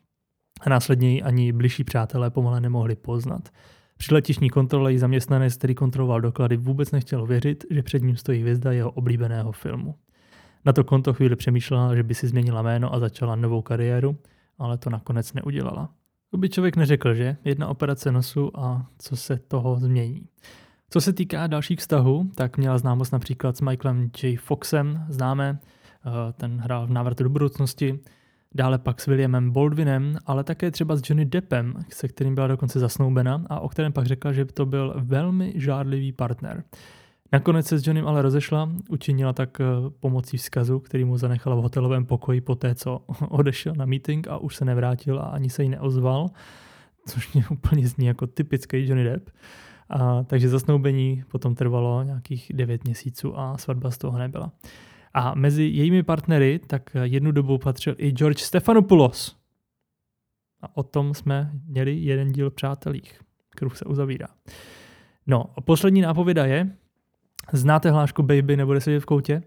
a 0.61 0.69
následně 0.69 1.11
ji 1.13 1.21
ani 1.21 1.51
bližší 1.51 1.83
přátelé 1.83 2.29
pomale 2.29 2.61
nemohli 2.61 2.95
poznat. 2.95 3.49
Při 3.97 4.13
letišní 4.13 4.49
kontrole 4.49 4.91
jí 4.91 4.97
zaměstnanec, 4.97 5.57
který 5.57 5.75
kontroloval 5.75 6.21
doklady, 6.21 6.57
vůbec 6.57 6.91
nechtěl 6.91 7.25
věřit, 7.25 7.65
že 7.69 7.83
před 7.83 8.01
ním 8.01 8.15
stojí 8.15 8.41
hvězda 8.41 8.71
jeho 8.71 8.91
oblíbeného 8.91 9.51
filmu. 9.51 9.95
Na 10.65 10.73
to 10.73 10.83
konto 10.83 11.13
chvíli 11.13 11.35
přemýšlela, 11.35 11.95
že 11.95 12.03
by 12.03 12.15
si 12.15 12.27
změnila 12.27 12.61
jméno 12.61 12.93
a 12.93 12.99
začala 12.99 13.35
novou 13.35 13.61
kariéru, 13.61 14.17
ale 14.57 14.77
to 14.77 14.89
nakonec 14.89 15.33
neudělala. 15.33 15.89
To 16.31 16.37
by 16.37 16.49
člověk 16.49 16.75
neřekl, 16.75 17.13
že? 17.13 17.37
Jedna 17.43 17.67
operace 17.67 18.11
nosu 18.11 18.59
a 18.59 18.85
co 18.97 19.15
se 19.15 19.39
toho 19.47 19.79
změní. 19.79 20.27
Co 20.89 21.01
se 21.01 21.13
týká 21.13 21.47
dalších 21.47 21.79
vztahů, 21.79 22.31
tak 22.35 22.57
měla 22.57 22.77
známost 22.77 23.11
například 23.11 23.57
s 23.57 23.61
Michaelem 23.61 24.11
J. 24.23 24.37
Foxem, 24.37 25.05
známe, 25.09 25.59
eh, 25.59 26.33
ten 26.33 26.59
hrál 26.59 26.87
v 26.87 26.91
návratu 26.91 27.23
do 27.23 27.29
budoucnosti, 27.29 27.99
dále 28.55 28.77
pak 28.77 29.01
s 29.01 29.05
Williamem 29.05 29.51
Baldwinem, 29.51 30.17
ale 30.25 30.43
také 30.43 30.71
třeba 30.71 30.95
s 30.95 31.01
Johnny 31.09 31.25
Deppem, 31.25 31.73
se 31.89 32.07
kterým 32.07 32.35
byla 32.35 32.47
dokonce 32.47 32.79
zasnoubena 32.79 33.45
a 33.49 33.59
o 33.59 33.69
kterém 33.69 33.93
pak 33.93 34.05
řekla, 34.05 34.33
že 34.33 34.45
to 34.45 34.65
byl 34.65 34.93
velmi 34.97 35.53
žádlivý 35.55 36.11
partner. 36.11 36.63
Nakonec 37.31 37.67
se 37.67 37.79
s 37.79 37.87
Johnem 37.87 38.07
ale 38.07 38.21
rozešla, 38.21 38.69
učinila 38.89 39.33
tak 39.33 39.61
eh, 39.61 39.65
pomocí 39.99 40.37
vzkazu, 40.37 40.79
který 40.79 41.05
mu 41.05 41.17
zanechala 41.17 41.55
v 41.55 41.59
hotelovém 41.59 42.05
pokoji 42.05 42.41
po 42.41 42.55
té, 42.55 42.75
co 42.75 42.99
odešel 43.29 43.73
na 43.75 43.85
meeting 43.85 44.27
a 44.27 44.37
už 44.37 44.55
se 44.55 44.65
nevrátil 44.65 45.19
a 45.19 45.23
ani 45.23 45.49
se 45.49 45.63
jí 45.63 45.69
neozval, 45.69 46.29
což 47.07 47.33
mě 47.33 47.43
úplně 47.51 47.87
zní 47.87 48.05
jako 48.05 48.27
typický 48.27 48.87
Johnny 48.87 49.03
Depp. 49.03 49.29
A, 49.89 50.23
takže 50.23 50.49
zasnoubení 50.49 51.23
potom 51.31 51.55
trvalo 51.55 52.03
nějakých 52.03 52.51
9 52.53 52.83
měsíců 52.83 53.39
a 53.39 53.57
svatba 53.57 53.91
z 53.91 53.97
toho 53.97 54.17
nebyla. 54.17 54.51
A 55.13 55.35
mezi 55.35 55.63
jejími 55.63 56.03
partnery 56.03 56.59
tak 56.67 56.89
jednu 57.03 57.31
dobu 57.31 57.57
patřil 57.57 57.95
i 57.97 58.11
George 58.11 58.39
Stephanopoulos. 58.39 59.37
A 60.61 60.77
o 60.77 60.83
tom 60.83 61.13
jsme 61.13 61.51
měli 61.67 61.95
jeden 61.95 62.31
díl 62.31 62.51
přátelích. 62.51 63.19
Kruh 63.49 63.77
se 63.77 63.85
uzavírá. 63.85 64.27
No, 65.27 65.45
poslední 65.65 66.01
nápověda 66.01 66.45
je, 66.45 66.71
Znáte 67.53 67.91
hlášku 67.91 68.23
Baby 68.23 68.57
nebude 68.57 68.81
sedět 68.81 68.99
v 68.99 69.05
koutě? 69.05 69.41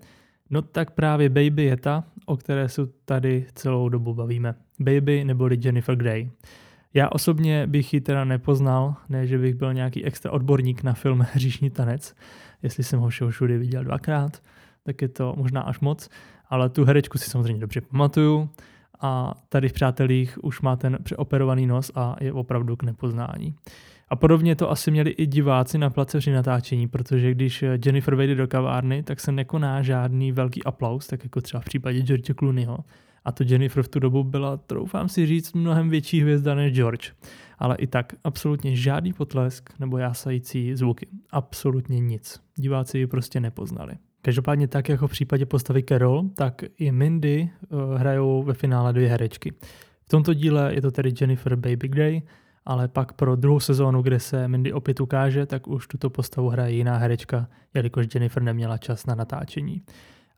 No 0.51 0.63
tak 0.63 0.91
právě 0.91 1.29
Baby 1.29 1.65
je 1.65 1.77
ta, 1.77 2.05
o 2.27 2.37
které 2.37 2.69
se 2.69 2.83
tady 3.05 3.47
celou 3.55 3.89
dobu 3.89 4.15
bavíme. 4.15 4.55
Baby 4.79 5.25
neboli 5.25 5.59
Jennifer 5.65 5.97
Grey. 5.97 6.31
Já 6.95 7.09
osobně 7.09 7.67
bych 7.67 7.95
ji 7.95 8.01
teda 8.01 8.25
nepoznal, 8.25 8.95
ne, 9.09 9.27
že 9.27 9.39
bych 9.39 9.55
byl 9.55 9.75
nějaký 9.75 10.05
extra 10.05 10.31
odborník 10.31 10.83
na 10.83 10.93
film 10.93 11.27
Hříšní 11.33 11.71
tanec. 11.71 12.15
Jestli 12.63 12.85
jsem 12.85 13.01
ho 13.01 13.09
všeho 13.09 13.31
všude 13.31 13.59
viděl 13.59 13.85
dvakrát, 13.85 14.43
tak 14.83 15.03
je 15.03 15.09
to 15.09 15.35
možná 15.37 15.61
až 15.61 15.81
moc, 15.81 16.09
ale 16.49 16.69
tu 16.69 16.85
herečku 16.85 17.19
si 17.19 17.31
samozřejmě 17.31 17.61
dobře 17.61 17.81
pamatuju 17.81 18.51
a 19.01 19.35
tady 19.49 19.69
v 19.69 19.73
Přátelích 19.73 20.45
už 20.45 20.61
má 20.61 20.77
ten 20.77 20.99
přeoperovaný 21.03 21.67
nos 21.67 21.93
a 21.95 22.17
je 22.21 22.33
opravdu 22.33 22.77
k 22.77 22.83
nepoznání. 22.83 23.55
A 24.11 24.17
podobně 24.17 24.57
to 24.57 24.71
asi 24.71 24.91
měli 24.91 25.11
i 25.11 25.27
diváci 25.27 25.79
na 25.79 25.91
place 25.91 26.19
při 26.19 26.33
natáčení, 26.33 26.89
protože 26.89 27.31
když 27.31 27.65
Jennifer 27.87 28.15
vejde 28.15 28.35
do 28.35 28.49
kavárny, 28.49 29.03
tak 29.03 29.21
se 29.21 29.33
nekoná 29.33 29.83
žádný 29.83 30.33
velký 30.33 30.65
aplaus, 30.65 31.07
tak 31.07 31.25
jako 31.25 31.41
třeba 31.41 31.61
v 31.61 31.65
případě 31.65 32.01
George 32.01 32.31
Clooneyho. 32.39 32.79
A 33.25 33.33
to 33.33 33.45
Jennifer 33.47 33.83
v 33.83 33.89
tu 33.89 33.99
dobu 33.99 34.25
byla, 34.25 34.57
troufám 34.57 35.09
si 35.09 35.27
říct, 35.27 35.53
mnohem 35.53 35.91
větší 35.91 36.21
hvězda 36.21 36.55
než 36.55 36.75
George. 36.75 37.13
Ale 37.59 37.77
i 37.77 37.87
tak 37.87 38.13
absolutně 38.25 38.77
žádný 38.77 39.13
potlesk 39.13 39.71
nebo 39.79 39.99
jásající 39.99 40.75
zvuky. 40.75 41.07
Absolutně 41.31 42.01
nic. 42.01 42.41
Diváci 42.57 42.99
ji 42.99 43.07
prostě 43.07 43.41
nepoznali. 43.41 43.93
Každopádně 44.23 44.69
tak 44.69 44.89
jako 44.89 45.09
v 45.09 45.11
případě 45.11 45.47
postavy 45.47 45.83
Carol, 45.83 46.25
tak 46.37 46.63
i 46.79 46.93
Mindy 46.93 47.51
uh, 47.69 47.95
hrajou 47.95 48.43
ve 48.43 48.55
finále 48.55 48.93
dvě 48.93 49.09
herečky. 49.09 49.53
tomto 50.11 50.35
díle 50.35 50.75
je 50.75 50.83
to 50.83 50.91
tedy 50.91 51.13
Jennifer 51.21 51.57
Baby 51.57 51.89
Gray, 51.89 52.23
ale 52.65 52.89
pak 52.89 53.13
pro 53.13 53.37
druhou 53.37 53.61
sezónu, 53.61 54.03
kde 54.03 54.21
se 54.21 54.49
Mindy 54.49 54.73
opět 54.73 55.01
ukáže, 55.01 55.47
tak 55.47 55.69
už 55.69 55.87
tuto 55.87 56.11
postavu 56.11 56.49
hraje 56.49 56.75
jiná 56.75 56.97
herečka, 56.97 57.49
jelikož 57.75 58.07
Jennifer 58.15 58.43
neměla 58.43 58.79
čas 58.79 59.07
na 59.07 59.15
natáčení. 59.15 59.83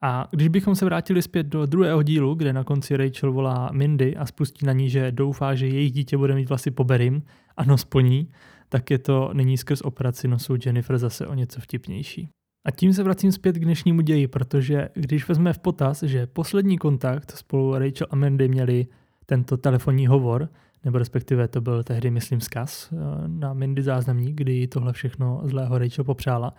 A 0.04 0.28
když 0.30 0.48
bychom 0.48 0.74
se 0.74 0.84
vrátili 0.84 1.22
zpět 1.22 1.46
do 1.46 1.66
druhého 1.66 2.02
dílu, 2.02 2.34
kde 2.34 2.52
na 2.52 2.64
konci 2.64 2.96
Rachel 2.96 3.32
volá 3.32 3.70
Mindy 3.72 4.16
a 4.16 4.26
spustí 4.26 4.66
na 4.66 4.72
ní, 4.72 4.90
že 4.90 5.12
doufá, 5.12 5.54
že 5.54 5.66
jejich 5.66 5.92
dítě 5.92 6.16
bude 6.16 6.34
mít 6.34 6.48
vlasy 6.48 6.70
po 6.70 6.84
Berim 6.84 7.22
a 7.56 7.64
nos 7.64 7.84
po 7.84 8.00
ní, 8.00 8.28
tak 8.68 8.90
je 8.90 8.98
to 8.98 9.30
nyní 9.34 9.58
skrz 9.58 9.80
operaci 9.80 10.28
nosu 10.28 10.56
Jennifer 10.66 10.98
zase 10.98 11.26
o 11.26 11.34
něco 11.34 11.60
vtipnější. 11.60 12.28
A 12.66 12.70
tím 12.70 12.92
se 12.92 13.02
vracím 13.02 13.32
zpět 13.32 13.56
k 13.56 13.64
dnešnímu 13.64 14.00
ději, 14.00 14.28
protože 14.28 14.88
když 14.94 15.28
vezme 15.28 15.52
v 15.52 15.58
potaz, 15.58 16.02
že 16.02 16.26
poslední 16.26 16.78
kontakt 16.78 17.30
spolu 17.30 17.78
Rachel 17.78 18.06
a 18.10 18.16
Mandy 18.16 18.48
měli 18.48 18.86
tento 19.26 19.56
telefonní 19.56 20.06
hovor, 20.06 20.48
nebo 20.84 20.98
respektive 20.98 21.48
to 21.48 21.60
byl 21.60 21.82
tehdy, 21.82 22.10
myslím, 22.10 22.40
zkaz 22.40 22.92
eh, 22.92 22.96
na 23.28 23.52
Mindy 23.52 23.82
záznamník, 23.82 24.36
kdy 24.36 24.66
tohle 24.66 24.92
všechno 24.92 25.40
zlého 25.44 25.78
Rachel 25.78 26.04
popřála, 26.04 26.54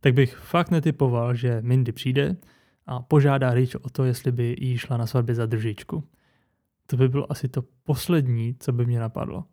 tak 0.00 0.14
bych 0.14 0.36
fakt 0.36 0.70
netypoval, 0.70 1.34
že 1.34 1.58
Mindy 1.62 1.92
přijde 1.92 2.36
a 2.86 3.02
požádá 3.02 3.54
Rachel 3.54 3.80
o 3.82 3.90
to, 3.90 4.04
jestli 4.04 4.32
by 4.32 4.56
jí 4.58 4.78
šla 4.78 4.96
na 4.96 5.06
svatbě 5.06 5.34
za 5.34 5.46
družičku. 5.46 6.04
To 6.86 6.96
by 6.96 7.08
bylo 7.08 7.32
asi 7.32 7.48
to 7.48 7.62
poslední, 7.84 8.54
co 8.58 8.72
by 8.72 8.86
mě 8.86 9.00
napadlo. 9.00 9.44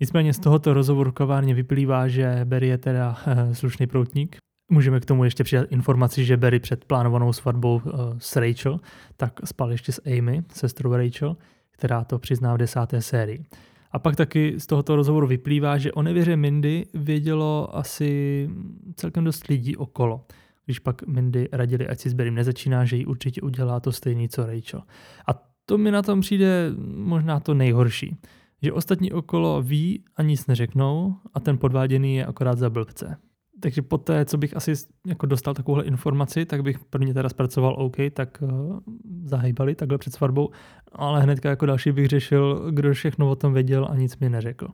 Nicméně 0.00 0.34
z 0.34 0.38
tohoto 0.38 0.74
rozhovoru 0.74 1.12
kavárně 1.12 1.54
vyplývá, 1.54 2.08
že 2.08 2.40
Barry 2.44 2.66
je 2.66 2.78
teda 2.78 3.16
uh, 3.26 3.52
slušný 3.52 3.86
proutník. 3.86 4.36
Můžeme 4.70 5.00
k 5.00 5.04
tomu 5.04 5.24
ještě 5.24 5.44
přidat 5.44 5.72
informaci, 5.72 6.24
že 6.24 6.36
Barry 6.36 6.60
před 6.60 6.84
plánovanou 6.84 7.32
svatbou 7.32 7.74
uh, 7.74 7.92
s 8.18 8.36
Rachel, 8.36 8.80
tak 9.16 9.32
spal 9.44 9.72
ještě 9.72 9.92
s 9.92 10.02
Amy, 10.06 10.42
sestrou 10.52 10.92
Rachel, 10.92 11.36
která 11.80 12.04
to 12.04 12.18
přizná 12.18 12.54
v 12.54 12.58
desáté 12.58 13.02
sérii. 13.02 13.44
A 13.92 13.98
pak 13.98 14.16
taky 14.16 14.54
z 14.60 14.66
tohoto 14.66 14.96
rozhovoru 14.96 15.26
vyplývá, 15.26 15.78
že 15.78 15.92
o 15.92 16.02
nevěře 16.02 16.36
Mindy 16.36 16.86
vědělo 16.94 17.76
asi 17.76 18.50
celkem 18.94 19.24
dost 19.24 19.46
lidí 19.46 19.76
okolo. 19.76 20.24
Když 20.64 20.78
pak 20.78 21.06
Mindy 21.06 21.48
radili, 21.52 21.88
ať 21.88 21.98
si 21.98 22.10
s 22.10 22.12
Barrym 22.12 22.34
nezačíná, 22.34 22.84
že 22.84 22.96
jí 22.96 23.06
určitě 23.06 23.40
udělá 23.40 23.80
to 23.80 23.92
stejný, 23.92 24.28
co 24.28 24.46
Rachel. 24.46 24.82
A 25.26 25.42
to 25.64 25.78
mi 25.78 25.90
na 25.90 26.02
tom 26.02 26.20
přijde 26.20 26.70
možná 26.94 27.40
to 27.40 27.54
nejhorší 27.54 28.16
že 28.62 28.72
ostatní 28.72 29.12
okolo 29.12 29.62
ví 29.62 30.04
a 30.16 30.22
nic 30.22 30.46
neřeknou 30.46 31.16
a 31.34 31.40
ten 31.40 31.58
podváděný 31.58 32.16
je 32.16 32.26
akorát 32.26 32.58
za 32.58 32.70
blbce. 32.70 33.16
Takže 33.60 33.82
po 33.82 33.98
té, 33.98 34.24
co 34.24 34.38
bych 34.38 34.56
asi 34.56 34.72
jako 35.06 35.26
dostal 35.26 35.54
takovouhle 35.54 35.84
informaci, 35.84 36.46
tak 36.46 36.62
bych 36.62 36.78
prvně 36.78 37.14
teda 37.14 37.28
zpracoval 37.28 37.74
OK, 37.78 37.96
tak 38.12 38.42
uh, 38.42 38.78
zahýbali 39.24 39.74
takhle 39.74 39.98
před 39.98 40.12
svatbou, 40.12 40.50
ale 40.92 41.22
hnedka 41.22 41.50
jako 41.50 41.66
další 41.66 41.92
bych 41.92 42.08
řešil, 42.08 42.70
kdo 42.70 42.94
všechno 42.94 43.30
o 43.30 43.36
tom 43.36 43.54
věděl 43.54 43.88
a 43.90 43.94
nic 43.94 44.18
mi 44.18 44.28
neřekl. 44.28 44.68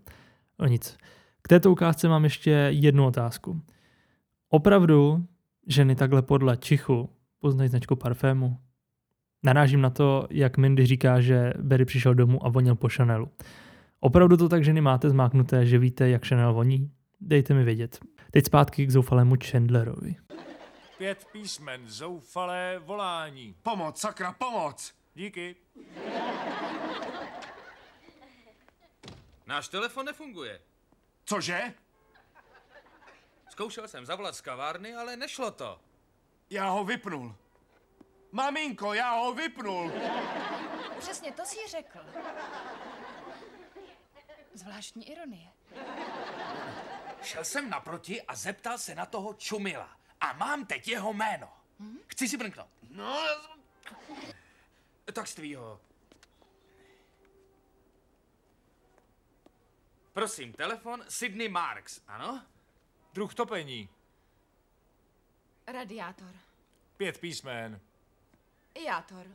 O 0.58 0.66
nic. 0.66 0.96
K 1.42 1.48
této 1.48 1.72
ukázce 1.72 2.08
mám 2.08 2.24
ještě 2.24 2.50
jednu 2.70 3.06
otázku. 3.06 3.60
Opravdu 4.48 5.24
ženy 5.66 5.94
takhle 5.94 6.22
podle 6.22 6.56
čichu 6.56 7.10
poznají 7.40 7.70
značku 7.70 7.96
parfému? 7.96 8.56
Narážím 9.44 9.80
na 9.80 9.90
to, 9.90 10.26
jak 10.30 10.58
Mindy 10.58 10.86
říká, 10.86 11.20
že 11.20 11.52
Barry 11.62 11.84
přišel 11.84 12.14
domů 12.14 12.46
a 12.46 12.48
vonil 12.48 12.74
po 12.74 12.88
Chanelu. 12.88 13.28
Opravdu 14.00 14.36
to 14.36 14.48
tak 14.48 14.64
ženy 14.64 14.80
máte 14.80 15.10
zmáknuté, 15.10 15.66
že 15.66 15.78
víte, 15.78 16.08
jak 16.08 16.26
Chanel 16.26 16.54
voní? 16.54 16.90
Dejte 17.20 17.54
mi 17.54 17.64
vědět. 17.64 17.98
Teď 18.36 18.46
zpátky 18.46 18.86
k 18.86 18.90
zoufalému 18.90 19.34
Chandlerovi. 19.44 20.16
Pět 20.98 21.24
písmen, 21.32 21.88
zoufalé 21.88 22.78
volání. 22.78 23.56
Pomoc, 23.62 24.00
sakra, 24.00 24.32
pomoc! 24.32 24.94
Díky. 25.14 25.56
Náš 29.46 29.68
telefon 29.68 30.06
nefunguje. 30.06 30.60
Cože? 31.24 31.74
Zkoušel 33.48 33.88
jsem 33.88 34.06
zavolat 34.06 34.34
z 34.34 34.40
kavárny, 34.40 34.94
ale 34.94 35.16
nešlo 35.16 35.50
to. 35.50 35.80
Já 36.50 36.68
ho 36.68 36.84
vypnul. 36.84 37.34
Maminko, 38.32 38.94
já 38.94 39.14
ho 39.14 39.34
vypnul. 39.34 39.92
Přesně 40.98 41.32
to 41.32 41.44
si 41.44 41.68
řekl. 41.68 41.98
Zvláštní 44.54 45.10
ironie. 45.10 45.48
Šel 47.26 47.44
jsem 47.44 47.70
naproti 47.70 48.22
a 48.22 48.34
zeptal 48.34 48.78
se 48.78 48.94
na 48.94 49.06
toho 49.06 49.34
Čumila. 49.34 49.96
A 50.20 50.32
mám 50.32 50.66
teď 50.66 50.88
jeho 50.88 51.12
jméno. 51.12 51.52
Chci 52.06 52.28
si 52.28 52.36
brnknout. 52.36 52.68
No, 52.90 53.22
Tak 55.12 55.26
z 55.26 55.34
tvýho. 55.34 55.80
Prosím, 60.12 60.52
telefon 60.52 61.04
Sydney 61.08 61.48
Marks, 61.48 62.00
ano? 62.08 62.46
Druh 63.12 63.34
topení. 63.34 63.88
Radiátor. 65.66 66.34
Pět 66.96 67.18
písmen. 67.20 67.80
Játor. 68.84 69.26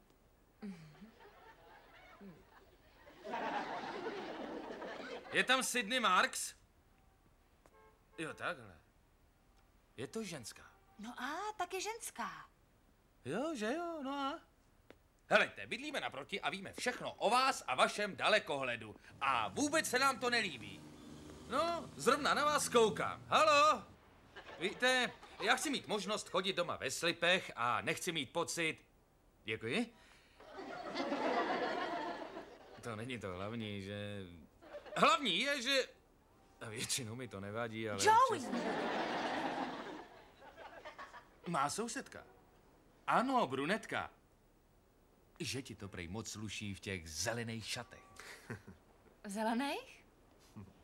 Je 5.33 5.43
tam 5.43 5.63
Sydney 5.63 5.99
Marks? 5.99 6.60
Jo, 8.21 8.33
takhle. 8.33 8.79
Je 9.97 10.07
to 10.07 10.23
ženská. 10.23 10.71
No 10.99 11.21
a, 11.21 11.53
tak 11.57 11.73
je 11.73 11.81
ženská. 11.81 12.49
Jo, 13.25 13.55
že 13.55 13.73
jo, 13.73 13.99
no 14.03 14.11
a? 14.11 14.39
Helejte, 15.27 15.67
bydlíme 15.67 15.99
naproti 15.99 16.41
a 16.41 16.49
víme 16.49 16.73
všechno 16.73 17.13
o 17.13 17.29
vás 17.29 17.63
a 17.67 17.75
vašem 17.75 18.15
dalekohledu. 18.15 18.95
A 19.21 19.47
vůbec 19.47 19.89
se 19.89 19.99
nám 19.99 20.19
to 20.19 20.29
nelíbí. 20.29 20.81
No, 21.47 21.89
zrovna 21.95 22.33
na 22.33 22.45
vás 22.45 22.69
koukám. 22.69 23.25
Halo? 23.27 23.83
Víte, 24.59 25.11
já 25.41 25.55
chci 25.55 25.69
mít 25.69 25.87
možnost 25.87 26.29
chodit 26.29 26.53
doma 26.53 26.75
ve 26.75 26.91
slipech 26.91 27.51
a 27.55 27.81
nechci 27.81 28.11
mít 28.11 28.33
pocit... 28.33 28.85
Děkuji. 29.43 29.93
To 32.81 32.95
není 32.95 33.19
to 33.19 33.33
hlavní, 33.33 33.81
že... 33.81 34.25
Hlavní 34.95 35.39
je, 35.39 35.61
že... 35.61 36.00
A 36.61 36.69
většinou 36.69 37.15
mi 37.15 37.27
to 37.27 37.39
nevadí, 37.39 37.89
ale... 37.89 37.99
Joey! 38.05 38.41
Má 41.47 41.69
sousedka. 41.69 42.23
Ano, 43.07 43.47
brunetka. 43.47 44.09
Že 45.39 45.61
ti 45.61 45.75
to 45.75 45.87
prej 45.87 46.07
moc 46.07 46.29
sluší 46.29 46.73
v 46.73 46.79
těch 46.79 47.09
zelených 47.09 47.65
šatech. 47.65 48.03
Zelených? 49.27 50.03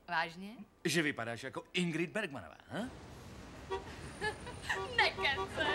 Vážně? 0.10 0.52
Že 0.84 1.02
vypadáš 1.02 1.44
jako 1.44 1.64
Ingrid 1.74 2.12
Bergmanová, 2.12 2.58
hm? 2.72 2.90
Nekecej! 4.98 5.68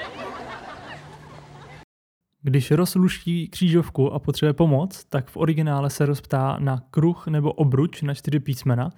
Když 2.45 2.71
Ross 2.71 2.95
luští 2.95 3.49
křížovku 3.49 4.13
a 4.13 4.19
potřebuje 4.19 4.53
pomoc, 4.53 5.05
tak 5.05 5.31
v 5.31 5.37
originále 5.37 5.91
se 5.91 6.07
Ross 6.07 6.21
ptá 6.21 6.57
na 6.59 6.83
kruh 6.91 7.27
nebo 7.27 7.53
obruč 7.53 8.03
na 8.03 8.15
čtyři 8.15 8.41
písmena 8.41 8.91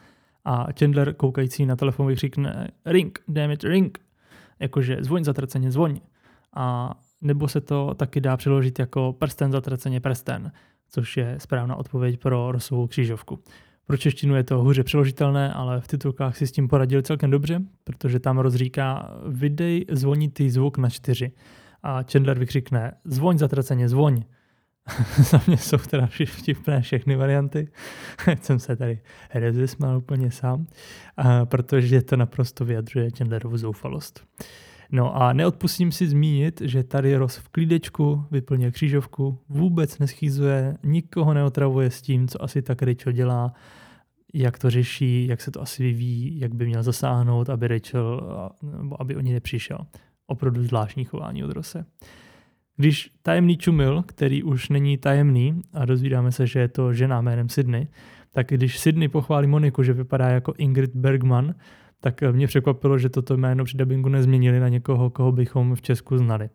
a 0.45 0.67
Chandler 0.79 1.15
koukající 1.15 1.67
na 1.67 1.77
telefon 1.77 2.07
vykřikne 2.07 2.69
ring, 2.87 3.19
damn 3.29 3.51
it, 3.51 3.65
ring, 3.65 3.99
jakože 4.61 4.97
zvoň 5.01 5.25
zatraceně, 5.25 5.71
zvoň. 5.71 6.01
A 6.55 6.95
nebo 7.21 7.49
se 7.49 7.61
to 7.61 7.95
taky 7.95 8.21
dá 8.21 8.37
přeložit 8.37 8.79
jako 8.79 9.17
prsten 9.19 9.53
zatraceně 9.53 10.01
prsten, 10.01 10.53
což 10.89 11.17
je 11.17 11.37
správná 11.39 11.77
odpověď 11.77 12.21
pro 12.21 12.53
Rossovou 12.53 12.87
křížovku. 12.87 13.39
Pro 13.87 13.97
češtinu 13.97 14.35
je 14.35 14.45
to 14.45 14.63
hůře 14.63 14.85
přeložitelné, 14.85 15.53
ale 15.53 15.81
v 15.81 15.89
titulkách 15.89 16.37
si 16.37 16.47
s 16.47 16.53
tím 16.53 16.69
poradili 16.69 17.03
celkem 17.03 17.31
dobře, 17.31 17.61
protože 17.85 18.21
tam 18.21 18.39
rozříká 18.39 19.17
vydej 19.29 19.85
zvonitý 19.91 20.51
zvuk 20.51 20.79
na 20.79 20.91
čtyři. 20.91 21.33
A 21.83 22.03
Chandler 22.13 22.39
vykřikne 22.39 22.93
zvoň 23.05 23.39
zatraceně, 23.39 23.89
zvoň. 23.89 24.23
Za 25.31 25.41
mě 25.47 25.57
jsou 25.57 25.77
teda 25.79 26.09
vtipné 26.27 26.81
všechny 26.81 27.17
varianty. 27.17 27.69
jsem 28.43 28.59
se 28.59 28.77
tady 28.77 29.01
rozesmál 29.35 29.99
úplně 29.99 30.31
sám, 30.31 30.67
a 31.17 31.47
protože 31.47 32.03
to 32.03 32.17
naprosto 32.17 32.65
vyjadřuje 32.65 33.11
Chandlerovu 33.19 33.57
zoufalost. 33.57 34.27
No 34.91 35.17
a 35.17 35.33
neodpustím 35.33 35.93
si 35.93 36.09
zmínit, 36.09 36.61
že 36.65 36.85
tady 36.85 37.17
Ross 37.17 37.37
v 37.37 37.49
klídečku 37.49 38.25
vyplňuje 38.31 38.71
křížovku, 38.71 39.39
vůbec 39.49 39.99
neschýzuje, 39.99 40.77
nikoho 40.83 41.35
neotravuje 41.35 41.91
s 41.91 42.03
tím, 42.03 42.29
co 42.29 42.43
asi 42.43 42.63
tak 42.63 42.83
Rachel 42.83 43.13
dělá, 43.13 43.53
jak 44.35 44.59
to 44.59 44.71
řeší, 44.71 45.27
jak 45.27 45.41
se 45.41 45.51
to 45.51 45.63
asi 45.63 45.83
vyvíjí, 45.83 46.41
jak 46.41 46.55
by 46.55 46.67
měl 46.67 46.83
zasáhnout, 46.83 47.51
aby 47.51 47.69
Rachel, 47.69 48.21
aby 48.99 49.17
o 49.17 49.21
ní 49.21 49.33
nepřišel. 49.33 49.79
Opravdu 50.27 50.63
zvláštní 50.63 51.05
chování 51.05 51.45
od 51.45 51.51
Rose. 51.53 51.85
Když 52.77 53.11
tajemný 53.23 53.57
čumil, 53.57 54.03
který 54.07 54.43
už 54.43 54.69
není 54.69 54.99
tajemný 54.99 55.63
a 55.73 55.85
dozvídáme 55.85 56.33
se, 56.33 56.47
že 56.47 56.59
je 56.59 56.69
to 56.69 56.93
žena 56.93 57.21
jménem 57.21 57.49
Sydney, 57.49 57.89
tak 58.33 58.47
když 58.49 58.79
Sydney 58.79 59.09
pochválí 59.09 59.47
Moniku, 59.47 59.83
že 59.83 59.93
vypadá 59.93 60.29
jako 60.29 60.55
Ingrid 60.59 60.91
Bergman, 60.95 61.55
tak 62.01 62.23
mě 62.33 62.47
překvapilo, 62.47 62.99
že 62.99 63.09
toto 63.09 63.37
jméno 63.37 63.65
při 63.65 63.77
dubbingu 63.77 64.09
nezměnili 64.09 64.61
na 64.61 64.69
někoho, 64.69 65.11
koho 65.11 65.33
bychom 65.33 65.75
v 65.75 65.83
Česku 65.83 66.19
znali. 66.19 66.49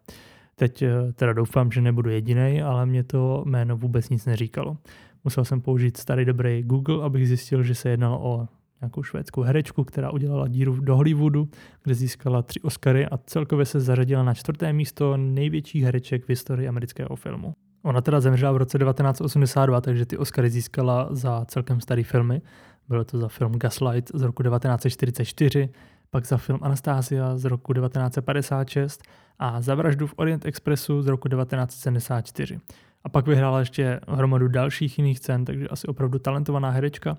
Teď 0.55 0.83
teda 1.13 1.33
doufám, 1.33 1.71
že 1.71 1.81
nebudu 1.81 2.09
jediný, 2.09 2.61
ale 2.61 2.85
mě 2.85 3.03
to 3.03 3.43
jméno 3.45 3.77
vůbec 3.77 4.09
nic 4.09 4.25
neříkalo. 4.25 4.77
Musel 5.23 5.45
jsem 5.45 5.61
použít 5.61 5.97
starý 5.97 6.25
dobrý 6.25 6.63
Google, 6.63 7.03
abych 7.05 7.27
zjistil, 7.27 7.63
že 7.63 7.75
se 7.75 7.89
jednalo 7.89 8.19
o 8.23 8.47
nějakou 8.81 9.03
švédskou 9.03 9.41
herečku, 9.41 9.83
která 9.83 10.11
udělala 10.11 10.47
díru 10.47 10.79
do 10.79 10.95
Hollywoodu, 10.95 11.49
kde 11.83 11.95
získala 11.95 12.41
tři 12.41 12.61
Oscary 12.61 13.07
a 13.07 13.17
celkově 13.17 13.65
se 13.65 13.79
zařadila 13.79 14.23
na 14.23 14.33
čtvrté 14.33 14.73
místo 14.73 15.17
největších 15.17 15.83
hereček 15.83 16.25
v 16.25 16.29
historii 16.29 16.67
amerického 16.67 17.15
filmu. 17.15 17.53
Ona 17.83 18.01
teda 18.01 18.21
zemřela 18.21 18.51
v 18.51 18.57
roce 18.57 18.77
1982, 18.77 19.81
takže 19.81 20.05
ty 20.05 20.17
Oscary 20.17 20.49
získala 20.49 21.07
za 21.11 21.45
celkem 21.45 21.81
starý 21.81 22.03
filmy. 22.03 22.41
Bylo 22.89 23.03
to 23.03 23.17
za 23.17 23.27
film 23.27 23.51
Gaslight 23.51 24.11
z 24.13 24.21
roku 24.21 24.43
1944, 24.43 25.69
pak 26.09 26.25
za 26.25 26.37
film 26.37 26.59
Anastasia 26.61 27.37
z 27.37 27.45
roku 27.45 27.73
1956 27.73 29.03
a 29.39 29.61
za 29.61 29.75
vraždu 29.75 30.07
v 30.07 30.13
Orient 30.15 30.45
Expressu 30.45 31.01
z 31.01 31.07
roku 31.07 31.29
1974. 31.29 32.59
A 33.03 33.09
pak 33.09 33.27
vyhrála 33.27 33.59
ještě 33.59 33.99
hromadu 34.07 34.47
dalších 34.47 34.97
jiných 34.97 35.19
cen, 35.19 35.45
takže 35.45 35.67
asi 35.67 35.87
opravdu 35.87 36.19
talentovaná 36.19 36.69
herečka. 36.69 37.17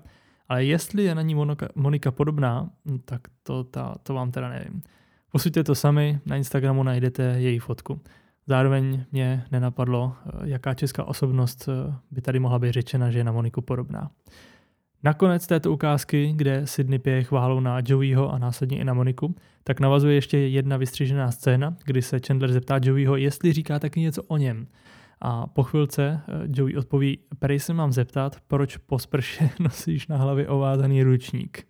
Ale 0.51 0.63
jestli 0.65 1.03
je 1.03 1.15
na 1.15 1.21
ní 1.21 1.35
Monika, 1.35 1.67
Monika 1.75 2.11
podobná, 2.11 2.69
tak 3.05 3.21
to, 3.43 3.63
ta, 3.63 3.95
to 4.03 4.13
vám 4.13 4.31
teda 4.31 4.49
nevím. 4.49 4.81
Posuďte 5.31 5.63
to 5.63 5.75
sami, 5.75 6.19
na 6.25 6.35
Instagramu 6.35 6.83
najdete 6.83 7.23
její 7.23 7.59
fotku. 7.59 8.01
Zároveň 8.47 9.03
mě 9.11 9.43
nenapadlo, 9.51 10.15
jaká 10.43 10.73
česká 10.73 11.03
osobnost 11.03 11.69
by 12.11 12.21
tady 12.21 12.39
mohla 12.39 12.59
být 12.59 12.71
řečena, 12.71 13.11
že 13.11 13.19
je 13.19 13.23
na 13.23 13.31
Moniku 13.31 13.61
podobná. 13.61 14.11
Nakonec 15.03 15.47
této 15.47 15.71
ukázky, 15.71 16.33
kde 16.35 16.67
Sydney 16.67 16.99
pije 16.99 17.23
chválou 17.23 17.59
na 17.59 17.81
Joeyho 17.85 18.33
a 18.33 18.37
následně 18.37 18.79
i 18.79 18.83
na 18.83 18.93
Moniku, 18.93 19.35
tak 19.63 19.79
navazuje 19.79 20.15
ještě 20.15 20.37
jedna 20.37 20.77
vystřižená 20.77 21.31
scéna, 21.31 21.75
kdy 21.85 22.01
se 22.01 22.19
Chandler 22.27 22.51
zeptá 22.51 22.79
Joeyho, 22.83 23.15
jestli 23.15 23.53
říká 23.53 23.79
taky 23.79 23.99
něco 23.99 24.23
o 24.23 24.37
něm. 24.37 24.67
A 25.21 25.47
po 25.47 25.63
chvilce 25.63 26.21
eh, 26.27 26.47
Joey 26.47 26.77
odpoví, 26.77 27.19
prej 27.39 27.59
se 27.59 27.73
mám 27.73 27.91
zeptat, 27.91 28.39
proč 28.47 28.77
po 28.77 28.99
sprše 28.99 29.49
nosíš 29.59 30.07
na 30.07 30.17
hlavě 30.17 30.47
ovázaný 30.47 31.03
ručník. 31.03 31.67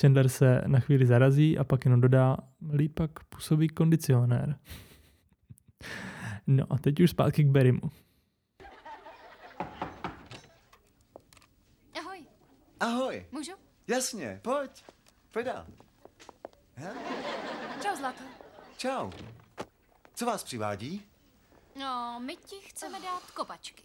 Chandler 0.00 0.28
se 0.28 0.62
na 0.66 0.80
chvíli 0.80 1.06
zarazí 1.06 1.58
a 1.58 1.64
pak 1.64 1.84
jenom 1.84 2.00
dodá, 2.00 2.36
lípak 2.72 3.10
působí 3.24 3.68
kondicionér. 3.68 4.56
No 6.46 6.64
a 6.70 6.78
teď 6.78 7.00
už 7.00 7.10
zpátky 7.10 7.44
k 7.44 7.48
Berimu. 7.48 7.80
Ahoj, 12.00 12.26
Ahoj. 12.80 13.26
můžu? 13.32 13.52
Jasně, 13.88 14.40
pojď. 14.42 14.84
Pojď 15.30 15.46
dál. 15.46 15.66
Ha? 16.76 16.90
Čau, 17.82 17.96
Zlato. 17.96 18.22
Čau. 18.76 19.10
Co 20.14 20.26
vás 20.26 20.44
přivádí? 20.44 21.09
No, 21.80 22.20
my 22.20 22.36
ti 22.36 22.60
chceme 22.60 23.00
dát 23.00 23.30
kopačky. 23.30 23.82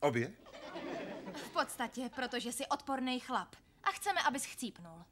Obě? 0.00 0.32
V 1.34 1.48
podstatě, 1.52 2.10
protože 2.14 2.52
jsi 2.52 2.66
odporný 2.66 3.20
chlap. 3.20 3.56
A 3.82 3.90
chceme, 3.90 4.20
abys 4.22 4.44
chcípnul. 4.44 5.04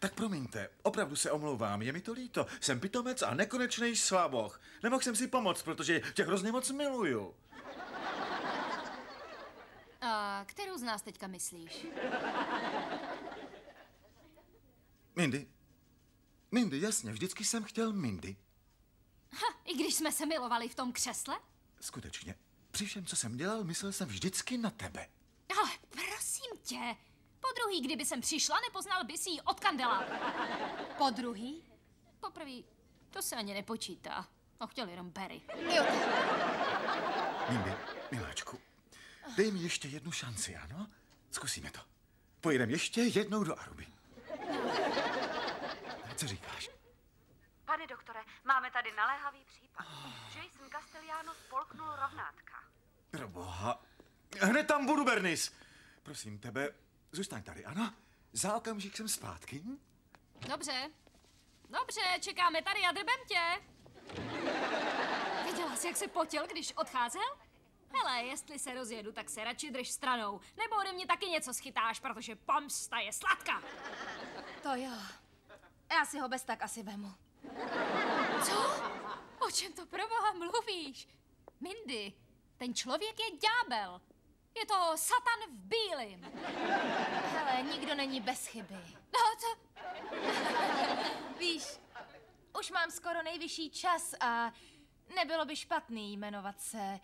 Tak 0.00 0.14
promiňte, 0.14 0.68
opravdu 0.82 1.16
se 1.16 1.30
omlouvám, 1.30 1.82
je 1.82 1.92
mi 1.92 2.00
to 2.00 2.12
líto. 2.12 2.46
Jsem 2.60 2.80
pitomec 2.80 3.22
a 3.22 3.34
nekonečný 3.34 3.96
slaboch. 3.96 4.60
Nemohl 4.82 5.02
jsem 5.02 5.16
si 5.16 5.28
pomoct, 5.28 5.62
protože 5.62 6.00
tě 6.14 6.24
hrozně 6.24 6.52
moc 6.52 6.70
miluju. 6.70 7.34
A 10.00 10.44
kterou 10.46 10.78
z 10.78 10.82
nás 10.82 11.02
teďka 11.02 11.26
myslíš? 11.26 11.86
Mindy. 15.16 15.53
Mindy, 16.54 16.80
jasně, 16.80 17.12
vždycky 17.12 17.44
jsem 17.44 17.64
chtěl 17.64 17.92
Mindy. 17.92 18.36
Ha, 19.32 19.60
i 19.64 19.74
když 19.74 19.94
jsme 19.94 20.12
se 20.12 20.26
milovali 20.26 20.68
v 20.68 20.74
tom 20.74 20.92
křesle? 20.92 21.40
Skutečně. 21.80 22.34
Při 22.70 22.86
všem, 22.86 23.06
co 23.06 23.16
jsem 23.16 23.36
dělal, 23.36 23.64
myslel 23.64 23.92
jsem 23.92 24.08
vždycky 24.08 24.58
na 24.58 24.70
tebe. 24.70 25.08
Ale 25.60 25.70
prosím 25.90 26.58
tě, 26.62 26.96
po 27.40 27.48
druhý, 27.56 27.80
kdyby 27.80 28.06
jsem 28.06 28.20
přišla, 28.20 28.60
nepoznal 28.68 29.04
bys 29.04 29.26
jí 29.26 29.40
od 29.40 29.60
kandelábu. 29.60 30.12
Po 30.98 31.10
druhý? 31.10 31.62
Poprvé, 32.20 32.62
to 33.10 33.22
se 33.22 33.36
ani 33.36 33.54
nepočítá. 33.54 34.28
On 34.58 34.68
chtěl 34.68 34.88
jenom 34.88 35.10
Barry. 35.10 35.42
Jo, 35.76 35.84
Mindy, 37.50 37.72
miláčku, 38.12 38.58
dej 39.36 39.50
mi 39.50 39.60
ještě 39.60 39.88
jednu 39.88 40.12
šanci, 40.12 40.56
ano? 40.56 40.86
Zkusíme 41.30 41.70
to. 41.70 41.80
Pojedeme 42.40 42.72
ještě 42.72 43.00
jednou 43.00 43.44
do 43.44 43.60
Aruby. 43.60 43.86
Co 46.16 46.26
říkáš? 46.26 46.70
Pane 47.64 47.86
doktore, 47.86 48.20
máme 48.44 48.70
tady 48.70 48.92
naléhavý 48.92 49.44
případ. 49.44 49.86
Jason 50.36 50.70
Castellano 50.70 51.34
spolknul 51.34 51.86
rovnátka. 51.86 52.64
Proboha. 53.10 53.82
Hned 54.40 54.66
tam 54.66 54.86
budu, 54.86 55.04
Bernis. 55.04 55.54
Prosím 56.02 56.38
tebe, 56.38 56.68
zůstaň 57.12 57.42
tady, 57.42 57.64
ano? 57.64 57.94
Za 58.32 58.56
okamžik 58.56 58.96
jsem 58.96 59.08
zpátky. 59.08 59.58
hm? 59.64 59.78
Dobře. 60.48 60.90
Dobře, 61.68 62.00
čekáme 62.20 62.62
tady 62.62 62.80
a 62.80 62.92
drbem 62.92 63.16
tě. 63.28 63.62
Viděla 65.44 65.76
jsi, 65.76 65.86
jak 65.86 65.96
se 65.96 66.08
potil, 66.08 66.46
když 66.46 66.72
odcházel? 66.72 67.22
Hele, 67.96 68.22
jestli 68.22 68.58
se 68.58 68.74
rozjedu, 68.74 69.12
tak 69.12 69.30
se 69.30 69.44
radši 69.44 69.70
drž 69.70 69.88
stranou. 69.90 70.40
Nebo 70.56 70.76
ode 70.76 70.92
mě 70.92 71.06
taky 71.06 71.26
něco 71.26 71.54
schytáš, 71.54 72.00
protože 72.00 72.36
pomsta 72.36 72.98
je 72.98 73.12
sladká. 73.12 73.62
to 74.62 74.74
jo. 74.74 74.92
Já 75.94 76.04
si 76.04 76.18
ho 76.18 76.28
bez 76.28 76.44
tak 76.44 76.62
asi 76.62 76.82
vemu. 76.82 77.14
Co? 78.42 78.84
O 79.46 79.50
čem 79.50 79.72
to 79.72 79.86
pro 79.86 80.08
boha 80.08 80.32
mluvíš? 80.32 81.08
Mindy, 81.60 82.12
ten 82.56 82.74
člověk 82.74 83.20
je 83.20 83.38
ďábel. 83.38 84.00
Je 84.56 84.66
to 84.66 84.92
satan 84.96 85.40
v 85.48 85.54
bílým. 85.54 86.32
Hele, 87.24 87.62
nikdo 87.62 87.94
není 87.94 88.20
bez 88.20 88.46
chyby. 88.46 88.74
No 89.12 89.20
to... 89.40 89.80
Víš, 91.38 91.64
už 92.58 92.70
mám 92.70 92.90
skoro 92.90 93.22
nejvyšší 93.22 93.70
čas 93.70 94.14
a 94.20 94.52
nebylo 95.14 95.44
by 95.44 95.56
špatný 95.56 96.16
jmenovat 96.16 96.60
se 96.60 97.00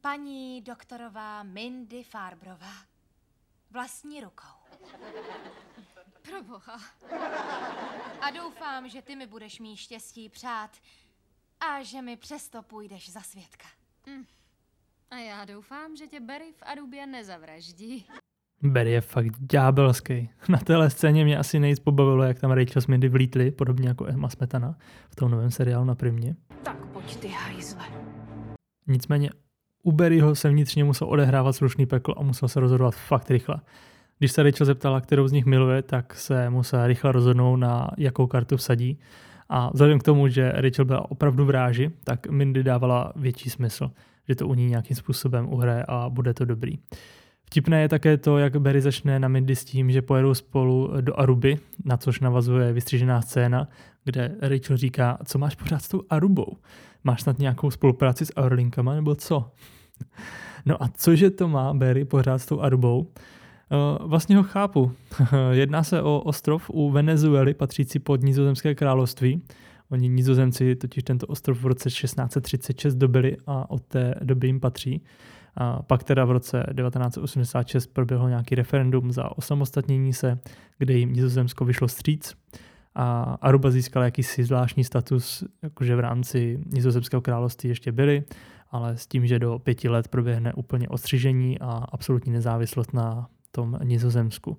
paní 0.00 0.62
doktorová 0.62 1.42
Mindy 1.42 2.04
Farbrová. 2.04 2.74
Vlastní 3.70 4.20
rukou. 4.20 4.58
Pro 6.30 6.42
boha. 6.42 6.80
A 8.20 8.30
doufám, 8.30 8.88
že 8.88 9.02
ty 9.02 9.16
mi 9.16 9.26
budeš 9.26 9.60
mít 9.60 9.76
štěstí 9.76 10.28
přát 10.28 10.70
a 11.60 11.82
že 11.82 12.02
mi 12.02 12.16
přesto 12.16 12.62
půjdeš 12.62 13.12
za 13.12 13.20
svědka. 13.20 13.64
A 15.10 15.16
já 15.16 15.44
doufám, 15.44 15.96
že 15.96 16.06
tě 16.06 16.20
Barry 16.20 16.52
v 16.52 16.62
Arubě 16.62 17.06
nezavraždí. 17.06 18.06
Barry 18.62 18.90
je 18.90 19.00
fakt 19.00 19.38
ďábelský. 19.38 20.30
Na 20.48 20.58
téhle 20.58 20.90
scéně 20.90 21.24
mě 21.24 21.38
asi 21.38 21.58
nejvíc 21.58 21.80
pobavilo, 21.80 22.22
jak 22.22 22.40
tam 22.40 22.50
Rachel 22.50 22.82
s 22.82 22.86
Mindy 22.86 23.08
vlítli, 23.08 23.50
podobně 23.50 23.88
jako 23.88 24.06
Emma 24.06 24.28
Smetana 24.28 24.78
v 25.10 25.16
tom 25.16 25.30
novém 25.30 25.50
seriálu 25.50 25.84
na 25.84 25.94
Primě. 25.94 26.36
Tak 26.62 26.86
pojď 26.86 27.16
ty 27.16 27.28
hajzle. 27.28 27.84
Nicméně 28.86 29.30
u 29.82 29.92
Barryho 29.92 30.34
se 30.34 30.48
vnitřně 30.48 30.84
musel 30.84 31.08
odehrávat 31.08 31.56
slušný 31.56 31.86
peklo 31.86 32.18
a 32.18 32.22
musel 32.22 32.48
se 32.48 32.60
rozhodovat 32.60 32.94
fakt 32.94 33.30
rychle. 33.30 33.60
Když 34.18 34.32
se 34.32 34.42
Rachel 34.42 34.66
zeptala, 34.66 35.00
kterou 35.00 35.28
z 35.28 35.32
nich 35.32 35.44
miluje, 35.44 35.82
tak 35.82 36.14
se 36.14 36.50
musela 36.50 36.86
rychle 36.86 37.12
rozhodnout, 37.12 37.56
na 37.56 37.90
jakou 37.98 38.26
kartu 38.26 38.56
vsadí. 38.56 38.98
A 39.48 39.70
vzhledem 39.72 39.98
k 39.98 40.02
tomu, 40.02 40.28
že 40.28 40.52
Rachel 40.54 40.84
byla 40.84 41.10
opravdu 41.10 41.44
v 41.44 41.50
ráži, 41.50 41.90
tak 42.04 42.26
Mindy 42.26 42.62
dávala 42.62 43.12
větší 43.16 43.50
smysl, 43.50 43.90
že 44.28 44.34
to 44.34 44.48
u 44.48 44.54
ní 44.54 44.66
nějakým 44.66 44.96
způsobem 44.96 45.52
uhraje 45.52 45.84
a 45.88 46.08
bude 46.08 46.34
to 46.34 46.44
dobrý. 46.44 46.78
Vtipné 47.46 47.80
je 47.80 47.88
také 47.88 48.16
to, 48.16 48.38
jak 48.38 48.56
Barry 48.56 48.80
začne 48.80 49.18
na 49.18 49.28
Mindy 49.28 49.56
s 49.56 49.64
tím, 49.64 49.90
že 49.90 50.02
pojedou 50.02 50.34
spolu 50.34 50.90
do 51.00 51.20
Aruby, 51.20 51.58
na 51.84 51.96
což 51.96 52.20
navazuje 52.20 52.72
vystřížená 52.72 53.22
scéna, 53.22 53.68
kde 54.04 54.36
Rachel 54.40 54.76
říká, 54.76 55.18
co 55.24 55.38
máš 55.38 55.54
pořád 55.54 55.78
s 55.78 55.88
tou 55.88 56.02
Arubou? 56.10 56.56
Máš 57.04 57.22
snad 57.22 57.38
nějakou 57.38 57.70
spolupráci 57.70 58.26
s 58.26 58.32
Aerolinkama 58.36 58.94
nebo 58.94 59.14
co? 59.14 59.50
No 60.66 60.82
a 60.82 60.88
cože 60.88 61.30
to 61.30 61.48
má 61.48 61.74
Barry 61.74 62.04
pořád 62.04 62.38
s 62.38 62.46
tou 62.46 62.60
Arubou? 62.60 63.12
Uh, 63.70 64.08
vlastně 64.08 64.36
ho 64.36 64.42
chápu. 64.42 64.92
Jedná 65.50 65.82
se 65.82 66.02
o 66.02 66.20
ostrov 66.20 66.70
u 66.70 66.90
Venezuely, 66.90 67.54
patřící 67.54 67.98
pod 67.98 68.22
nizozemské 68.22 68.74
království. 68.74 69.42
Oni 69.90 70.08
nizozemci 70.08 70.76
totiž 70.76 71.04
tento 71.04 71.26
ostrov 71.26 71.62
v 71.62 71.66
roce 71.66 71.90
1636 71.90 72.94
dobili 72.94 73.36
a 73.46 73.70
od 73.70 73.82
té 73.82 74.14
doby 74.22 74.46
jim 74.46 74.60
patří. 74.60 75.02
A 75.56 75.82
pak 75.82 76.04
teda 76.04 76.24
v 76.24 76.30
roce 76.30 76.64
1986 76.76 77.86
proběhlo 77.86 78.28
nějaký 78.28 78.54
referendum 78.54 79.12
za 79.12 79.38
osamostatnění 79.38 80.12
se, 80.12 80.38
kde 80.78 80.94
jim 80.94 81.12
Nizozemsko 81.12 81.64
vyšlo 81.64 81.88
stříc 81.88 82.34
a 82.94 83.22
Aruba 83.40 83.70
získala 83.70 84.04
jakýsi 84.04 84.44
zvláštní 84.44 84.84
status, 84.84 85.44
jakože 85.62 85.96
v 85.96 86.00
rámci 86.00 86.60
Nizozemského 86.66 87.20
království 87.20 87.68
ještě 87.68 87.92
byli, 87.92 88.24
ale 88.70 88.96
s 88.96 89.06
tím, 89.06 89.26
že 89.26 89.38
do 89.38 89.58
pěti 89.58 89.88
let 89.88 90.08
proběhne 90.08 90.52
úplně 90.52 90.88
ostřižení 90.88 91.58
a 91.58 91.70
absolutní 91.70 92.32
nezávislost 92.32 92.94
na 92.94 93.28
tom 93.58 93.78
Nizozemsku. 93.82 94.56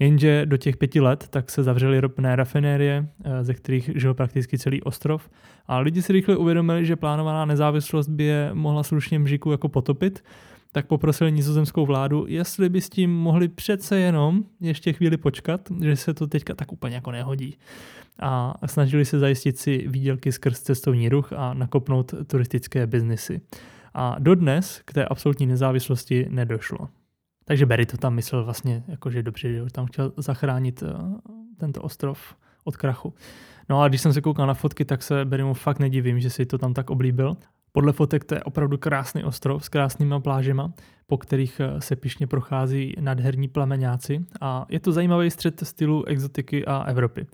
Jenže 0.00 0.46
do 0.46 0.56
těch 0.56 0.76
pěti 0.76 1.00
let 1.00 1.28
tak 1.30 1.50
se 1.50 1.62
zavřely 1.62 2.00
ropné 2.00 2.36
rafinérie, 2.36 3.08
eh, 3.24 3.44
ze 3.44 3.54
kterých 3.54 3.90
žil 3.94 4.14
prakticky 4.14 4.58
celý 4.58 4.82
ostrov 4.82 5.30
a 5.66 5.78
lidi 5.78 6.02
si 6.02 6.12
rychle 6.12 6.36
uvědomili, 6.36 6.86
že 6.86 6.96
plánovaná 6.96 7.44
nezávislost 7.44 8.08
by 8.08 8.24
je 8.24 8.50
mohla 8.52 8.82
slušně 8.82 9.18
mžiku 9.18 9.50
jako 9.50 9.68
potopit, 9.68 10.24
tak 10.72 10.86
poprosili 10.86 11.32
nizozemskou 11.32 11.86
vládu, 11.86 12.24
jestli 12.28 12.68
by 12.68 12.80
s 12.80 12.88
tím 12.88 13.10
mohli 13.10 13.48
přece 13.48 13.98
jenom 13.98 14.44
ještě 14.60 14.92
chvíli 14.92 15.16
počkat, 15.16 15.60
že 15.80 15.96
se 15.96 16.14
to 16.14 16.26
teďka 16.26 16.54
tak 16.54 16.72
úplně 16.72 16.94
jako 16.94 17.10
nehodí. 17.10 17.58
A 18.20 18.54
snažili 18.66 19.04
se 19.04 19.18
zajistit 19.18 19.58
si 19.58 19.84
výdělky 19.88 20.32
skrz 20.32 20.60
cestovní 20.60 21.08
ruch 21.08 21.32
a 21.32 21.54
nakopnout 21.54 22.14
turistické 22.26 22.86
biznesy. 22.86 23.40
A 23.94 24.16
dodnes 24.18 24.82
k 24.84 24.92
té 24.92 25.04
absolutní 25.04 25.46
nezávislosti 25.46 26.26
nedošlo. 26.30 26.88
Takže 27.48 27.66
Barry 27.66 27.86
to 27.86 27.96
tam 27.96 28.14
myslel 28.14 28.44
vlastně, 28.44 28.82
jakože 28.88 29.22
dobře, 29.22 29.52
že 29.52 29.64
tam 29.72 29.86
chtěl 29.86 30.12
zachránit 30.16 30.82
uh, 30.82 30.88
tento 31.56 31.82
ostrov 31.82 32.36
od 32.64 32.76
krachu. 32.76 33.14
No 33.68 33.82
a 33.82 33.88
když 33.88 34.00
jsem 34.00 34.12
se 34.12 34.20
koukal 34.20 34.46
na 34.46 34.54
fotky, 34.54 34.84
tak 34.84 35.02
se 35.02 35.24
Barrymu 35.24 35.54
fakt 35.54 35.78
nedivím, 35.78 36.20
že 36.20 36.30
si 36.30 36.46
to 36.46 36.58
tam 36.58 36.74
tak 36.74 36.90
oblíbil. 36.90 37.36
Podle 37.72 37.92
fotek 37.92 38.24
to 38.24 38.34
je 38.34 38.42
opravdu 38.42 38.78
krásný 38.78 39.24
ostrov 39.24 39.64
s 39.64 39.68
krásnýma 39.68 40.20
plážema, 40.20 40.72
po 41.06 41.18
kterých 41.18 41.60
eh, 41.60 41.80
se 41.80 41.96
pišně 41.96 42.26
prochází 42.26 42.94
nadherní 43.00 43.48
plameňáci 43.48 44.24
a 44.40 44.66
je 44.68 44.80
to 44.80 44.92
zajímavý 44.92 45.30
střed 45.30 45.60
stylu 45.60 46.04
exotiky 46.04 46.64
a 46.64 46.82
Evropy. 46.82 47.26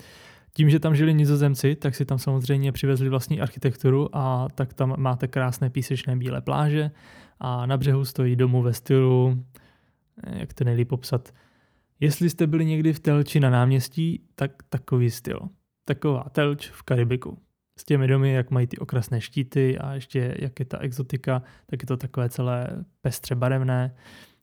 Tím, 0.57 0.71
že 0.71 0.79
tam 0.79 0.95
žili 0.95 1.15
nizozemci, 1.15 1.75
tak 1.75 1.95
si 1.95 2.05
tam 2.05 2.19
samozřejmě 2.19 2.73
přivezli 2.73 3.09
vlastní 3.09 3.41
architekturu 3.41 4.17
a 4.17 4.49
tak 4.55 4.75
tam 4.75 4.95
máte 4.97 5.29
krásné 5.29 5.71
písečné 5.71 6.17
bílé 6.17 6.41
pláže 6.41 6.91
a 7.41 7.67
na 7.67 7.77
břehu 7.77 8.05
stojí 8.05 8.37
domu 8.37 8.63
ve 8.63 8.73
stylu, 8.73 9.39
eh, 9.39 9.64
jak 10.37 10.55
to 10.55 10.65
nejlíp 10.65 10.89
popsat, 10.89 11.35
jestli 12.01 12.31
jste 12.31 12.47
byli 12.47 12.65
někdy 12.65 12.93
v 12.93 13.01
Telči 13.01 13.41
na 13.41 13.51
náměstí, 13.51 14.21
tak 14.35 14.53
takový 14.69 15.11
styl. 15.11 15.41
Taková 15.85 16.25
Telč 16.33 16.71
v 16.71 16.83
Karibiku 16.83 17.39
s 17.79 17.85
těmi 17.85 18.09
domy, 18.09 18.33
jak 18.33 18.51
mají 18.51 18.67
ty 18.67 18.79
okrasné 18.79 19.21
štíty 19.21 19.79
a 19.79 19.93
ještě 19.93 20.35
jak 20.39 20.61
je 20.61 20.67
ta 20.67 20.79
exotika, 20.79 21.43
tak 21.67 21.83
je 21.83 21.87
to 21.87 21.97
takové 21.97 22.29
celé 22.29 22.85
pestře 23.01 23.35
barevné. 23.35 23.95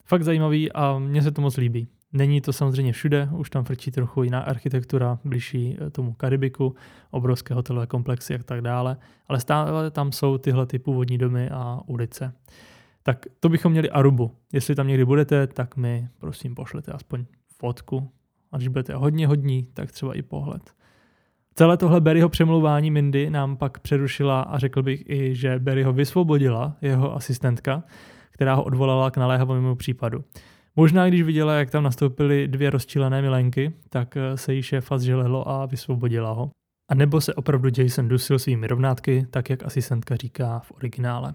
Fakt 0.04 0.22
zajímavý 0.22 0.72
a 0.72 0.98
mně 0.98 1.22
se 1.22 1.30
to 1.30 1.42
moc 1.42 1.56
líbí. 1.56 1.88
Není 2.12 2.40
to 2.40 2.52
samozřejmě 2.52 2.92
všude, 2.92 3.28
už 3.32 3.50
tam 3.50 3.64
frčí 3.64 3.90
trochu 3.90 4.22
jiná 4.22 4.40
architektura, 4.40 5.18
blížší 5.24 5.76
eh, 5.80 5.90
tomu 5.90 6.12
Karibiku, 6.12 6.74
obrovské 7.10 7.54
hotelové 7.54 7.86
komplexy 7.86 8.34
a 8.34 8.42
tak 8.42 8.60
dále, 8.60 8.96
ale 9.28 9.40
stále 9.40 9.90
tam 9.90 10.12
jsou 10.12 10.38
tyhle 10.38 10.66
ty 10.66 10.78
původní 10.78 11.18
domy 11.18 11.50
a 11.50 11.80
ulice. 11.86 12.34
Tak 13.02 13.26
to 13.40 13.48
bychom 13.48 13.72
měli 13.72 13.90
Arubu. 13.90 14.30
Jestli 14.52 14.74
tam 14.74 14.88
někdy 14.88 15.04
budete, 15.04 15.46
tak 15.46 15.76
mi 15.76 16.08
prosím 16.18 16.54
pošlete 16.54 16.92
aspoň 16.92 17.24
fotku. 17.58 18.10
A 18.52 18.56
když 18.56 18.68
budete 18.68 18.94
hodně 18.94 19.26
hodní, 19.26 19.66
tak 19.74 19.92
třeba 19.92 20.14
i 20.14 20.22
pohled. 20.22 20.74
Celé 21.54 21.76
tohle 21.76 22.00
Barryho 22.00 22.28
přemlouvání 22.28 22.90
Mindy 22.90 23.30
nám 23.30 23.56
pak 23.56 23.78
přerušila 23.78 24.40
a 24.40 24.58
řekl 24.58 24.82
bych 24.82 25.10
i, 25.10 25.34
že 25.34 25.58
Barryho 25.58 25.92
vysvobodila 25.92 26.76
jeho 26.82 27.14
asistentka, 27.16 27.82
která 28.30 28.54
ho 28.54 28.64
odvolala 28.64 29.10
k 29.10 29.16
naléhavovému 29.16 29.74
případu. 29.74 30.24
Možná 30.76 31.08
když 31.08 31.22
viděla, 31.22 31.54
jak 31.54 31.70
tam 31.70 31.82
nastoupily 31.82 32.48
dvě 32.48 32.70
rozčílené 32.70 33.22
milenky, 33.22 33.72
tak 33.88 34.16
eh, 34.16 34.36
se 34.36 34.54
jí 34.54 34.62
šéfa 34.62 34.98
zželelo 34.98 35.48
a 35.48 35.66
vysvobodila 35.66 36.32
ho. 36.32 36.50
A 36.90 36.94
nebo 36.94 37.20
se 37.20 37.34
opravdu 37.34 37.68
Jason 37.78 38.08
dusil 38.08 38.38
svými 38.38 38.66
rovnátky, 38.66 39.26
tak 39.30 39.50
jak 39.50 39.64
asistentka 39.64 40.16
říká 40.16 40.58
v 40.58 40.72
originále. 40.72 41.34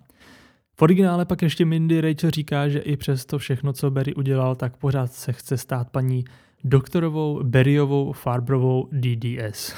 V 0.79 0.81
originále 0.81 1.25
pak 1.25 1.41
ještě 1.41 1.65
Mindy 1.65 2.01
Rachel 2.01 2.31
říká, 2.31 2.69
že 2.69 2.79
i 2.79 2.97
přes 2.97 3.25
to 3.25 3.39
všechno, 3.39 3.73
co 3.73 3.91
Barry 3.91 4.15
udělal, 4.15 4.55
tak 4.55 4.77
pořád 4.77 5.13
se 5.13 5.33
chce 5.33 5.57
stát 5.57 5.89
paní 5.89 6.25
doktorovou 6.63 7.43
Barryovou 7.43 8.11
Farbrovou 8.11 8.89
DDS. 8.91 9.75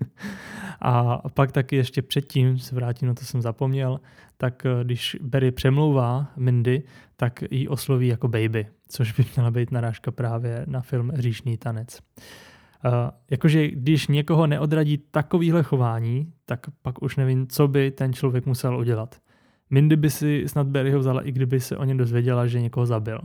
a 0.80 1.22
pak 1.28 1.52
taky 1.52 1.76
ještě 1.76 2.02
předtím, 2.02 2.58
se 2.58 2.74
vrátím, 2.74 3.08
na 3.08 3.14
to 3.14 3.24
jsem 3.24 3.42
zapomněl, 3.42 4.00
tak 4.36 4.66
eh, 4.66 4.84
když 4.84 5.16
Barry 5.22 5.50
přemlouvá 5.50 6.32
Mindy, 6.36 6.82
tak 7.16 7.44
ji 7.50 7.68
osloví 7.68 8.08
jako 8.08 8.28
baby, 8.28 8.66
což 8.88 9.12
by 9.12 9.24
měla 9.36 9.50
být 9.50 9.70
narážka 9.70 10.10
právě 10.10 10.64
na 10.68 10.80
film 10.80 11.12
Říšný 11.14 11.56
tanec. 11.56 11.98
Uh, 12.84 12.92
jakože 13.30 13.68
když 13.68 14.06
někoho 14.08 14.46
neodradí 14.46 14.98
takovýhle 14.98 15.62
chování, 15.62 16.32
tak 16.46 16.66
pak 16.82 17.02
už 17.02 17.16
nevím, 17.16 17.46
co 17.46 17.68
by 17.68 17.90
ten 17.90 18.12
člověk 18.12 18.46
musel 18.46 18.78
udělat. 18.78 19.23
Mindy 19.74 19.96
by 19.96 20.10
si 20.10 20.44
snad 20.46 20.66
Barryho 20.66 20.98
vzala, 20.98 21.22
i 21.22 21.32
kdyby 21.32 21.60
se 21.60 21.76
o 21.76 21.84
něm 21.84 21.96
dozvěděla, 21.96 22.46
že 22.46 22.60
někoho 22.60 22.86
zabil. 22.86 23.20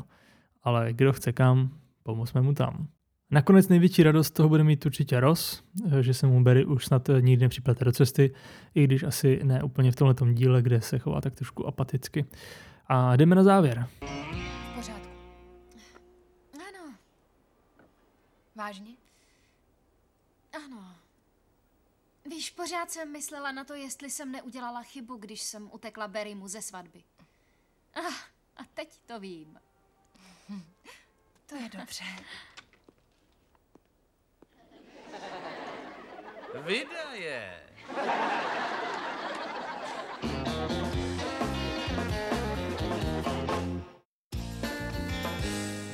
Ale 0.64 0.94
kdo 0.94 1.14
chce 1.14 1.32
kam, 1.32 1.70
pomozme 2.04 2.42
mu 2.42 2.54
tam. 2.54 2.88
Nakonec 3.32 3.68
největší 3.68 4.04
radost 4.04 4.32
toho 4.32 4.50
bude 4.50 4.64
mít 4.64 4.86
určitě 4.86 5.20
Ross, 5.20 5.64
že 6.02 6.14
se 6.14 6.28
mu 6.28 6.44
Barry 6.44 6.66
už 6.66 6.86
snad 6.86 7.10
nikdy 7.20 7.46
nepřiplete 7.46 7.86
do 7.86 7.92
cesty, 7.92 8.34
i 8.76 8.84
když 8.84 9.04
asi 9.04 9.40
ne 9.44 9.64
úplně 9.64 9.92
v 9.92 9.96
tomto 9.96 10.32
díle, 10.32 10.62
kde 10.62 10.82
se 10.82 11.00
chová 11.00 11.22
tak 11.22 11.36
trošku 11.36 11.68
apaticky. 11.68 12.26
A 12.88 13.16
jdeme 13.16 13.36
na 13.36 13.44
závěr. 13.44 13.88
V 14.02 14.76
pořádku. 14.76 15.10
Ano. 16.54 16.94
Vážně? 18.56 18.92
Ano. 20.66 20.99
Víš, 22.30 22.50
pořád 22.50 22.92
jsem 22.92 23.12
myslela 23.12 23.52
na 23.52 23.64
to, 23.64 23.74
jestli 23.74 24.10
jsem 24.10 24.32
neudělala 24.32 24.84
chybu, 24.84 25.18
když 25.18 25.42
jsem 25.42 25.70
utekla 25.74 26.08
Barrymu 26.08 26.48
ze 26.48 26.62
svatby. 26.62 27.04
Ah, 27.96 28.14
a 28.58 28.64
teď 28.74 29.00
to 29.06 29.20
vím. 29.20 29.60
To 31.46 31.56
je 31.56 31.70
dobře. 31.70 32.04
Vydaje. 36.66 37.64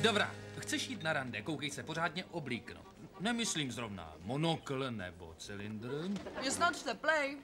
Dobrá, 0.02 0.34
chceš 0.58 0.88
jít 0.88 1.02
na 1.02 1.12
rande, 1.12 1.42
koukej 1.42 1.70
se 1.70 1.82
pořádně 1.82 2.24
oblíknout. 2.24 2.95
Nemyslím 3.20 3.72
zrovna 3.72 4.14
monokl 4.20 4.90
nebo 4.90 5.34
cylindr. 5.38 6.08
Je 6.40 6.50
snad 6.50 6.82
teplej. 6.82 7.38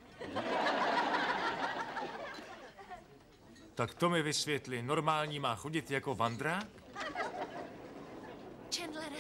Tak 3.75 3.95
to 3.95 4.11
mi 4.11 4.23
vysvětli. 4.23 4.83
Normální 4.83 5.41
má 5.41 5.55
chodit 5.55 5.91
jako 5.91 6.15
vandrák? 6.15 6.67
Chandlere, 8.77 9.17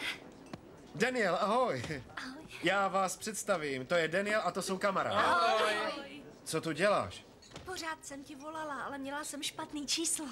Daniel, 0.94 1.38
ahoj. 1.40 1.82
ahoj. 2.16 2.42
Já 2.62 2.88
vás 2.88 3.16
představím. 3.16 3.86
To 3.86 3.94
je 3.94 4.08
Daniel 4.08 4.40
a 4.44 4.50
to 4.50 4.62
jsou 4.62 4.78
kamarádi. 4.78 6.22
Co 6.44 6.60
tu 6.60 6.72
děláš? 6.72 7.24
Pořád 7.64 8.04
jsem 8.04 8.24
ti 8.24 8.36
volala, 8.36 8.82
ale 8.82 8.98
měla 8.98 9.24
jsem 9.24 9.42
špatný 9.42 9.86
číslo. 9.86 10.26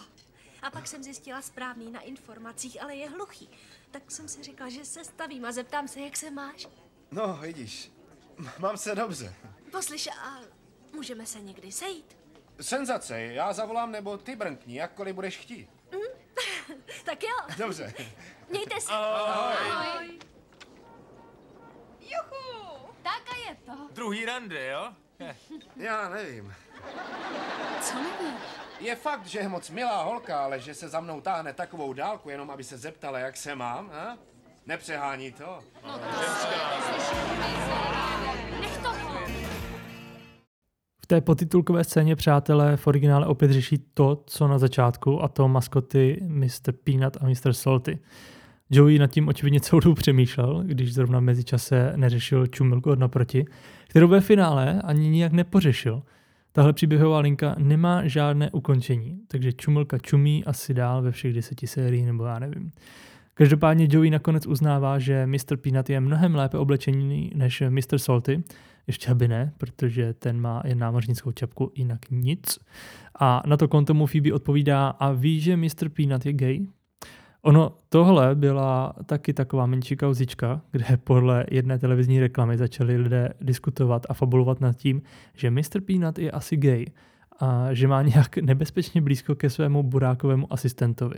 A 0.62 0.70
pak 0.70 0.86
jsem 0.86 1.02
zjistila 1.02 1.42
správný 1.42 1.90
na 1.92 2.00
informacích, 2.00 2.82
ale 2.82 2.94
je 2.94 3.08
hluchý. 3.08 3.48
Tak 3.90 4.10
jsem 4.10 4.28
si 4.28 4.42
řekla, 4.42 4.68
že 4.68 4.84
se 4.84 5.04
stavím 5.04 5.44
a 5.44 5.52
zeptám 5.52 5.88
se, 5.88 6.00
jak 6.00 6.16
se 6.16 6.30
máš. 6.30 6.68
No, 7.10 7.34
vidíš. 7.36 7.92
M- 8.38 8.50
Mám 8.58 8.76
se 8.76 8.94
dobře. 8.94 9.34
Poslyš, 9.72 10.06
a 10.06 10.40
můžeme 10.92 11.26
se 11.26 11.40
někdy 11.40 11.72
sejít. 11.72 12.16
Senzace, 12.60 13.20
já 13.20 13.52
zavolám 13.52 13.92
nebo 13.92 14.18
ty 14.18 14.36
brnkni, 14.36 14.76
jakkoliv 14.78 15.14
budeš 15.14 15.36
chtít. 15.38 15.70
Tak 17.04 17.22
jo, 17.22 17.36
Dobře. 17.58 17.94
mějte 18.48 18.80
se. 18.80 18.92
Ahoj. 18.92 20.18
Juchu! 22.00 22.78
Tak 23.02 23.22
a 23.32 23.48
je 23.50 23.56
to. 23.66 23.72
Druhý 23.92 24.24
rande, 24.24 24.66
jo? 24.66 24.92
Já 25.76 26.08
nevím. 26.08 26.54
Co 27.82 27.94
nevíš? 27.94 28.40
Je 28.80 28.96
fakt, 28.96 29.26
že 29.26 29.38
je 29.38 29.48
moc 29.48 29.70
milá 29.70 30.02
holka, 30.02 30.44
ale 30.44 30.60
že 30.60 30.74
se 30.74 30.88
za 30.88 31.00
mnou 31.00 31.20
táhne 31.20 31.52
takovou 31.52 31.92
dálku, 31.92 32.30
jenom 32.30 32.50
aby 32.50 32.64
se 32.64 32.78
zeptala, 32.78 33.18
jak 33.18 33.36
se 33.36 33.54
mám, 33.54 33.90
a? 33.90 34.18
Nepřehání 34.66 35.32
to. 35.32 35.58
Nech 38.60 38.78
toho. 38.78 39.20
V 41.02 41.06
té 41.06 41.20
potitulkové 41.20 41.84
scéně 41.84 42.16
přátelé 42.16 42.76
v 42.76 42.86
originále 42.86 43.26
opět 43.26 43.50
řeší 43.50 43.78
to, 43.94 44.22
co 44.26 44.48
na 44.48 44.58
začátku, 44.58 45.22
a 45.22 45.28
to 45.28 45.48
maskoty 45.48 46.20
Mr. 46.22 46.72
Peanut 46.84 47.16
a 47.20 47.26
Mr. 47.26 47.52
Salty. 47.52 47.98
Joey 48.70 48.98
nad 48.98 49.10
tím 49.10 49.28
očividně 49.28 49.60
celou 49.60 49.80
dobu 49.80 49.94
přemýšlel, 49.94 50.62
když 50.66 50.94
zrovna 50.94 51.18
v 51.18 51.22
mezičase 51.22 51.92
neřešil 51.96 52.46
čumilku 52.46 52.90
od 52.90 52.98
naproti, 52.98 53.44
kterou 53.88 54.08
ve 54.08 54.20
finále 54.20 54.82
ani 54.84 55.08
nijak 55.08 55.32
nepořešil. 55.32 56.02
Tahle 56.52 56.72
příběhová 56.72 57.18
linka 57.18 57.54
nemá 57.58 58.08
žádné 58.08 58.50
ukončení, 58.50 59.20
takže 59.28 59.52
čumilka 59.52 59.98
čumí 59.98 60.44
asi 60.44 60.74
dál 60.74 61.02
ve 61.02 61.10
všech 61.10 61.34
deseti 61.34 61.66
sérií, 61.66 62.04
nebo 62.04 62.24
já 62.24 62.38
nevím. 62.38 62.72
Každopádně 63.34 63.88
Joey 63.90 64.10
nakonec 64.10 64.46
uznává, 64.46 64.98
že 64.98 65.26
Mr. 65.26 65.56
Peanut 65.56 65.90
je 65.90 66.00
mnohem 66.00 66.34
lépe 66.34 66.58
oblečený 66.58 67.32
než 67.34 67.62
Mr. 67.68 67.98
Salty, 67.98 68.42
ještě 68.86 69.10
aby 69.10 69.28
ne, 69.28 69.52
protože 69.58 70.14
ten 70.14 70.40
má 70.40 70.62
jen 70.64 70.78
námořnickou 70.78 71.32
čapku, 71.32 71.72
jinak 71.74 71.98
nic. 72.10 72.58
A 73.20 73.42
na 73.46 73.56
to 73.56 73.68
konto 73.68 73.94
mu 73.94 74.06
Phoebe 74.06 74.32
odpovídá, 74.32 74.88
a 74.88 75.12
ví, 75.12 75.40
že 75.40 75.56
Mr. 75.56 75.88
Peanut 75.88 76.26
je 76.26 76.32
gay? 76.32 76.66
Ono 77.42 77.72
tohle 77.88 78.34
byla 78.34 78.94
taky 79.06 79.32
taková 79.32 79.66
menší 79.66 79.96
kauzička, 79.96 80.60
kde 80.72 80.96
podle 81.04 81.46
jedné 81.50 81.78
televizní 81.78 82.20
reklamy 82.20 82.58
začali 82.58 82.96
lidé 82.96 83.28
diskutovat 83.40 84.06
a 84.08 84.14
fabulovat 84.14 84.60
nad 84.60 84.76
tím, 84.76 85.02
že 85.34 85.50
Mr. 85.50 85.80
Peanut 85.86 86.18
je 86.18 86.30
asi 86.30 86.56
gay 86.56 86.86
a 87.40 87.74
že 87.74 87.88
má 87.88 88.02
nějak 88.02 88.36
nebezpečně 88.36 89.00
blízko 89.00 89.34
ke 89.34 89.50
svému 89.50 89.82
burákovému 89.82 90.52
asistentovi. 90.52 91.16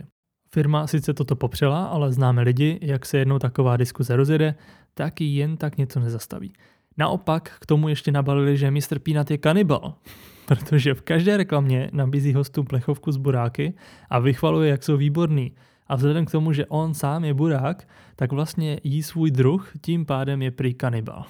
Firma 0.53 0.87
sice 0.87 1.13
toto 1.13 1.35
popřela, 1.35 1.85
ale 1.85 2.11
známe 2.11 2.41
lidi, 2.41 2.79
jak 2.81 3.05
se 3.05 3.17
jednou 3.17 3.39
taková 3.39 3.77
diskuze 3.77 4.15
rozjede, 4.15 4.55
tak 4.93 5.21
ji 5.21 5.37
jen 5.37 5.57
tak 5.57 5.77
něco 5.77 5.99
nezastaví. 5.99 6.53
Naopak 6.97 7.55
k 7.59 7.65
tomu 7.65 7.89
ještě 7.89 8.11
nabalili, 8.11 8.57
že 8.57 8.71
Mr. 8.71 8.99
Peanut 8.99 9.31
je 9.31 9.37
kanibal, 9.37 9.93
protože 10.45 10.93
v 10.93 11.01
každé 11.01 11.37
reklamě 11.37 11.89
nabízí 11.93 12.33
hostům 12.33 12.65
plechovku 12.65 13.11
z 13.11 13.17
buráky 13.17 13.73
a 14.09 14.19
vychvaluje, 14.19 14.69
jak 14.69 14.83
jsou 14.83 14.97
výborný. 14.97 15.51
A 15.93 15.95
vzhledem 15.95 16.25
k 16.25 16.31
tomu, 16.31 16.53
že 16.53 16.65
on 16.65 16.93
sám 16.93 17.25
je 17.25 17.33
burák, 17.33 17.87
tak 18.15 18.31
vlastně 18.31 18.79
jí 18.83 19.03
svůj 19.03 19.31
druh, 19.31 19.71
tím 19.81 20.05
pádem 20.05 20.41
je 20.41 20.51
prý 20.51 20.73
kanibal. 20.73 21.25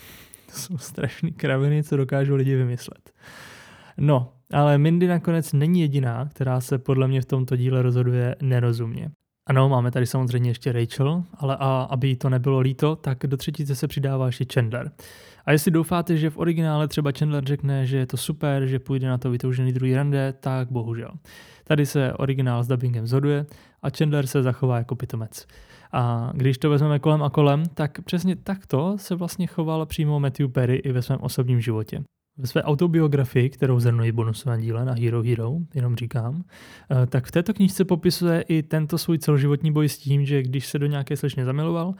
To 0.51 0.59
jsou 0.59 0.77
strašný 0.77 1.31
kraviny, 1.31 1.83
co 1.83 1.97
dokážou 1.97 2.35
lidi 2.35 2.55
vymyslet. 2.55 3.11
No, 3.97 4.33
ale 4.53 4.77
Mindy 4.77 5.07
nakonec 5.07 5.53
není 5.53 5.81
jediná, 5.81 6.25
která 6.25 6.61
se 6.61 6.77
podle 6.77 7.07
mě 7.07 7.21
v 7.21 7.25
tomto 7.25 7.55
díle 7.55 7.81
rozhoduje 7.81 8.35
nerozumně. 8.41 9.11
Ano, 9.47 9.69
máme 9.69 9.91
tady 9.91 10.05
samozřejmě 10.05 10.49
ještě 10.49 10.71
Rachel, 10.71 11.23
ale 11.33 11.57
a 11.59 11.87
aby 11.89 12.07
jí 12.07 12.15
to 12.15 12.29
nebylo 12.29 12.59
líto, 12.59 12.95
tak 12.95 13.17
do 13.27 13.37
třetice 13.37 13.75
se 13.75 13.87
přidává 13.87 14.25
ještě 14.25 14.45
Chandler. 14.53 14.91
A 15.45 15.51
jestli 15.51 15.71
doufáte, 15.71 16.17
že 16.17 16.29
v 16.29 16.37
originále 16.37 16.87
třeba 16.87 17.11
Chandler 17.19 17.43
řekne, 17.45 17.85
že 17.85 17.97
je 17.97 18.05
to 18.05 18.17
super, 18.17 18.65
že 18.65 18.79
půjde 18.79 19.07
na 19.07 19.17
to 19.17 19.31
vytoužený 19.31 19.73
druhý 19.73 19.95
rande, 19.95 20.33
tak 20.39 20.71
bohužel. 20.71 21.11
Tady 21.63 21.85
se 21.85 22.13
originál 22.13 22.63
s 22.63 22.67
dubbingem 22.67 23.07
zhoduje 23.07 23.45
a 23.81 23.89
Chandler 23.89 24.27
se 24.27 24.43
zachová 24.43 24.77
jako 24.77 24.95
pitomec. 24.95 25.47
A 25.91 26.31
když 26.33 26.57
to 26.57 26.69
vezmeme 26.69 26.99
kolem 26.99 27.23
a 27.23 27.29
kolem, 27.29 27.63
tak 27.73 28.01
přesně 28.01 28.35
takto 28.35 28.97
se 28.97 29.15
vlastně 29.15 29.47
choval 29.47 29.85
přímo 29.85 30.19
Matthew 30.19 30.49
Perry 30.49 30.75
i 30.75 30.91
ve 30.91 31.01
svém 31.01 31.19
osobním 31.21 31.61
životě. 31.61 32.03
Ve 32.37 32.47
své 32.47 32.63
autobiografii, 32.63 33.49
kterou 33.49 33.79
zhrnuji 33.79 34.11
v 34.11 34.15
bonusovém 34.15 34.61
díle 34.61 34.85
na 34.85 34.93
Hero 34.93 35.23
Hero, 35.23 35.57
jenom 35.75 35.95
říkám, 35.95 36.43
eh, 36.91 37.05
tak 37.05 37.25
v 37.25 37.31
této 37.31 37.53
knižce 37.53 37.85
popisuje 37.85 38.41
i 38.41 38.63
tento 38.63 38.97
svůj 38.97 39.17
celoživotní 39.17 39.71
boj 39.71 39.89
s 39.89 39.97
tím, 39.97 40.25
že 40.25 40.43
když 40.43 40.67
se 40.67 40.79
do 40.79 40.85
nějaké 40.85 41.17
slečny 41.17 41.45
zamiloval, 41.45 41.93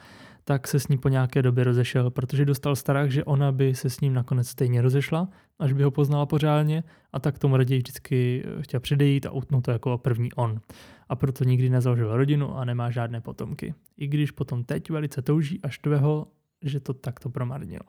tak 0.44 0.68
se 0.68 0.80
s 0.80 0.88
ní 0.88 0.98
po 0.98 1.08
nějaké 1.08 1.42
době 1.42 1.64
rozešel, 1.64 2.10
protože 2.10 2.44
dostal 2.44 2.76
strach, 2.76 3.10
že 3.10 3.24
ona 3.24 3.52
by 3.52 3.74
se 3.74 3.90
s 3.90 4.00
ním 4.00 4.14
nakonec 4.14 4.48
stejně 4.48 4.82
rozešla, 4.82 5.28
až 5.58 5.72
by 5.72 5.82
ho 5.82 5.90
poznala 5.90 6.26
pořádně 6.26 6.84
a 7.12 7.20
tak 7.20 7.38
tomu 7.38 7.56
raději 7.56 7.78
vždycky 7.78 8.44
eh, 8.46 8.62
chtěl 8.62 8.80
předejít 8.80 9.26
a 9.26 9.30
utnout 9.30 9.64
to 9.64 9.70
jako 9.70 9.98
první 9.98 10.32
on. 10.32 10.60
A 11.08 11.16
proto 11.16 11.44
nikdy 11.44 11.70
nezaložil 11.70 12.16
rodinu 12.16 12.56
a 12.56 12.64
nemá 12.64 12.90
žádné 12.90 13.20
potomky. 13.20 13.74
I 13.96 14.06
když 14.06 14.30
potom 14.30 14.64
teď 14.64 14.90
velice 14.90 15.22
touží 15.22 15.60
až 15.62 15.78
tvého, 15.78 16.26
že 16.62 16.80
to 16.80 16.94
takto 16.94 17.30
promarnil. 17.30 17.80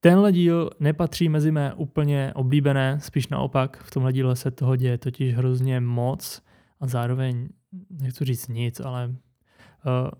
Tenhle 0.00 0.32
díl 0.32 0.70
nepatří 0.80 1.28
mezi 1.28 1.50
mé 1.50 1.74
úplně 1.74 2.32
oblíbené, 2.34 3.00
spíš 3.00 3.28
naopak. 3.28 3.82
V 3.82 3.90
tomhle 3.90 4.12
díle 4.12 4.36
se 4.36 4.50
toho 4.50 4.76
děje 4.76 4.98
totiž 4.98 5.34
hrozně 5.34 5.80
moc 5.80 6.42
a 6.80 6.86
zároveň, 6.86 7.48
nechci 7.90 8.24
říct 8.24 8.48
nic, 8.48 8.80
ale 8.80 9.08
uh, 9.08 10.10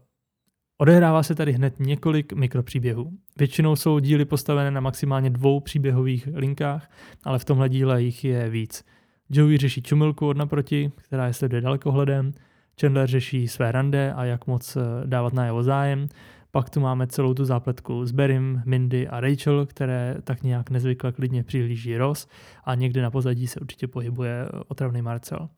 odehrává 0.79 1.22
se 1.22 1.35
tady 1.35 1.53
hned 1.53 1.81
několik 1.81 2.33
mikropříběhů. 2.33 3.12
Většinou 3.39 3.77
jsou 3.77 3.99
díly 3.99 4.24
postavené 4.24 4.70
na 4.70 4.81
maximálně 4.81 5.31
dvou 5.31 5.61
příběhových 5.61 6.29
linkách, 6.35 6.91
ale 7.24 7.39
v 7.39 7.45
tomhle 7.45 7.68
díle 7.68 8.03
jich 8.03 8.24
je 8.24 8.51
víc. 8.51 8.85
Joey 9.31 9.59
řeší 9.59 9.83
čumilku 9.83 10.29
od 10.29 10.37
naproti, 10.37 10.93
která 10.97 11.27
je 11.27 11.33
sleduje 11.33 11.62
dalekohledem, 11.62 12.33
Chandler 12.81 13.07
řeší 13.07 13.49
své 13.49 13.72
rande 13.72 14.12
a 14.12 14.24
jak 14.24 14.47
moc 14.47 14.77
eh, 14.77 14.81
dávat 15.07 15.33
na 15.33 15.45
jeho 15.45 15.62
zájem, 15.62 16.09
pak 16.51 16.70
tu 16.70 16.81
máme 16.81 17.07
celou 17.07 17.35
tu 17.35 17.45
zápletku 17.45 18.07
s 18.07 18.12
Berim, 18.12 18.62
Mindy 18.64 19.09
a 19.09 19.20
Rachel, 19.20 19.66
které 19.66 20.16
tak 20.24 20.43
nějak 20.43 20.70
nezvykle 20.70 21.12
klidně 21.12 21.45
přihlíží 21.45 21.97
Ross 21.97 22.29
a 22.64 22.74
někde 22.74 23.03
na 23.03 23.11
pozadí 23.11 23.47
se 23.47 23.61
určitě 23.61 23.89
pohybuje 23.89 24.49
otravný 24.68 25.03
Marcel. 25.03 25.49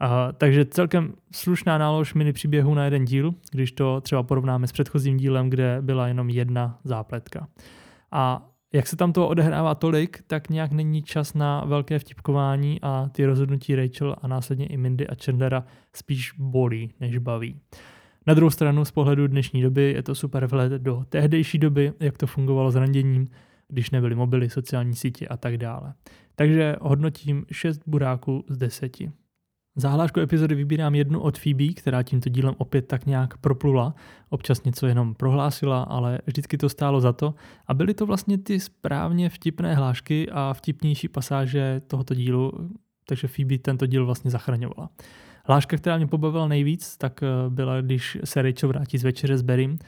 A, 0.00 0.32
takže 0.32 0.64
celkem 0.64 1.14
slušná 1.32 1.78
nálož 1.78 2.14
mini 2.14 2.32
příběhu 2.32 2.74
na 2.74 2.84
jeden 2.84 3.04
díl, 3.04 3.34
když 3.52 3.72
to 3.72 4.00
třeba 4.00 4.22
porovnáme 4.22 4.66
s 4.66 4.72
předchozím 4.72 5.16
dílem, 5.16 5.50
kde 5.50 5.78
byla 5.80 6.08
jenom 6.08 6.30
jedna 6.30 6.78
zápletka. 6.84 7.48
A 8.12 8.48
jak 8.72 8.86
se 8.86 8.96
tam 8.96 9.12
to 9.12 9.28
odehrává 9.28 9.74
tolik, 9.74 10.22
tak 10.26 10.48
nějak 10.48 10.72
není 10.72 11.02
čas 11.02 11.34
na 11.34 11.64
velké 11.64 11.98
vtipkování 11.98 12.78
a 12.82 13.08
ty 13.12 13.26
rozhodnutí 13.26 13.74
Rachel 13.74 14.16
a 14.22 14.28
následně 14.28 14.66
i 14.66 14.76
Mindy 14.76 15.06
a 15.06 15.14
Chandlera 15.24 15.64
spíš 15.92 16.32
bolí, 16.38 16.92
než 17.00 17.18
baví. 17.18 17.60
Na 18.26 18.34
druhou 18.34 18.50
stranu 18.50 18.84
z 18.84 18.90
pohledu 18.90 19.26
dnešní 19.26 19.62
doby 19.62 19.92
je 19.96 20.02
to 20.02 20.14
super 20.14 20.46
vhled 20.46 20.72
do 20.72 21.04
tehdejší 21.08 21.58
doby, 21.58 21.92
jak 22.00 22.18
to 22.18 22.26
fungovalo 22.26 22.70
s 22.70 22.76
randěním, 22.76 23.26
když 23.68 23.90
nebyly 23.90 24.14
mobily, 24.14 24.50
sociální 24.50 24.94
sítě 24.94 25.28
a 25.28 25.36
tak 25.36 25.56
dále. 25.56 25.94
Takže 26.34 26.76
hodnotím 26.80 27.46
6 27.52 27.80
buráků 27.86 28.44
z 28.48 28.56
10. 28.56 28.96
Záhlášku 29.80 30.20
epizody 30.20 30.54
vybírám 30.54 30.94
jednu 30.94 31.20
od 31.20 31.38
Phoebe, 31.38 31.72
která 31.74 32.02
tímto 32.02 32.28
dílem 32.28 32.54
opět 32.58 32.82
tak 32.82 33.06
nějak 33.06 33.36
proplula. 33.36 33.94
Občas 34.28 34.64
něco 34.64 34.86
jenom 34.86 35.14
prohlásila, 35.14 35.82
ale 35.82 36.18
vždycky 36.26 36.58
to 36.58 36.68
stálo 36.68 37.00
za 37.00 37.12
to. 37.12 37.34
A 37.66 37.74
byly 37.74 37.94
to 37.94 38.06
vlastně 38.06 38.38
ty 38.38 38.60
správně 38.60 39.28
vtipné 39.28 39.74
hlášky 39.74 40.28
a 40.30 40.54
vtipnější 40.54 41.08
pasáže 41.08 41.80
tohoto 41.86 42.14
dílu, 42.14 42.52
takže 43.06 43.28
Phoebe 43.28 43.58
tento 43.58 43.86
díl 43.86 44.06
vlastně 44.06 44.30
zachraňovala. 44.30 44.90
Hláška, 45.44 45.76
která 45.76 45.96
mě 45.96 46.06
pobavila 46.06 46.48
nejvíc, 46.48 46.96
tak 46.96 47.22
eh, 47.22 47.50
byla, 47.50 47.80
když 47.80 48.18
se 48.24 48.42
Rachel 48.42 48.68
vrátí 48.68 48.98
z 48.98 49.04
večeře 49.04 49.38
s 49.38 49.42
Berim, 49.42 49.78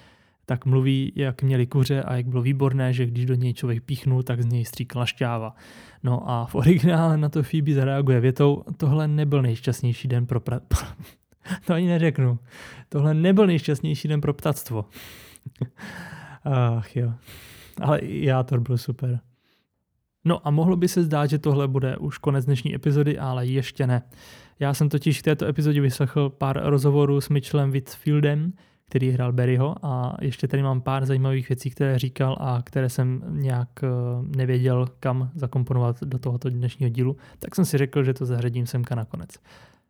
tak 0.51 0.67
mluví, 0.67 1.13
jak 1.17 1.43
měli 1.43 1.67
kuře 1.67 2.03
a 2.03 2.15
jak 2.15 2.27
bylo 2.27 2.43
výborné, 2.43 2.93
že 2.93 3.07
když 3.07 3.27
do 3.27 3.35
něj 3.35 3.55
člověk 3.55 3.83
píchnul, 3.83 4.23
tak 4.23 4.43
z 4.43 4.47
něj 4.47 4.65
stříkala 4.65 5.07
šťáva. 5.07 5.55
No 6.03 6.31
a 6.31 6.47
v 6.47 6.55
originále 6.55 7.17
na 7.17 7.29
to 7.29 7.43
Phoebe 7.43 7.75
zareaguje 7.75 8.21
větou, 8.21 8.63
tohle 8.77 9.09
nebyl 9.09 9.43
nejšťastnější 9.43 10.09
den 10.09 10.27
pro 10.27 10.41
pra... 10.41 10.61
to 11.67 11.75
ani 11.75 11.89
neřeknu. 11.89 12.39
Tohle 12.89 13.15
nebyl 13.15 13.47
nejšťastnější 13.47 14.09
den 14.09 14.21
pro 14.21 14.35
ptactvo. 14.35 14.85
Ach 16.45 16.97
jo. 16.97 17.13
Ale 17.81 18.01
já 18.03 18.43
to 18.43 18.61
byl 18.61 18.79
super. 18.79 19.21
No 20.25 20.47
a 20.47 20.51
mohlo 20.51 20.77
by 20.77 20.89
se 20.89 21.03
zdát, 21.03 21.27
že 21.27 21.39
tohle 21.39 21.69
bude 21.69 21.97
už 21.97 22.19
konec 22.19 22.45
dnešní 22.45 22.75
epizody, 22.75 23.19
ale 23.19 23.47
ještě 23.47 23.87
ne. 23.87 24.03
Já 24.61 24.75
jsem 24.75 24.89
totiž 24.89 25.19
v 25.19 25.23
této 25.23 25.47
epizodě 25.47 25.81
vyslechl 25.81 26.31
pár 26.31 26.61
rozhovorů 26.65 27.21
s 27.21 27.29
Mitchellem 27.29 27.71
Whitfieldem, 27.71 28.53
který 28.91 29.11
hrál 29.11 29.33
Barryho 29.33 29.77
a 29.83 30.17
ještě 30.21 30.49
tady 30.49 30.63
mám 30.63 30.81
pár 30.81 31.07
zajímavých 31.07 31.49
věcí, 31.49 31.71
které 31.71 31.99
říkal 31.99 32.37
a 32.41 32.63
které 32.63 32.89
jsem 32.89 33.23
nějak 33.29 33.69
eh, 33.83 33.89
nevěděl, 34.37 34.87
kam 35.01 35.31
zakomponovat 35.35 36.03
do 36.03 36.19
tohoto 36.19 36.51
dnešního 36.51 36.89
dílu, 36.89 37.17
tak 37.39 37.55
jsem 37.55 37.65
si 37.65 37.79
řekl, 37.79 38.05
že 38.05 38.15
to 38.15 38.27
zařadím 38.27 38.67
semka 38.67 38.95
nakonec. 38.95 39.31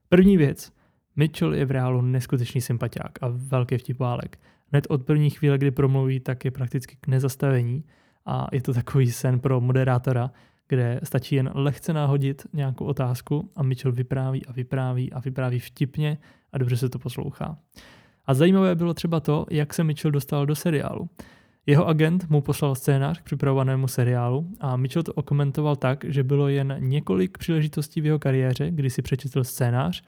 První 0.09 0.37
věc. 0.37 0.73
Mitchell 1.17 1.55
je 1.55 1.65
v 1.65 1.71
reálu 1.71 2.01
neskutečný 2.01 2.61
sympatiák 2.61 3.23
a 3.23 3.27
velký 3.31 3.79
vtipálek. 3.79 4.39
Hned 4.73 4.87
od 4.89 5.03
první 5.03 5.31
chvíle, 5.31 5.59
kdy 5.59 5.71
promluví, 5.71 6.21
tak 6.21 6.45
je 6.45 6.51
prakticky 6.51 6.97
k 7.01 7.07
nezastavení 7.07 7.85
a 8.27 8.47
je 8.53 8.63
to 8.63 8.75
takový 8.75 9.13
sen 9.13 9.41
pro 9.41 9.61
moderátora, 9.61 10.31
kde 10.69 11.01
stačí 11.03 11.35
jen 11.35 11.51
lehce 11.55 11.93
náhodit 11.93 12.47
nějakou 12.53 12.85
otázku 12.85 13.51
a 13.57 13.63
Mitchell 13.63 13.93
vypráví 13.93 14.47
a 14.47 14.53
vypráví 14.53 15.13
a 15.13 15.21
vypráví 15.21 15.59
vtipně 15.59 16.19
a 16.53 16.59
dobře 16.59 16.77
se 16.77 16.89
to 16.89 16.99
poslouchá. 16.99 17.59
A 18.31 18.35
zajímavé 18.35 18.74
bylo 18.74 18.95
třeba 18.95 19.20
to, 19.20 19.47
jak 19.51 19.74
se 19.74 19.85
Mitchell 19.85 20.12
dostal 20.12 20.47
do 20.47 20.55
seriálu. 20.55 21.09
Jeho 21.66 21.87
agent 21.87 22.31
mu 22.31 22.41
poslal 22.41 22.74
scénář 22.74 23.20
k 23.20 23.24
připravovanému 23.24 23.89
seriálu 23.89 24.51
a 24.61 24.76
Mitchell 24.76 25.03
to 25.03 25.12
okomentoval 25.12 25.76
tak, 25.76 26.05
že 26.09 26.22
bylo 26.22 26.49
jen 26.49 26.76
několik 26.78 27.39
příležitostí 27.39 28.01
v 28.01 28.07
jeho 28.07 28.18
kariéře, 28.18 28.70
kdy 28.70 28.91
si 28.91 29.03
přečetl 29.03 29.45
scénář 29.45 30.03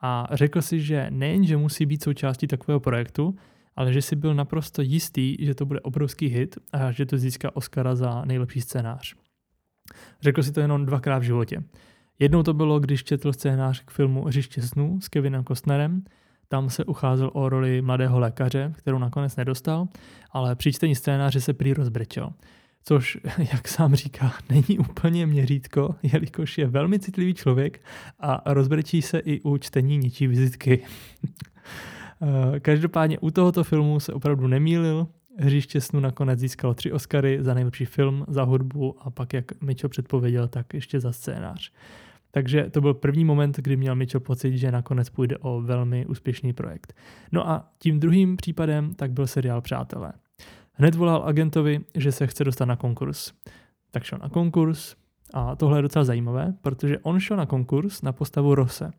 a 0.00 0.28
řekl 0.32 0.62
si, 0.62 0.80
že 0.80 1.06
nejen, 1.10 1.46
že 1.46 1.56
musí 1.56 1.86
být 1.86 2.02
součástí 2.02 2.46
takového 2.46 2.80
projektu, 2.80 3.34
ale 3.76 3.92
že 3.92 4.02
si 4.02 4.16
byl 4.16 4.34
naprosto 4.34 4.82
jistý, 4.82 5.36
že 5.40 5.54
to 5.54 5.66
bude 5.66 5.80
obrovský 5.80 6.26
hit 6.26 6.58
a 6.72 6.92
že 6.92 7.06
to 7.06 7.18
získá 7.18 7.56
Oscara 7.56 7.94
za 7.94 8.24
nejlepší 8.24 8.60
scénář. 8.60 9.14
Řekl 10.22 10.42
si 10.42 10.52
to 10.52 10.60
jenom 10.60 10.86
dvakrát 10.86 11.18
v 11.18 11.22
životě. 11.22 11.62
Jednou 12.18 12.42
to 12.42 12.54
bylo, 12.54 12.80
když 12.80 13.04
četl 13.04 13.32
scénář 13.32 13.82
k 13.84 13.90
filmu 13.90 14.24
Hřiště 14.24 14.62
snů 14.62 15.00
s 15.00 15.08
Kevinem 15.08 15.44
Costnerem. 15.44 16.02
Tam 16.48 16.70
se 16.70 16.84
ucházel 16.84 17.30
o 17.32 17.48
roli 17.48 17.82
mladého 17.82 18.18
lékaře, 18.18 18.72
kterou 18.76 18.98
nakonec 18.98 19.36
nedostal, 19.36 19.88
ale 20.30 20.56
při 20.56 20.72
čtení 20.72 20.94
scénáře 20.94 21.40
se 21.40 21.52
prý 21.52 21.72
rozbrečel. 21.74 22.30
Což, 22.84 23.18
jak 23.52 23.68
sám 23.68 23.94
říká, 23.94 24.32
není 24.50 24.78
úplně 24.78 25.26
měřítko, 25.26 25.94
jelikož 26.02 26.58
je 26.58 26.66
velmi 26.66 26.98
citlivý 26.98 27.34
člověk 27.34 27.80
a 28.20 28.52
rozbrečí 28.52 29.02
se 29.02 29.18
i 29.18 29.40
u 29.40 29.58
čtení 29.58 29.98
něčí 29.98 30.26
vizitky. 30.26 30.84
Každopádně 32.60 33.18
u 33.18 33.30
tohoto 33.30 33.64
filmu 33.64 34.00
se 34.00 34.12
opravdu 34.12 34.46
nemýlil, 34.46 35.06
Hřiště 35.40 35.80
snu 35.80 36.00
nakonec 36.00 36.40
získalo 36.40 36.74
tři 36.74 36.92
Oscary 36.92 37.38
za 37.40 37.54
nejlepší 37.54 37.84
film, 37.84 38.24
za 38.28 38.42
hudbu 38.42 38.96
a 39.00 39.10
pak, 39.10 39.32
jak 39.32 39.62
Mitchell 39.62 39.88
předpověděl, 39.88 40.48
tak 40.48 40.74
ještě 40.74 41.00
za 41.00 41.12
scénář. 41.12 41.72
Takže 42.30 42.70
to 42.70 42.80
byl 42.80 42.94
první 42.94 43.24
moment, 43.24 43.56
kdy 43.56 43.76
měl 43.76 43.94
Mitchell 43.94 44.20
pocit, 44.20 44.56
že 44.56 44.72
nakonec 44.72 45.10
půjde 45.10 45.38
o 45.38 45.60
velmi 45.60 46.06
úspěšný 46.06 46.52
projekt. 46.52 46.94
No 47.32 47.48
a 47.48 47.68
tím 47.78 48.00
druhým 48.00 48.36
případem 48.36 48.94
tak 48.94 49.12
byl 49.12 49.26
seriál 49.26 49.60
Přátelé. 49.60 50.12
Hned 50.72 50.94
volal 50.94 51.22
agentovi, 51.26 51.80
že 51.94 52.12
se 52.12 52.26
chce 52.26 52.44
dostat 52.44 52.64
na 52.64 52.76
konkurs. 52.76 53.32
Tak 53.90 54.02
šel 54.02 54.18
na 54.22 54.28
konkurs 54.28 54.96
a 55.34 55.56
tohle 55.56 55.78
je 55.78 55.82
docela 55.82 56.04
zajímavé, 56.04 56.54
protože 56.62 56.98
on 56.98 57.20
šel 57.20 57.36
na 57.36 57.46
konkurs 57.46 58.02
na 58.02 58.12
postavu 58.12 58.54
Rose. 58.54 58.90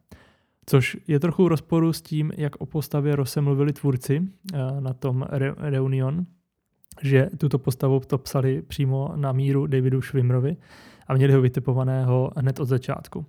Což 0.65 0.97
je 1.07 1.19
trochu 1.19 1.43
v 1.43 1.47
rozporu 1.47 1.93
s 1.93 2.01
tím, 2.01 2.32
jak 2.38 2.55
o 2.55 2.65
postavě 2.65 3.15
Rose 3.15 3.41
mluvili 3.41 3.73
tvůrci 3.73 4.21
eh, 4.53 4.57
na 4.82 4.93
tom 4.93 5.25
Re- 5.30 5.55
Reunion, 5.57 6.25
že 7.01 7.29
tuto 7.37 7.59
postavu 7.59 7.99
to 7.99 8.17
psali 8.17 8.61
přímo 8.61 9.11
na 9.15 9.31
míru 9.31 9.67
Davidu 9.67 10.01
Schwimmerovi 10.01 10.57
a 11.07 11.13
měli 11.13 11.33
ho 11.33 11.41
vytipovaného 11.41 12.31
hned 12.37 12.59
od 12.59 12.65
začátku. 12.65 13.25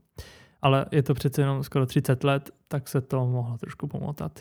Ale 0.62 0.86
je 0.92 1.02
to 1.02 1.14
přece 1.14 1.42
jenom 1.42 1.62
skoro 1.62 1.86
30 1.86 2.24
let, 2.24 2.50
tak 2.68 2.88
se 2.88 3.00
to 3.00 3.26
mohlo 3.26 3.58
trošku 3.58 3.86
pomotat. 3.86 4.40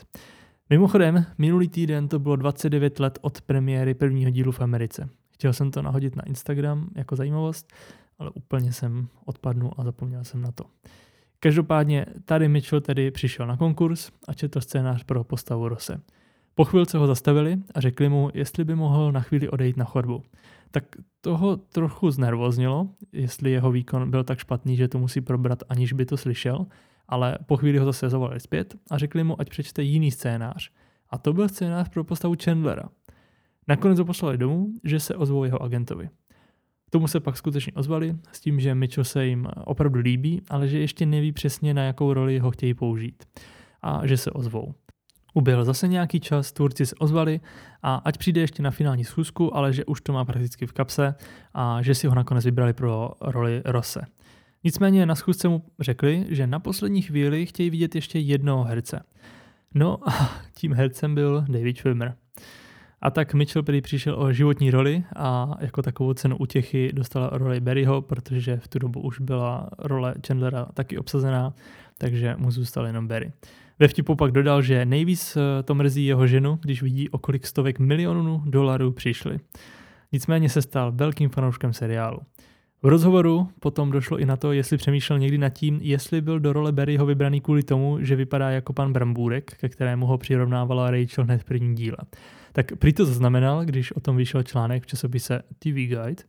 Mimochodem, 0.70 1.24
minulý 1.38 1.68
týden 1.68 2.08
to 2.08 2.18
bylo 2.18 2.36
29 2.36 3.00
let 3.00 3.18
od 3.20 3.40
premiéry 3.40 3.94
prvního 3.94 4.30
dílu 4.30 4.52
v 4.52 4.60
Americe. 4.60 5.08
Chtěl 5.30 5.52
jsem 5.52 5.70
to 5.70 5.82
nahodit 5.82 6.16
na 6.16 6.22
Instagram 6.26 6.88
jako 6.96 7.16
zajímavost, 7.16 7.72
ale 8.18 8.30
úplně 8.30 8.72
jsem 8.72 9.08
odpadnul 9.24 9.72
a 9.76 9.84
zapomněl 9.84 10.24
jsem 10.24 10.42
na 10.42 10.52
to. 10.52 10.64
Každopádně 11.40 12.06
tady 12.24 12.48
Mitchell 12.48 12.80
tedy 12.80 13.10
přišel 13.10 13.46
na 13.46 13.56
konkurs 13.56 14.10
a 14.28 14.34
četl 14.34 14.60
scénář 14.60 15.04
pro 15.04 15.24
postavu 15.24 15.68
Rose. 15.68 16.00
Po 16.54 16.64
chvilce 16.64 16.98
ho 16.98 17.06
zastavili 17.06 17.56
a 17.74 17.80
řekli 17.80 18.08
mu, 18.08 18.30
jestli 18.34 18.64
by 18.64 18.74
mohl 18.74 19.12
na 19.12 19.20
chvíli 19.20 19.48
odejít 19.48 19.76
na 19.76 19.84
chodbu. 19.84 20.22
Tak 20.70 20.84
toho 21.20 21.56
trochu 21.56 22.10
znervoznilo, 22.10 22.88
jestli 23.12 23.50
jeho 23.50 23.70
výkon 23.70 24.10
byl 24.10 24.24
tak 24.24 24.38
špatný, 24.38 24.76
že 24.76 24.88
to 24.88 24.98
musí 24.98 25.20
probrat, 25.20 25.62
aniž 25.68 25.92
by 25.92 26.06
to 26.06 26.16
slyšel, 26.16 26.66
ale 27.08 27.38
po 27.46 27.56
chvíli 27.56 27.78
ho 27.78 27.84
zase 27.84 28.08
zavolali 28.08 28.40
zpět 28.40 28.74
a 28.90 28.98
řekli 28.98 29.24
mu, 29.24 29.40
ať 29.40 29.50
přečte 29.50 29.82
jiný 29.82 30.10
scénář. 30.10 30.70
A 31.10 31.18
to 31.18 31.32
byl 31.32 31.48
scénář 31.48 31.88
pro 31.88 32.04
postavu 32.04 32.34
Chandlera. 32.44 32.88
Nakonec 33.68 33.98
ho 33.98 34.04
poslali 34.04 34.38
domů, 34.38 34.68
že 34.84 35.00
se 35.00 35.16
ozvou 35.16 35.44
jeho 35.44 35.62
agentovi. 35.62 36.08
Tomu 36.90 37.08
se 37.08 37.20
pak 37.20 37.36
skutečně 37.36 37.72
ozvali 37.72 38.16
s 38.32 38.40
tím, 38.40 38.60
že 38.60 38.74
Mitchell 38.74 39.04
se 39.04 39.26
jim 39.26 39.48
opravdu 39.64 40.00
líbí, 40.00 40.42
ale 40.50 40.68
že 40.68 40.78
ještě 40.78 41.06
neví 41.06 41.32
přesně, 41.32 41.74
na 41.74 41.82
jakou 41.82 42.12
roli 42.12 42.38
ho 42.38 42.50
chtějí 42.50 42.74
použít. 42.74 43.24
A 43.82 44.06
že 44.06 44.16
se 44.16 44.30
ozvou. 44.30 44.74
Uběhl 45.34 45.64
zase 45.64 45.88
nějaký 45.88 46.20
čas, 46.20 46.52
tvůrci 46.52 46.86
se 46.86 46.94
ozvali 46.98 47.40
a 47.82 47.94
ať 47.94 48.18
přijde 48.18 48.40
ještě 48.40 48.62
na 48.62 48.70
finální 48.70 49.04
schůzku, 49.04 49.56
ale 49.56 49.72
že 49.72 49.84
už 49.84 50.00
to 50.00 50.12
má 50.12 50.24
prakticky 50.24 50.66
v 50.66 50.72
kapse 50.72 51.14
a 51.54 51.82
že 51.82 51.94
si 51.94 52.06
ho 52.06 52.14
nakonec 52.14 52.44
vybrali 52.44 52.72
pro 52.72 53.10
roli 53.20 53.62
Rose. 53.64 54.00
Nicméně 54.64 55.06
na 55.06 55.14
schůzce 55.14 55.48
mu 55.48 55.64
řekli, 55.80 56.26
že 56.28 56.46
na 56.46 56.58
poslední 56.58 57.02
chvíli 57.02 57.46
chtějí 57.46 57.70
vidět 57.70 57.94
ještě 57.94 58.18
jednoho 58.18 58.64
herce. 58.64 59.02
No 59.74 60.08
a 60.08 60.30
tím 60.54 60.72
hercem 60.72 61.14
byl 61.14 61.44
David 61.48 61.76
Schwimmer. 61.76 62.14
A 63.02 63.10
tak 63.10 63.34
Mitchell 63.34 63.62
prý 63.62 63.80
přišel 63.80 64.22
o 64.22 64.32
životní 64.32 64.70
roli 64.70 65.04
a 65.16 65.56
jako 65.60 65.82
takovou 65.82 66.14
cenu 66.14 66.36
útěchy 66.36 66.92
dostala 66.92 67.30
roli 67.32 67.60
Barryho, 67.60 68.02
protože 68.02 68.56
v 68.56 68.68
tu 68.68 68.78
dobu 68.78 69.00
už 69.00 69.20
byla 69.20 69.70
role 69.78 70.14
Chandlera 70.26 70.66
taky 70.74 70.98
obsazená, 70.98 71.54
takže 71.98 72.34
mu 72.38 72.50
zůstal 72.50 72.86
jenom 72.86 73.08
Barry. 73.08 73.32
Ve 73.80 73.88
vtipu 73.88 74.16
pak 74.16 74.32
dodal, 74.32 74.62
že 74.62 74.84
nejvíc 74.84 75.36
eh, 75.36 75.62
to 75.62 75.74
mrzí 75.74 76.06
jeho 76.06 76.26
ženu, 76.26 76.58
když 76.62 76.82
vidí, 76.82 77.08
o 77.08 77.18
kolik 77.18 77.46
stovek 77.46 77.78
milionů 77.78 78.42
dolarů 78.46 78.92
přišli. 78.92 79.38
Nicméně 80.12 80.48
se 80.48 80.62
stal 80.62 80.92
velkým 80.92 81.28
fanouškem 81.28 81.72
seriálu. 81.72 82.20
V 82.82 82.86
rozhovoru 82.86 83.48
potom 83.60 83.90
došlo 83.90 84.18
i 84.18 84.26
na 84.26 84.36
to, 84.36 84.52
jestli 84.52 84.76
přemýšlel 84.76 85.18
někdy 85.18 85.38
nad 85.38 85.48
tím, 85.48 85.78
jestli 85.82 86.20
byl 86.20 86.40
do 86.40 86.52
role 86.52 86.72
Barryho 86.72 87.06
vybraný 87.06 87.40
kvůli 87.40 87.62
tomu, 87.62 87.98
že 88.00 88.16
vypadá 88.16 88.50
jako 88.50 88.72
pan 88.72 88.92
Brambůrek, 88.92 89.56
ke 89.56 89.68
kterému 89.68 90.06
ho 90.06 90.18
přirovnávala 90.18 90.90
Rachel 90.90 91.24
hned 91.24 91.42
v 91.42 91.44
prvním 91.44 91.74
díle. 91.74 91.96
Tak 92.52 92.72
prý 92.78 92.92
to 92.92 93.04
zaznamenal, 93.04 93.64
když 93.64 93.92
o 93.92 94.00
tom 94.00 94.16
vyšel 94.16 94.42
článek 94.42 94.82
v 94.82 94.86
časopise 94.86 95.42
TV 95.58 95.74
Guide 95.74 96.22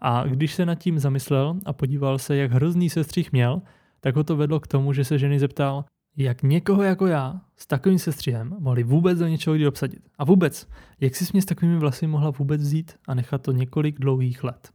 a 0.00 0.24
když 0.26 0.54
se 0.54 0.66
nad 0.66 0.74
tím 0.74 0.98
zamyslel 0.98 1.56
a 1.64 1.72
podíval 1.72 2.18
se, 2.18 2.36
jak 2.36 2.52
hrozný 2.52 2.90
sestřih 2.90 3.32
měl, 3.32 3.62
tak 4.00 4.16
ho 4.16 4.24
to 4.24 4.36
vedlo 4.36 4.60
k 4.60 4.66
tomu, 4.66 4.92
že 4.92 5.04
se 5.04 5.18
ženy 5.18 5.38
zeptal, 5.38 5.84
jak 6.16 6.42
někoho 6.42 6.82
jako 6.82 7.06
já 7.06 7.40
s 7.56 7.66
takovým 7.66 7.98
sestřihem 7.98 8.56
mohli 8.58 8.82
vůbec 8.82 9.18
do 9.18 9.26
něčeho 9.26 9.56
kdy 9.56 9.66
obsadit. 9.66 10.02
A 10.18 10.24
vůbec, 10.24 10.68
jak 11.00 11.14
si 11.14 11.24
mě 11.32 11.42
s 11.42 11.44
takovými 11.44 11.78
vlasy 11.78 12.06
mohla 12.06 12.30
vůbec 12.30 12.62
vzít 12.62 12.92
a 13.08 13.14
nechat 13.14 13.42
to 13.42 13.52
několik 13.52 13.98
dlouhých 13.98 14.44
let. 14.44 14.70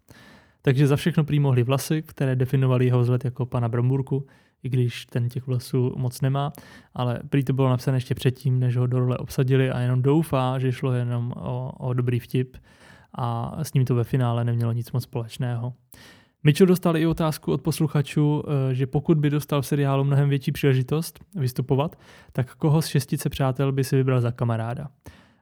Takže 0.61 0.87
za 0.87 0.95
všechno 0.95 1.23
prý 1.23 1.39
mohli 1.39 1.63
vlasy, 1.63 2.01
které 2.01 2.35
definovaly 2.35 2.85
jeho 2.85 2.99
vzhled 2.99 3.25
jako 3.25 3.45
pana 3.45 3.69
Bramburku, 3.69 4.25
i 4.63 4.69
když 4.69 5.05
ten 5.05 5.29
těch 5.29 5.47
vlasů 5.47 5.93
moc 5.97 6.21
nemá, 6.21 6.53
ale 6.93 7.19
prý 7.29 7.43
to 7.43 7.53
bylo 7.53 7.69
napsané 7.69 7.97
ještě 7.97 8.15
předtím, 8.15 8.59
než 8.59 8.77
ho 8.77 8.87
do 8.87 8.99
role 8.99 9.17
obsadili 9.17 9.71
a 9.71 9.79
jenom 9.79 10.01
doufá, 10.01 10.59
že 10.59 10.71
šlo 10.71 10.93
jenom 10.93 11.33
o, 11.35 11.71
o 11.77 11.93
dobrý 11.93 12.19
vtip 12.19 12.57
a 13.13 13.57
s 13.63 13.73
ním 13.73 13.85
to 13.85 13.95
ve 13.95 14.03
finále 14.03 14.45
nemělo 14.45 14.71
nic 14.71 14.91
moc 14.91 15.03
společného. 15.03 15.73
Mitchell 16.43 16.67
dostal 16.67 16.97
i 16.97 17.07
otázku 17.07 17.51
od 17.51 17.61
posluchačů, 17.61 18.43
eh, 18.47 18.75
že 18.75 18.87
pokud 18.87 19.17
by 19.17 19.29
dostal 19.29 19.61
v 19.61 19.67
seriálu 19.67 20.03
mnohem 20.03 20.29
větší 20.29 20.51
příležitost 20.51 21.19
vystupovat, 21.35 21.99
tak 22.31 22.55
koho 22.55 22.81
z 22.81 22.87
šestice 22.87 23.29
přátel 23.29 23.71
by 23.71 23.83
si 23.83 23.95
vybral 23.95 24.21
za 24.21 24.31
kamaráda. 24.31 24.87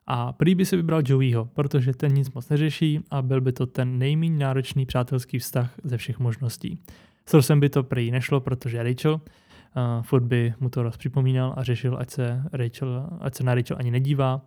A 0.07 0.33
prý 0.33 0.55
by 0.55 0.65
si 0.65 0.75
vybral 0.75 1.01
Joeyho, 1.05 1.45
protože 1.45 1.93
ten 1.93 2.13
nic 2.13 2.31
moc 2.31 2.49
neřeší 2.49 2.99
a 3.11 3.21
byl 3.21 3.41
by 3.41 3.51
to 3.51 3.65
ten 3.65 3.97
nejméně 3.97 4.37
náročný 4.37 4.85
přátelský 4.85 5.39
vztah 5.39 5.73
ze 5.83 5.97
všech 5.97 6.19
možností. 6.19 6.79
S 7.25 7.33
Rosem 7.33 7.59
by 7.59 7.69
to 7.69 7.83
prý 7.83 8.11
nešlo, 8.11 8.39
protože 8.39 8.83
Rachel, 8.83 9.13
uh, 9.13 10.03
furt 10.03 10.23
by 10.23 10.53
mu 10.59 10.69
to 10.69 10.83
Ross 10.83 10.97
připomínal 10.97 11.53
a 11.57 11.63
řešil, 11.63 11.97
ať 11.99 12.09
se, 12.09 12.43
Rachel, 12.53 13.09
ať 13.19 13.35
se 13.35 13.43
na 13.43 13.55
Rachel 13.55 13.77
ani 13.79 13.91
nedívá. 13.91 14.41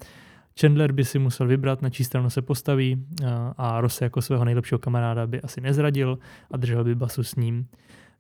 Chandler 0.61 0.92
by 0.92 1.04
si 1.04 1.18
musel 1.18 1.46
vybrat, 1.46 1.82
na 1.82 1.90
čí 1.90 2.04
stranu 2.04 2.30
se 2.30 2.42
postaví 2.42 3.06
a 3.56 3.80
Ross 3.80 4.00
jako 4.00 4.22
svého 4.22 4.44
nejlepšího 4.44 4.78
kamaráda 4.78 5.26
by 5.26 5.40
asi 5.40 5.61
nezradil 5.61 6.18
a 6.50 6.56
držel 6.56 6.84
by 6.84 6.94
basu 6.94 7.22
s 7.22 7.36
ním. 7.36 7.68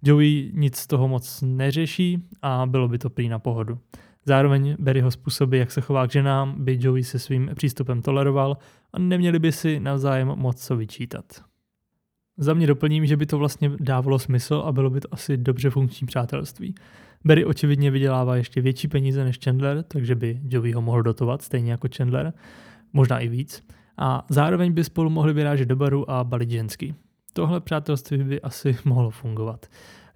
Joey 0.02 0.50
nic 0.54 0.76
z 0.76 0.86
toho 0.86 1.08
moc 1.08 1.42
neřeší 1.46 2.28
a 2.42 2.66
bylo 2.66 2.88
by 2.88 2.98
to 2.98 3.10
prý 3.10 3.28
na 3.28 3.38
pohodu. 3.38 3.78
Zároveň 4.24 4.76
Barryho 4.78 5.10
způsoby, 5.10 5.58
jak 5.58 5.72
se 5.72 5.80
chová 5.80 6.06
k 6.06 6.10
ženám, 6.10 6.64
by 6.64 6.78
Joey 6.80 7.04
se 7.04 7.18
svým 7.18 7.50
přístupem 7.54 8.02
toleroval 8.02 8.56
a 8.92 8.98
neměli 8.98 9.38
by 9.38 9.52
si 9.52 9.80
navzájem 9.80 10.28
moc 10.28 10.66
co 10.66 10.76
vyčítat. 10.76 11.24
Za 12.36 12.54
mě 12.54 12.66
doplním, 12.66 13.06
že 13.06 13.16
by 13.16 13.26
to 13.26 13.38
vlastně 13.38 13.70
dávalo 13.80 14.18
smysl 14.18 14.62
a 14.66 14.72
bylo 14.72 14.90
by 14.90 15.00
to 15.00 15.08
asi 15.10 15.36
dobře 15.36 15.70
funkční 15.70 16.06
přátelství. 16.06 16.74
Barry 17.24 17.44
očividně 17.44 17.90
vydělává 17.90 18.36
ještě 18.36 18.60
větší 18.60 18.88
peníze 18.88 19.24
než 19.24 19.38
Chandler, 19.44 19.82
takže 19.82 20.14
by 20.14 20.40
Joey 20.48 20.72
ho 20.72 20.82
mohl 20.82 21.02
dotovat, 21.02 21.42
stejně 21.42 21.70
jako 21.70 21.88
Chandler, 21.96 22.32
možná 22.92 23.18
i 23.18 23.28
víc. 23.28 23.64
A 23.96 24.26
zároveň 24.28 24.72
by 24.72 24.84
spolu 24.84 25.10
mohli 25.10 25.32
vyrážet 25.32 25.68
do 25.68 25.76
baru 25.76 26.10
a 26.10 26.24
balit 26.24 26.50
ženský. 26.50 26.94
Tohle 27.32 27.60
přátelství 27.60 28.18
by 28.18 28.40
asi 28.40 28.76
mohlo 28.84 29.10
fungovat. 29.10 29.66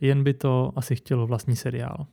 Jen 0.01 0.25
by 0.25 0.35
to 0.35 0.73
asi 0.77 0.97
chtělo 0.97 1.27
vlastní 1.27 1.57
seriál. 1.57 2.07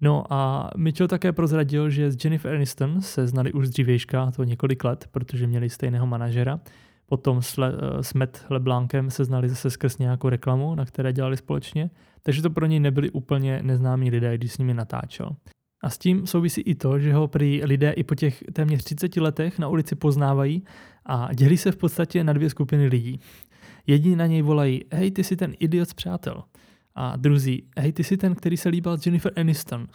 No 0.00 0.24
a 0.32 0.70
Mitchell 0.76 1.08
také 1.08 1.32
prozradil, 1.32 1.90
že 1.90 2.10
s 2.10 2.24
Jennifer 2.24 2.54
Aniston 2.54 3.00
se 3.00 3.26
znali 3.26 3.52
už 3.52 3.66
z 3.66 3.70
dřívějška, 3.70 4.30
to 4.30 4.44
několik 4.44 4.84
let, 4.84 5.08
protože 5.10 5.46
měli 5.46 5.70
stejného 5.70 6.06
manažera. 6.06 6.60
Potom 7.06 7.42
s, 7.42 7.56
Le, 7.56 7.72
s 8.00 8.14
Matt 8.14 8.44
LeBlancem 8.50 9.10
se 9.10 9.24
znali 9.24 9.48
zase 9.48 9.70
skrz 9.70 9.98
nějakou 9.98 10.28
reklamu, 10.28 10.74
na 10.74 10.84
které 10.84 11.12
dělali 11.12 11.36
společně 11.36 11.90
takže 12.22 12.42
to 12.42 12.50
pro 12.50 12.66
něj 12.66 12.80
nebyli 12.80 13.10
úplně 13.10 13.62
neznámí 13.62 14.10
lidé, 14.10 14.38
když 14.38 14.52
s 14.52 14.58
nimi 14.58 14.74
natáčel. 14.74 15.36
A 15.82 15.90
s 15.90 15.98
tím 15.98 16.26
souvisí 16.26 16.60
i 16.60 16.74
to, 16.74 16.98
že 16.98 17.14
ho 17.14 17.28
prý 17.28 17.64
lidé 17.64 17.90
i 17.90 18.04
po 18.04 18.14
těch 18.14 18.44
téměř 18.52 18.84
30 18.84 19.16
letech 19.16 19.58
na 19.58 19.68
ulici 19.68 19.94
poznávají 19.94 20.64
a 21.06 21.34
dělí 21.34 21.56
se 21.56 21.72
v 21.72 21.76
podstatě 21.76 22.24
na 22.24 22.32
dvě 22.32 22.50
skupiny 22.50 22.86
lidí. 22.86 23.20
Jedni 23.86 24.16
na 24.16 24.26
něj 24.26 24.42
volají, 24.42 24.84
hej, 24.92 25.10
ty 25.10 25.24
jsi 25.24 25.36
ten 25.36 25.54
idiot 25.58 25.94
přátel. 25.94 26.42
A 26.94 27.16
druzí, 27.16 27.62
hej, 27.78 27.92
ty 27.92 28.04
jsi 28.04 28.16
ten, 28.16 28.34
který 28.34 28.56
se 28.56 28.68
líbal 28.68 28.98
s 28.98 29.06
Jennifer 29.06 29.32
Aniston. 29.36 29.86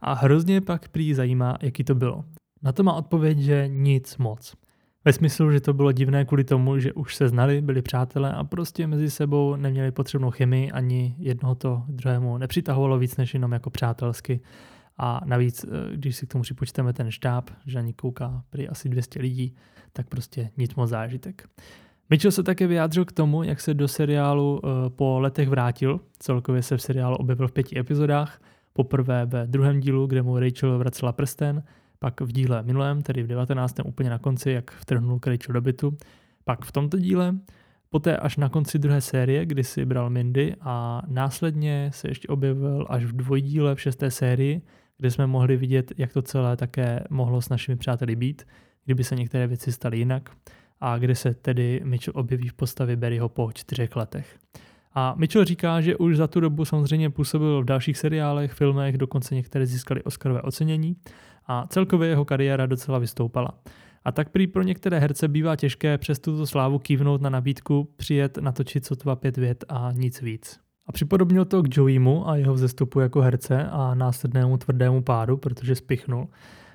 A 0.00 0.12
hrozně 0.14 0.60
pak 0.60 0.88
prý 0.88 1.14
zajímá, 1.14 1.56
jaký 1.62 1.84
to 1.84 1.94
bylo. 1.94 2.24
Na 2.62 2.72
to 2.72 2.82
má 2.82 2.92
odpověď, 2.92 3.38
že 3.38 3.68
nic 3.68 4.16
moc. 4.16 4.56
Ve 5.06 5.12
smyslu, 5.12 5.52
že 5.52 5.60
to 5.60 5.72
bylo 5.72 5.92
divné 5.92 6.24
kvůli 6.24 6.44
tomu, 6.44 6.78
že 6.78 6.92
už 6.92 7.16
se 7.16 7.28
znali, 7.28 7.60
byli 7.60 7.82
přátelé 7.82 8.32
a 8.32 8.44
prostě 8.44 8.86
mezi 8.86 9.10
sebou 9.10 9.56
neměli 9.56 9.90
potřebnou 9.92 10.30
chemii, 10.30 10.72
ani 10.72 11.14
jednoho 11.18 11.54
to 11.54 11.82
druhému 11.88 12.38
nepřitahovalo 12.38 12.98
víc 12.98 13.16
než 13.16 13.34
jenom 13.34 13.52
jako 13.52 13.70
přátelsky. 13.70 14.40
A 14.98 15.20
navíc, 15.24 15.64
eh, 15.64 15.96
když 15.96 16.16
si 16.16 16.26
k 16.26 16.32
tomu 16.32 16.42
připočteme 16.42 16.92
ten 16.92 17.10
štáb, 17.10 17.50
že 17.66 17.78
na 17.78 17.82
ní 17.82 17.92
kouká 17.92 18.42
prý 18.50 18.68
asi 18.68 18.88
200 18.88 19.20
lidí, 19.20 19.54
tak 19.92 20.08
prostě 20.08 20.50
nic 20.56 20.74
moc 20.74 20.90
zážitek. 20.90 21.48
Mitchell 22.10 22.32
se 22.32 22.42
také 22.42 22.66
vyjádřil 22.66 23.04
k 23.04 23.12
tomu, 23.12 23.42
jak 23.42 23.60
se 23.60 23.74
do 23.74 23.88
seriálu 23.88 24.60
eh, 24.64 24.90
po 24.90 25.20
letech 25.20 25.48
vrátil. 25.48 26.00
Celkově 26.18 26.62
se 26.62 26.76
v 26.76 26.82
seriálu 26.82 27.16
objevil 27.16 27.48
v 27.48 27.52
pěti 27.52 27.78
epizodách. 27.78 28.40
Poprvé 28.72 29.26
ve 29.26 29.46
druhém 29.46 29.80
dílu, 29.80 30.06
kde 30.06 30.22
mu 30.22 30.38
Rachel 30.38 30.78
vracela 30.78 31.12
prsten, 31.12 31.62
pak 31.98 32.20
v 32.20 32.32
díle 32.32 32.62
minulém, 32.62 33.02
tedy 33.02 33.22
v 33.22 33.26
19. 33.26 33.76
úplně 33.84 34.10
na 34.10 34.18
konci, 34.18 34.50
jak 34.50 34.70
vtrhnul 34.70 35.20
Rachel 35.26 35.52
do 35.52 35.60
bytu, 35.60 35.96
pak 36.44 36.64
v 36.64 36.72
tomto 36.72 36.98
díle, 36.98 37.34
poté 37.90 38.16
až 38.16 38.36
na 38.36 38.48
konci 38.48 38.78
druhé 38.78 39.00
série, 39.00 39.46
kdy 39.46 39.64
si 39.64 39.84
bral 39.84 40.10
Mindy 40.10 40.54
a 40.60 41.02
následně 41.06 41.90
se 41.94 42.08
ještě 42.08 42.28
objevil 42.28 42.86
až 42.90 43.04
v 43.04 43.12
dvojdíle 43.12 43.74
v 43.74 43.80
šesté 43.80 44.10
sérii, 44.10 44.62
kde 44.98 45.10
jsme 45.10 45.26
mohli 45.26 45.56
vidět, 45.56 45.92
jak 45.96 46.12
to 46.12 46.22
celé 46.22 46.56
také 46.56 47.04
mohlo 47.10 47.42
s 47.42 47.48
našimi 47.48 47.76
přáteli 47.76 48.16
být, 48.16 48.46
kdyby 48.84 49.04
se 49.04 49.16
některé 49.16 49.46
věci 49.46 49.72
staly 49.72 49.98
jinak 49.98 50.30
a 50.80 50.98
kde 50.98 51.14
se 51.14 51.34
tedy 51.34 51.80
Mitchell 51.84 52.20
objeví 52.20 52.48
v 52.48 52.54
postavě 52.54 52.96
Barryho 52.96 53.28
po 53.28 53.50
čtyřech 53.54 53.96
letech. 53.96 54.38
A 54.94 55.14
Mitchell 55.16 55.44
říká, 55.44 55.80
že 55.80 55.96
už 55.96 56.16
za 56.16 56.26
tu 56.26 56.40
dobu 56.40 56.64
samozřejmě 56.64 57.10
působil 57.10 57.62
v 57.62 57.64
dalších 57.64 57.98
seriálech, 57.98 58.52
filmech, 58.52 58.98
dokonce 58.98 59.34
některé 59.34 59.66
získali 59.66 60.02
Oscarové 60.02 60.42
ocenění 60.42 60.96
a 61.46 61.66
celkově 61.66 62.08
jeho 62.08 62.24
kariéra 62.24 62.66
docela 62.66 62.98
vystoupala. 62.98 63.50
A 64.04 64.12
tak 64.12 64.28
prý 64.28 64.46
pro 64.46 64.62
některé 64.62 64.98
herce 64.98 65.28
bývá 65.28 65.56
těžké 65.56 65.98
přes 65.98 66.18
tuto 66.18 66.46
slávu 66.46 66.78
kývnout 66.78 67.20
na 67.20 67.30
nabídku, 67.30 67.88
přijet 67.96 68.38
natočit 68.38 68.84
sotva 68.84 69.16
pět 69.16 69.36
vět 69.36 69.64
a 69.68 69.92
nic 69.92 70.22
víc. 70.22 70.60
A 70.86 70.92
připodobnil 70.92 71.44
to 71.44 71.62
k 71.62 71.76
Joeymu 71.76 72.28
a 72.28 72.36
jeho 72.36 72.54
vzestupu 72.54 73.00
jako 73.00 73.20
herce 73.20 73.68
a 73.70 73.94
následnému 73.94 74.56
tvrdému 74.56 75.02
pádu, 75.02 75.36
protože 75.36 75.74
spichnul. 75.74 76.28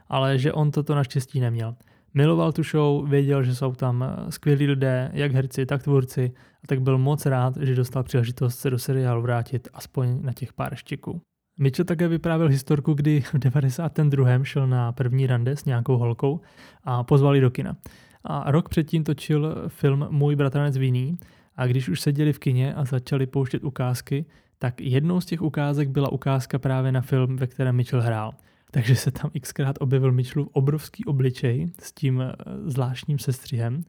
Ale 0.07 0.37
že 0.37 0.53
on 0.53 0.71
toto 0.71 0.95
naštěstí 0.95 1.39
neměl. 1.39 1.75
Miloval 2.13 2.51
tu 2.51 2.63
show, 2.63 3.09
věděl, 3.09 3.43
že 3.43 3.55
jsou 3.55 3.71
tam 3.71 4.05
skvělí 4.29 4.67
lidé, 4.67 5.11
jak 5.13 5.31
herci, 5.31 5.65
tak 5.65 5.83
tvůrci, 5.83 6.31
a 6.63 6.67
tak 6.67 6.81
byl 6.81 6.97
moc 6.97 7.25
rád, 7.25 7.57
že 7.57 7.75
dostal 7.75 8.03
příležitost 8.03 8.59
se 8.59 8.69
do 8.69 8.79
seriálu 8.79 9.21
vrátit 9.21 9.67
aspoň 9.73 10.21
na 10.21 10.33
těch 10.33 10.53
pár 10.53 10.75
štiků. 10.75 11.21
Mitchell 11.61 11.85
také 11.85 12.07
vyprávěl 12.07 12.47
historku, 12.47 12.93
kdy 12.93 13.21
v 13.21 13.33
92. 13.33 14.43
šel 14.43 14.67
na 14.67 14.91
první 14.91 15.27
rande 15.27 15.55
s 15.55 15.65
nějakou 15.65 15.97
holkou 15.97 16.41
a 16.83 17.03
pozvali 17.03 17.41
do 17.41 17.51
kina. 17.51 17.75
A 18.23 18.51
rok 18.51 18.69
předtím 18.69 19.03
točil 19.03 19.55
film 19.67 20.07
Můj 20.09 20.35
bratranec 20.35 20.77
Vinný 20.77 21.17
a 21.55 21.67
když 21.67 21.89
už 21.89 22.01
seděli 22.01 22.33
v 22.33 22.39
kině 22.39 22.73
a 22.73 22.85
začali 22.85 23.25
pouštět 23.25 23.63
ukázky, 23.63 24.25
tak 24.59 24.81
jednou 24.81 25.21
z 25.21 25.25
těch 25.25 25.41
ukázek 25.41 25.89
byla 25.89 26.11
ukázka 26.11 26.59
právě 26.59 26.91
na 26.91 27.01
film, 27.01 27.35
ve 27.35 27.47
kterém 27.47 27.75
Mitchell 27.75 28.01
hrál. 28.01 28.33
Takže 28.71 28.95
se 28.95 29.11
tam 29.11 29.31
xkrát 29.41 29.75
objevil 29.79 30.11
Mitchellův 30.11 30.49
obrovský 30.51 31.05
obličej 31.05 31.71
s 31.79 31.93
tím 31.93 32.21
eh, 32.21 32.33
zvláštním 32.65 33.19
sestřihem 33.19 33.83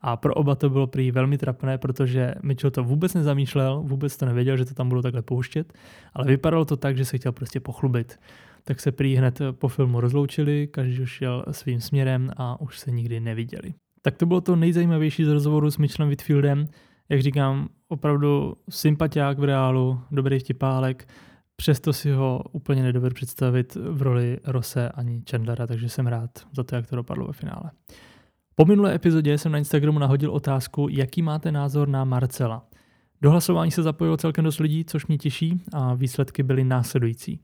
a 0.00 0.16
pro 0.16 0.34
oba 0.34 0.54
to 0.54 0.70
bylo 0.70 0.86
prý 0.86 1.10
velmi 1.10 1.38
trapné, 1.38 1.78
protože 1.78 2.34
Mitchell 2.42 2.70
to 2.70 2.84
vůbec 2.84 3.14
nezamýšlel, 3.14 3.82
vůbec 3.82 4.16
to 4.16 4.26
nevěděl, 4.26 4.56
že 4.56 4.64
to 4.64 4.74
tam 4.74 4.88
budou 4.88 5.02
takhle 5.02 5.22
pouštět, 5.22 5.72
ale 6.14 6.26
vypadalo 6.26 6.64
to 6.64 6.76
tak, 6.76 6.96
že 6.96 7.04
se 7.04 7.18
chtěl 7.18 7.32
prostě 7.32 7.60
pochlubit. 7.60 8.18
Tak 8.64 8.80
se 8.80 8.92
prý 8.92 9.16
hned 9.16 9.38
po 9.52 9.68
filmu 9.68 10.00
rozloučili, 10.00 10.68
každý 10.70 11.02
už 11.02 11.10
šel 11.10 11.44
svým 11.50 11.80
směrem 11.80 12.30
a 12.36 12.60
už 12.60 12.78
se 12.78 12.90
nikdy 12.90 13.20
neviděli. 13.20 13.74
Tak 14.02 14.16
to 14.16 14.26
bylo 14.26 14.40
to 14.40 14.56
nejzajímavější 14.56 15.24
z 15.24 15.28
rozhovoru 15.28 15.70
s 15.70 15.78
Mitchellem 15.78 16.08
Whitfieldem. 16.08 16.68
Jak 17.08 17.22
říkám, 17.22 17.68
opravdu 17.88 18.56
sympatiák 18.70 19.38
v 19.38 19.44
reálu, 19.44 20.00
dobrý 20.10 20.38
vtipálek, 20.38 21.08
přesto 21.60 21.92
si 21.92 22.10
ho 22.10 22.42
úplně 22.52 22.82
nedovedu 22.82 23.14
představit 23.14 23.74
v 23.74 24.02
roli 24.02 24.38
Rose 24.44 24.88
ani 24.88 25.22
Chandlera, 25.30 25.66
takže 25.66 25.88
jsem 25.88 26.06
rád 26.06 26.30
za 26.52 26.64
to, 26.64 26.76
jak 26.76 26.86
to 26.86 26.96
dopadlo 26.96 27.26
ve 27.26 27.32
finále. 27.32 27.70
Po 28.54 28.64
minulé 28.64 28.94
epizodě 28.94 29.38
jsem 29.38 29.52
na 29.52 29.58
Instagramu 29.58 29.98
nahodil 29.98 30.30
otázku, 30.30 30.88
jaký 30.90 31.22
máte 31.22 31.52
názor 31.52 31.88
na 31.88 32.04
Marcela. 32.04 32.66
Do 33.22 33.30
hlasování 33.30 33.70
se 33.70 33.82
zapojilo 33.82 34.16
celkem 34.16 34.44
dost 34.44 34.58
lidí, 34.58 34.84
což 34.84 35.06
mě 35.06 35.18
těší 35.18 35.62
a 35.72 35.94
výsledky 35.94 36.42
byly 36.42 36.64
následující. 36.64 37.40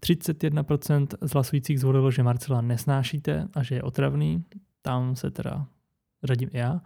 31% 0.00 1.06
z 1.20 1.30
hlasujících 1.30 1.80
zvolilo, 1.80 2.10
že 2.10 2.22
Marcela 2.22 2.60
nesnášíte 2.60 3.48
a 3.54 3.62
že 3.62 3.74
je 3.74 3.82
otravný, 3.82 4.44
tam 4.82 5.16
se 5.16 5.30
teda 5.30 5.66
řadím 6.24 6.48
i 6.52 6.58
já. 6.58 6.80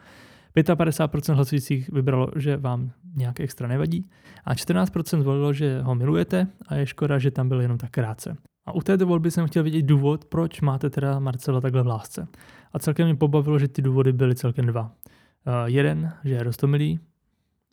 55% 0.57 1.35
hlasujících 1.35 1.91
vybralo, 1.91 2.29
že 2.37 2.57
vám 2.57 2.91
nějak 3.17 3.41
extra 3.41 3.69
nevadí 3.69 4.11
a 4.45 4.55
14% 4.55 5.21
zvolilo, 5.21 5.53
že 5.53 5.83
ho 5.83 5.95
milujete 5.95 6.47
a 6.69 6.75
je 6.75 6.87
škoda, 6.87 7.19
že 7.19 7.31
tam 7.31 7.49
byl 7.49 7.61
jenom 7.61 7.79
tak 7.79 7.91
krátce. 7.91 8.37
A 8.67 8.73
u 8.75 8.81
této 8.81 9.07
volby 9.07 9.31
jsem 9.31 9.47
chtěl 9.47 9.63
vidět 9.63 9.83
důvod, 9.83 10.25
proč 10.25 10.61
máte 10.61 10.91
teda 10.91 11.19
Marcela 11.19 11.61
takhle 11.61 11.83
v 11.83 11.87
lásce. 11.87 12.29
A 12.73 12.79
celkem 12.79 13.07
mě 13.07 13.15
pobavilo, 13.15 13.59
že 13.59 13.69
ty 13.69 13.83
důvody 13.83 14.13
byly 14.13 14.35
celkem 14.35 14.67
dva. 14.67 14.83
Uh, 14.83 15.55
jeden, 15.67 16.13
že 16.25 16.35
je 16.35 16.43
rostomilý, 16.43 17.01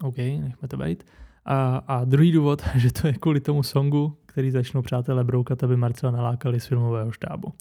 OK, 0.04 0.18
nechme 0.18 0.68
to 0.68 0.78
být. 0.78 1.04
A, 1.46 1.78
a 1.88 2.06
druhý 2.06 2.32
důvod, 2.32 2.62
že 2.76 2.94
to 2.94 3.08
je 3.08 3.14
kvůli 3.14 3.40
tomu 3.40 3.64
songu, 3.64 4.18
který 4.26 4.52
začnou 4.52 4.82
přátelé 4.82 5.24
broukat, 5.24 5.64
aby 5.64 5.78
Marcela 5.78 6.12
nalákali 6.12 6.60
z 6.60 6.66
filmového 6.66 7.12
štábu. 7.12 7.54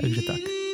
Takže 0.00 0.20
tak. 0.26 0.71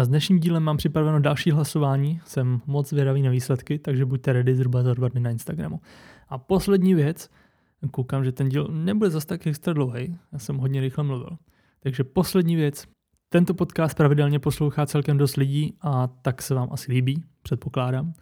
A 0.00 0.04
s 0.04 0.08
dnešním 0.08 0.40
dílem 0.40 0.62
mám 0.62 0.76
připraveno 0.76 1.20
další 1.20 1.50
hlasování, 1.50 2.20
jsem 2.24 2.60
moc 2.66 2.88
zvědavý 2.88 3.22
na 3.22 3.30
výsledky, 3.30 3.78
takže 3.78 4.04
buďte 4.04 4.32
ready 4.32 4.54
zhruba 4.54 4.82
za 4.82 4.94
dva 4.94 5.08
dny 5.08 5.20
na 5.20 5.30
Instagramu. 5.30 5.80
A 6.28 6.38
poslední 6.38 6.94
věc, 6.94 7.30
koukám, 7.90 8.24
že 8.24 8.32
ten 8.32 8.48
díl 8.48 8.68
nebude 8.70 9.10
zase 9.10 9.26
tak 9.26 9.46
extra 9.46 9.72
dlouhý, 9.72 10.18
já 10.32 10.38
jsem 10.38 10.56
hodně 10.56 10.80
rychle 10.80 11.04
mluvil. 11.04 11.38
Takže 11.80 12.04
poslední 12.04 12.56
věc, 12.56 12.84
tento 13.28 13.54
podcast 13.54 13.96
pravidelně 13.96 14.38
poslouchá 14.38 14.86
celkem 14.86 15.18
dost 15.18 15.36
lidí 15.36 15.74
a 15.80 16.06
tak 16.06 16.42
se 16.42 16.54
vám 16.54 16.68
asi 16.72 16.92
líbí, 16.92 17.24
předpokládám. 17.42 18.12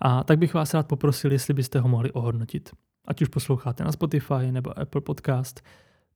A 0.00 0.24
tak 0.24 0.38
bych 0.38 0.54
vás 0.54 0.74
rád 0.74 0.88
poprosil, 0.88 1.32
jestli 1.32 1.54
byste 1.54 1.80
ho 1.80 1.88
mohli 1.88 2.12
ohodnotit. 2.12 2.70
Ať 3.08 3.22
už 3.22 3.28
posloucháte 3.28 3.84
na 3.84 3.92
Spotify 3.92 4.50
nebo 4.50 4.78
Apple 4.78 5.00
Podcast, 5.00 5.60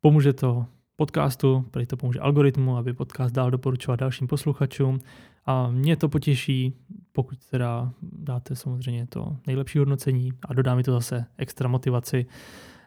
pomůže 0.01 0.33
to 0.33 0.67
podcastu, 1.01 1.65
který 1.71 1.87
to 1.87 1.97
pomůže 1.97 2.21
algoritmu, 2.21 2.77
aby 2.77 2.93
podcast 2.93 3.35
dál 3.35 3.51
doporučovat 3.51 4.01
dalším 4.01 4.27
posluchačům. 4.27 4.99
A 5.47 5.71
mě 5.71 5.97
to 5.97 6.09
potěší, 6.09 6.75
pokud 7.13 7.39
teda 7.51 7.93
dáte 8.03 8.57
samozřejmě 8.57 9.07
to 9.07 9.37
nejlepší 9.47 9.79
hodnocení 9.79 10.33
a 10.43 10.55
dodá 10.55 10.75
mi 10.75 10.83
to 10.83 10.93
zase 10.93 11.25
extra 11.39 11.69
motivaci 11.69 12.27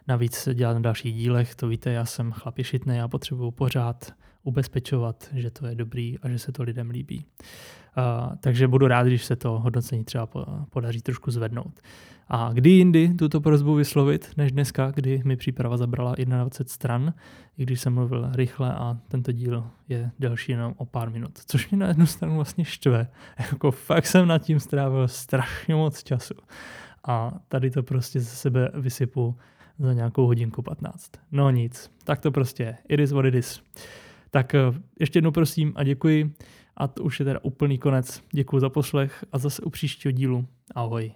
navíc 0.08 0.48
dělat 0.54 0.74
na 0.74 0.80
dalších 0.80 1.14
dílech. 1.14 1.54
To 1.54 1.68
víte, 1.68 1.92
já 1.92 2.04
jsem 2.04 2.32
chlap 2.32 2.54
šitný, 2.62 2.96
já 2.96 3.08
potřebuju 3.08 3.50
pořád 3.50 4.12
ubezpečovat, 4.44 5.30
že 5.32 5.50
to 5.50 5.66
je 5.66 5.74
dobrý 5.74 6.18
a 6.18 6.28
že 6.28 6.38
se 6.38 6.52
to 6.52 6.62
lidem 6.62 6.90
líbí. 6.90 7.24
Uh, 7.96 8.36
takže 8.40 8.68
budu 8.68 8.86
rád, 8.88 9.06
když 9.06 9.24
se 9.24 9.36
to 9.36 9.58
hodnocení 9.58 10.04
třeba 10.04 10.28
podaří 10.70 11.00
trošku 11.00 11.30
zvednout. 11.30 11.80
A 12.28 12.50
kdy 12.52 12.70
jindy 12.70 13.14
tuto 13.14 13.40
prozbu 13.40 13.74
vyslovit, 13.74 14.30
než 14.36 14.52
dneska, 14.52 14.90
kdy 14.90 15.22
mi 15.24 15.36
příprava 15.36 15.76
zabrala 15.76 16.14
21 16.14 16.48
stran, 16.66 17.14
i 17.58 17.62
když 17.62 17.80
jsem 17.80 17.94
mluvil 17.94 18.30
rychle 18.32 18.74
a 18.74 18.98
tento 19.08 19.32
díl 19.32 19.66
je 19.88 20.10
delší 20.18 20.52
jenom 20.52 20.74
o 20.76 20.86
pár 20.86 21.10
minut. 21.10 21.38
Což 21.46 21.70
mě 21.70 21.78
na 21.78 21.88
jednu 21.88 22.06
stranu 22.06 22.34
vlastně 22.36 22.64
štve. 22.64 23.08
Jako 23.38 23.70
fakt 23.70 24.06
jsem 24.06 24.28
nad 24.28 24.38
tím 24.38 24.60
strávil 24.60 25.08
strašně 25.08 25.74
moc 25.74 26.02
času. 26.02 26.34
A 27.06 27.32
tady 27.48 27.70
to 27.70 27.82
prostě 27.82 28.20
ze 28.20 28.36
sebe 28.36 28.70
vysypu 28.74 29.36
za 29.78 29.92
nějakou 29.92 30.26
hodinku 30.26 30.62
15. 30.62 31.10
No 31.32 31.50
nic, 31.50 31.90
tak 32.04 32.20
to 32.20 32.30
prostě 32.30 32.62
je. 32.62 32.76
It 32.88 33.00
is 33.00 33.12
what 33.12 33.24
it 33.24 33.34
is. 33.34 33.62
Tak 34.34 34.54
eh, 34.54 34.60
ještě 35.00 35.16
jednou 35.16 35.30
prosím 35.30 35.72
a 35.76 35.84
děkuji. 35.84 36.34
A 36.76 36.88
to 36.88 37.02
už 37.02 37.20
je 37.20 37.24
teda 37.24 37.40
úplný 37.42 37.78
konec. 37.78 38.22
Děkuji 38.32 38.60
za 38.60 38.68
poslech 38.68 39.24
a 39.32 39.38
zase 39.38 39.62
u 39.62 39.70
příštího 39.70 40.12
dílu. 40.12 40.46
Ahoj. 40.74 41.12